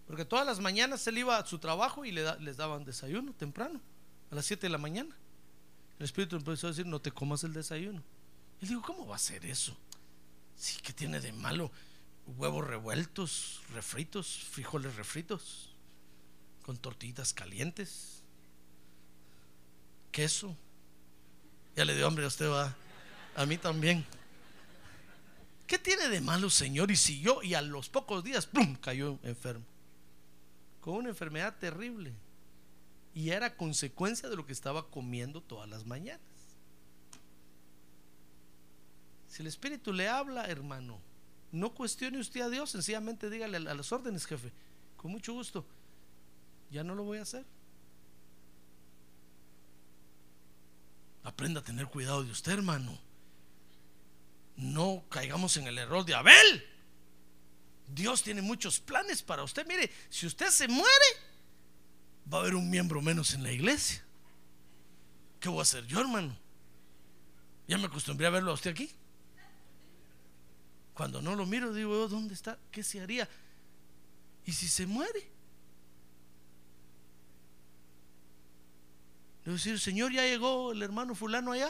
Porque 0.08 0.24
todas 0.24 0.46
las 0.46 0.60
mañanas 0.60 1.06
él 1.08 1.18
iba 1.18 1.38
a 1.38 1.46
su 1.46 1.60
trabajo 1.60 2.06
y 2.06 2.12
le 2.12 2.40
les 2.40 2.58
daban 2.58 2.86
desayuno 2.86 3.34
temprano, 3.34 3.82
a 4.32 4.36
las 4.36 4.46
7 4.46 4.62
de 4.68 4.70
la 4.70 4.78
mañana. 4.78 5.16
El 6.00 6.06
Espíritu 6.06 6.36
empezó 6.36 6.68
a 6.68 6.70
decir, 6.72 6.86
no 6.86 7.02
te 7.02 7.12
comas 7.12 7.44
el 7.44 7.54
desayuno. 7.54 8.02
Y 8.62 8.68
digo, 8.68 8.82
¿cómo 8.82 9.08
va 9.08 9.16
a 9.16 9.20
ser 9.20 9.46
eso? 9.46 9.76
Sí, 10.56 10.80
¿qué 10.82 10.94
tiene 10.94 11.20
de 11.20 11.34
malo? 11.34 11.72
Huevos 12.38 12.66
revueltos, 12.66 13.62
refritos, 13.74 14.46
frijoles 14.52 14.96
refritos, 14.96 15.76
con 16.64 16.78
tortillitas 16.78 17.34
calientes, 17.34 18.24
queso. 20.12 20.58
Ya 21.76 21.86
le 21.86 21.96
dio 21.96 22.08
hambre 22.08 22.26
a 22.26 22.28
usted, 22.28 22.50
va. 22.50 22.76
A 23.36 23.46
mí 23.46 23.58
también. 23.58 24.06
¿Qué 25.68 25.78
tiene 25.78 26.10
de 26.10 26.22
malo, 26.22 26.50
Señor? 26.50 26.92
Y 26.92 26.96
siguió 26.96 27.42
y 27.44 27.54
a 27.54 27.62
los 27.62 27.90
pocos 27.90 28.24
días, 28.24 28.46
¡pum!, 28.46 28.76
cayó 28.76 29.20
enfermo 29.24 29.66
con 30.86 30.98
una 30.98 31.10
enfermedad 31.10 31.58
terrible. 31.58 32.14
Y 33.16 33.32
era 33.32 33.58
consecuencia 33.58 34.30
de 34.30 34.36
lo 34.36 34.46
que 34.46 34.54
estaba 34.54 34.88
comiendo 34.92 35.42
todas 35.42 35.68
las 35.68 35.84
mañanas. 35.84 36.22
Si 39.28 39.42
el 39.42 39.48
Espíritu 39.48 39.92
le 39.92 40.08
habla, 40.08 40.46
hermano, 40.46 41.02
no 41.52 41.74
cuestione 41.74 42.20
usted 42.20 42.42
a 42.42 42.50
Dios, 42.50 42.70
sencillamente 42.70 43.32
dígale 43.32 43.58
a 43.58 43.74
las 43.74 43.92
órdenes, 43.92 44.28
jefe, 44.28 44.54
con 44.96 45.10
mucho 45.10 45.34
gusto, 45.34 45.66
ya 46.70 46.84
no 46.84 46.94
lo 46.94 47.04
voy 47.04 47.18
a 47.18 47.24
hacer. 47.24 47.48
Aprenda 51.26 51.60
a 51.60 51.64
tener 51.64 51.88
cuidado 51.88 52.24
de 52.24 52.32
usted, 52.32 52.54
hermano. 52.54 52.98
No 54.56 55.04
caigamos 55.10 55.58
en 55.58 55.66
el 55.66 55.78
error 55.80 56.06
de 56.06 56.14
Abel. 56.14 56.66
Dios 57.88 58.22
tiene 58.22 58.44
muchos 58.44 58.80
planes 58.80 59.24
para 59.24 59.44
usted. 59.44 59.66
Mire, 59.68 59.92
si 60.10 60.28
usted 60.28 60.50
se 60.50 60.68
muere, 60.68 61.06
va 62.32 62.38
a 62.38 62.42
haber 62.42 62.54
un 62.54 62.70
miembro 62.70 63.02
menos 63.02 63.34
en 63.34 63.42
la 63.42 63.52
iglesia. 63.52 64.06
¿Qué 65.40 65.50
voy 65.50 65.60
a 65.60 65.64
hacer 65.64 65.86
yo, 65.88 66.00
hermano? 66.00 66.38
Ya 67.68 67.80
me 67.80 67.86
acostumbré 67.86 68.28
a 68.28 68.30
verlo 68.30 68.52
a 68.52 68.54
usted 68.54 68.72
aquí. 68.72 68.92
Cuando 70.94 71.24
no 71.24 71.36
lo 71.36 71.48
miro, 71.48 71.74
digo, 71.74 72.08
¿dónde 72.08 72.36
está? 72.36 72.60
¿Qué 72.72 72.84
se 72.84 73.02
haría? 73.02 73.28
¿Y 74.46 74.54
si 74.54 74.68
se 74.68 74.86
muere? 74.86 75.35
Le 79.46 79.52
voy 79.52 79.60
a 79.60 79.64
decir, 79.64 79.80
Señor, 79.80 80.12
ya 80.12 80.24
llegó 80.24 80.72
el 80.72 80.82
hermano 80.82 81.14
fulano 81.14 81.52
allá. 81.52 81.70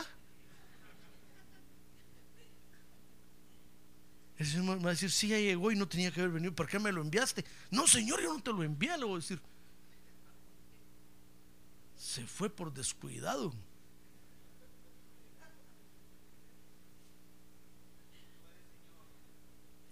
El 4.37 4.45
Señor 4.45 4.77
me 4.77 4.83
va 4.83 4.89
a 4.89 4.93
decir, 4.93 5.11
sí, 5.11 5.27
ya 5.27 5.37
llegó 5.37 5.71
y 5.71 5.75
no 5.75 5.85
tenía 5.85 6.09
que 6.09 6.21
haber 6.21 6.31
venido. 6.31 6.55
¿Por 6.55 6.67
qué 6.67 6.79
me 6.79 6.93
lo 6.93 7.01
enviaste? 7.01 7.43
No, 7.71 7.85
Señor, 7.85 8.21
yo 8.21 8.33
no 8.33 8.41
te 8.41 8.51
lo 8.51 8.63
envié, 8.63 8.97
le 8.97 9.03
voy 9.03 9.15
a 9.15 9.17
decir. 9.17 9.41
Se 11.97 12.25
fue 12.25 12.49
por 12.49 12.73
descuidado. 12.73 13.53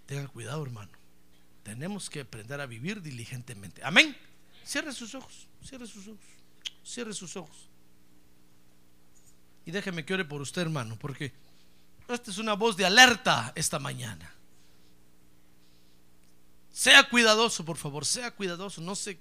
Tenga 0.06 0.26
cuidado, 0.28 0.62
hermano. 0.62 0.92
Tenemos 1.62 2.08
que 2.08 2.20
aprender 2.20 2.60
a 2.62 2.66
vivir 2.66 3.02
diligentemente. 3.02 3.82
Amén. 3.84 4.16
Cierre 4.64 4.92
sus 4.92 5.14
ojos, 5.14 5.48
cierre 5.62 5.86
sus 5.86 6.08
ojos, 6.08 6.24
cierre 6.82 7.12
sus 7.12 7.36
ojos. 7.36 7.73
Y 9.66 9.70
déjeme 9.70 10.04
que 10.04 10.14
ore 10.14 10.24
por 10.24 10.40
usted, 10.40 10.62
hermano, 10.62 10.98
porque 10.98 11.32
esta 12.08 12.30
es 12.30 12.38
una 12.38 12.54
voz 12.54 12.76
de 12.76 12.84
alerta 12.84 13.52
esta 13.54 13.78
mañana. 13.78 14.32
Sea 16.70 17.08
cuidadoso, 17.08 17.64
por 17.64 17.76
favor, 17.76 18.04
sea 18.04 18.32
cuidadoso. 18.32 18.80
No 18.80 18.94
se, 18.94 19.18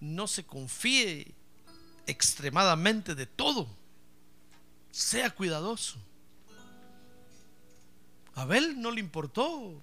no 0.00 0.26
se 0.26 0.44
confíe 0.44 1.34
extremadamente 2.06 3.14
de 3.14 3.26
todo. 3.26 3.68
Sea 4.90 5.30
cuidadoso. 5.30 5.98
Abel 8.34 8.80
no 8.80 8.90
le 8.90 9.00
importó 9.00 9.80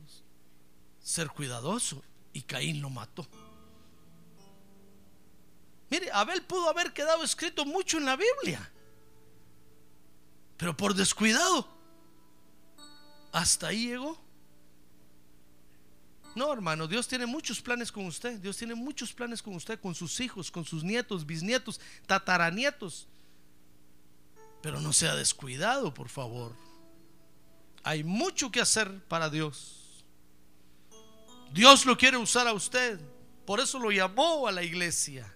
ser 1.02 1.30
cuidadoso 1.30 2.04
y 2.34 2.42
Caín 2.42 2.82
lo 2.82 2.90
mató. 2.90 3.28
Mire, 5.90 6.12
Abel 6.12 6.44
pudo 6.44 6.70
haber 6.70 6.94
quedado 6.94 7.24
escrito 7.24 7.66
mucho 7.66 7.98
en 7.98 8.06
la 8.06 8.16
Biblia, 8.16 8.72
pero 10.60 10.76
por 10.76 10.94
descuidado, 10.94 11.66
hasta 13.32 13.68
ahí 13.68 13.88
llegó. 13.88 14.20
No, 16.36 16.52
hermano, 16.52 16.86
Dios 16.86 17.08
tiene 17.08 17.26
muchos 17.26 17.62
planes 17.62 17.90
con 17.90 18.06
usted. 18.06 18.38
Dios 18.40 18.58
tiene 18.58 18.76
muchos 18.76 19.14
planes 19.14 19.42
con 19.42 19.56
usted, 19.56 19.80
con 19.80 19.96
sus 19.96 20.20
hijos, 20.20 20.52
con 20.52 20.66
sus 20.66 20.84
nietos, 20.84 21.26
bisnietos, 21.26 21.80
tataranietos. 22.06 23.08
Pero 24.62 24.82
no 24.82 24.92
sea 24.92 25.16
descuidado, 25.16 25.94
por 25.94 26.10
favor. 26.10 26.54
Hay 27.84 28.04
mucho 28.04 28.52
que 28.52 28.60
hacer 28.60 29.02
para 29.06 29.30
Dios. 29.30 30.04
Dios 31.54 31.86
lo 31.86 31.98
quiere 31.98 32.18
usar 32.18 32.50
a 32.50 32.54
usted. 32.54 33.00
Por 33.46 33.62
eso 33.62 33.80
lo 33.80 33.92
llamó 33.92 34.46
a 34.46 34.52
la 34.52 34.62
iglesia. 34.62 35.34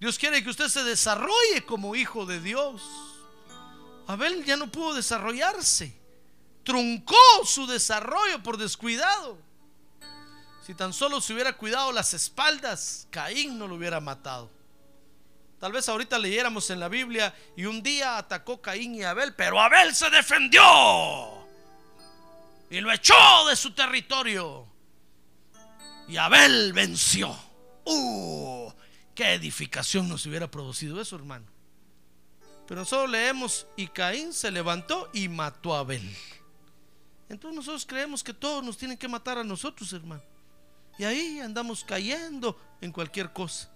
Dios 0.00 0.18
quiere 0.18 0.42
que 0.42 0.50
usted 0.50 0.66
se 0.66 0.82
desarrolle 0.82 1.64
como 1.64 1.94
hijo 1.94 2.26
de 2.26 2.40
Dios. 2.40 2.82
Abel 4.06 4.44
ya 4.44 4.56
no 4.56 4.70
pudo 4.70 4.94
desarrollarse. 4.94 5.98
Truncó 6.62 7.16
su 7.44 7.66
desarrollo 7.66 8.42
por 8.42 8.56
descuidado. 8.56 9.38
Si 10.66 10.74
tan 10.74 10.92
solo 10.92 11.20
se 11.20 11.34
hubiera 11.34 11.52
cuidado 11.52 11.92
las 11.92 12.14
espaldas, 12.14 13.06
Caín 13.10 13.58
no 13.58 13.68
lo 13.68 13.74
hubiera 13.74 14.00
matado. 14.00 14.50
Tal 15.60 15.72
vez 15.72 15.88
ahorita 15.88 16.18
leyéramos 16.18 16.70
en 16.70 16.80
la 16.80 16.88
Biblia 16.88 17.34
y 17.56 17.66
un 17.66 17.82
día 17.82 18.18
atacó 18.18 18.60
Caín 18.60 18.94
y 18.94 19.02
Abel, 19.02 19.34
pero 19.34 19.60
Abel 19.60 19.94
se 19.94 20.10
defendió 20.10 21.44
y 22.70 22.80
lo 22.80 22.92
echó 22.92 23.14
de 23.48 23.56
su 23.56 23.72
territorio. 23.72 24.66
Y 26.08 26.16
Abel 26.16 26.72
venció. 26.72 27.34
¡Uh! 27.84 28.72
¿Qué 29.14 29.34
edificación 29.34 30.08
nos 30.08 30.26
hubiera 30.26 30.50
producido 30.50 31.00
eso, 31.00 31.16
hermano? 31.16 31.46
Pero 32.66 32.84
solo 32.84 33.06
leemos, 33.08 33.66
y 33.76 33.88
Caín 33.88 34.32
se 34.32 34.50
levantó 34.50 35.10
y 35.12 35.28
mató 35.28 35.74
a 35.74 35.80
Abel. 35.80 36.16
Entonces 37.28 37.56
nosotros 37.56 37.86
creemos 37.86 38.22
que 38.22 38.32
todos 38.32 38.64
nos 38.64 38.78
tienen 38.78 38.96
que 38.96 39.08
matar 39.08 39.38
a 39.38 39.44
nosotros, 39.44 39.92
hermano. 39.92 40.22
Y 40.98 41.04
ahí 41.04 41.40
andamos 41.40 41.84
cayendo 41.84 42.58
en 42.80 42.92
cualquier 42.92 43.32
cosa. 43.32 43.70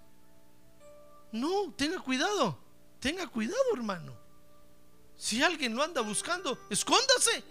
No, 1.32 1.72
tenga 1.76 1.98
cuidado. 2.00 2.58
Tenga 3.00 3.26
cuidado, 3.26 3.74
hermano. 3.74 4.16
Si 5.16 5.42
alguien 5.42 5.74
lo 5.74 5.82
anda 5.82 6.00
buscando, 6.00 6.58
escóndase. 6.70 7.42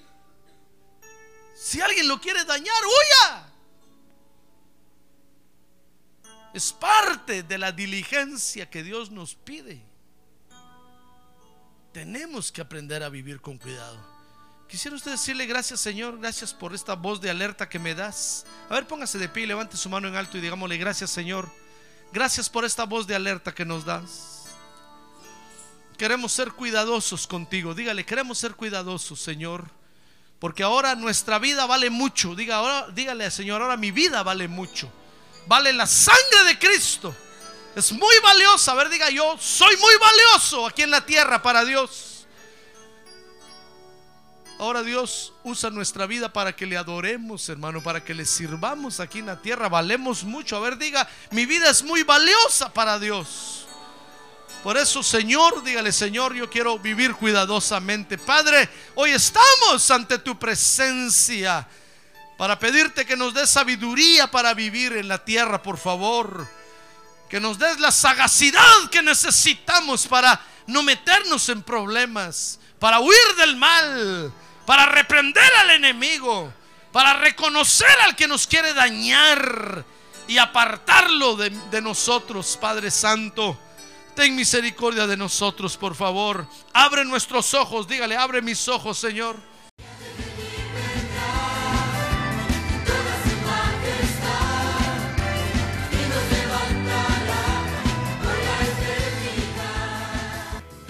Si 1.55 1.81
alguien 1.81 2.07
lo 2.07 2.19
quiere 2.19 2.43
dañar, 2.45 2.81
huya. 2.85 3.53
Es 6.53 6.71
parte 6.71 7.43
de 7.43 7.57
la 7.57 7.71
diligencia 7.71 8.69
que 8.69 8.83
Dios 8.83 9.11
nos 9.11 9.35
pide. 9.35 9.83
Tenemos 11.97 12.51
que 12.51 12.61
aprender 12.61 13.01
a 13.01 13.09
vivir 13.09 13.41
con 13.41 13.57
cuidado. 13.57 13.97
Quisiera 14.69 14.95
usted 14.95 15.09
decirle 15.09 15.47
gracias 15.47 15.81
Señor, 15.81 16.19
gracias 16.19 16.53
por 16.53 16.75
esta 16.75 16.93
voz 16.93 17.19
de 17.19 17.31
alerta 17.31 17.67
que 17.67 17.79
me 17.79 17.95
das. 17.95 18.45
A 18.69 18.75
ver, 18.75 18.85
póngase 18.85 19.17
de 19.17 19.27
pie 19.27 19.45
y 19.45 19.47
levante 19.47 19.77
su 19.77 19.89
mano 19.89 20.07
en 20.07 20.15
alto 20.15 20.37
y 20.37 20.41
digámosle 20.41 20.77
gracias 20.77 21.09
Señor. 21.09 21.49
Gracias 22.13 22.51
por 22.51 22.65
esta 22.65 22.83
voz 22.83 23.07
de 23.07 23.15
alerta 23.15 23.51
que 23.51 23.65
nos 23.65 23.83
das. 23.83 24.45
Queremos 25.97 26.33
ser 26.33 26.51
cuidadosos 26.51 27.25
contigo. 27.25 27.73
Dígale, 27.73 28.05
queremos 28.05 28.37
ser 28.37 28.53
cuidadosos, 28.53 29.19
Señor. 29.19 29.67
Porque 30.37 30.61
ahora 30.61 30.93
nuestra 30.93 31.39
vida 31.39 31.65
vale 31.65 31.89
mucho. 31.89 32.35
Diga, 32.35 32.57
ahora, 32.57 32.91
dígale, 32.91 33.31
Señor, 33.31 33.63
ahora 33.63 33.75
mi 33.75 33.89
vida 33.89 34.21
vale 34.21 34.47
mucho. 34.47 34.87
Vale 35.47 35.73
la 35.73 35.87
sangre 35.87 36.43
de 36.45 36.59
Cristo. 36.59 37.15
Es 37.77 37.91
muy 37.91 38.15
valiosa. 38.23 38.71
A 38.71 38.75
ver, 38.75 38.89
diga 38.89 39.11
yo, 39.11 39.37
soy 39.39 39.77
muy 39.77 39.93
valioso 39.97 40.65
aquí 40.65 40.81
en 40.81 40.89
la 40.89 41.05
tierra 41.05 41.43
para 41.43 41.63
Dios. 41.63 42.25
Ahora 44.57 44.81
Dios 44.81 45.31
usa 45.43 45.69
nuestra 45.69 46.07
vida 46.07 46.33
para 46.33 46.55
que 46.55 46.65
le 46.65 46.75
adoremos, 46.75 47.47
hermano, 47.49 47.83
para 47.83 48.03
que 48.03 48.15
le 48.15 48.25
sirvamos 48.25 48.99
aquí 48.99 49.19
en 49.19 49.27
la 49.27 49.39
tierra. 49.39 49.69
Valemos 49.69 50.23
mucho. 50.23 50.57
A 50.57 50.59
ver, 50.59 50.79
diga, 50.79 51.07
mi 51.29 51.45
vida 51.45 51.69
es 51.69 51.83
muy 51.83 52.01
valiosa 52.01 52.73
para 52.73 52.97
Dios. 52.97 53.67
Por 54.63 54.75
eso, 54.75 55.03
Señor, 55.03 55.63
dígale, 55.63 55.91
Señor, 55.91 56.33
yo 56.33 56.49
quiero 56.49 56.79
vivir 56.79 57.13
cuidadosamente. 57.13 58.17
Padre, 58.17 58.67
hoy 58.95 59.11
estamos 59.11 59.91
ante 59.91 60.17
tu 60.17 60.39
presencia 60.39 61.67
para 62.39 62.57
pedirte 62.57 63.05
que 63.05 63.15
nos 63.15 63.35
des 63.35 63.51
sabiduría 63.51 64.31
para 64.31 64.55
vivir 64.55 64.93
en 64.93 65.07
la 65.07 65.23
tierra, 65.23 65.61
por 65.61 65.77
favor. 65.77 66.56
Que 67.29 67.39
nos 67.39 67.59
des 67.59 67.79
la 67.79 67.91
sagacidad 67.91 68.89
que 68.91 69.01
necesitamos 69.01 70.07
para 70.07 70.39
no 70.65 70.83
meternos 70.83 71.49
en 71.49 71.61
problemas, 71.61 72.59
para 72.79 72.99
huir 72.99 73.35
del 73.37 73.55
mal 73.55 74.31
para 74.67 74.85
reprender 74.85 75.49
al 75.61 75.69
enemigo, 75.71 76.53
para 76.91 77.13
reconocer 77.13 77.87
al 78.03 78.17
que 78.17 78.27
nos 78.27 78.45
quiere 78.45 78.73
dañar 78.73 79.85
y 80.27 80.37
apartarlo 80.37 81.37
de, 81.37 81.81
nosotros, 81.81 82.57
Padre 82.59 82.91
Santo. 82.91 83.57
Ten 84.13 84.35
misericordia 84.35 85.07
de 85.07 85.15
nosotros, 85.15 85.77
por 85.77 85.95
favor. 85.95 86.45
Abre 86.73 87.05
nuestros 87.05 87.53
ojos, 87.53 87.87
dígale, 87.87 88.17
abre 88.17 88.41
mis 88.41 88.67
ojos, 88.67 88.97
Señor. 88.97 89.37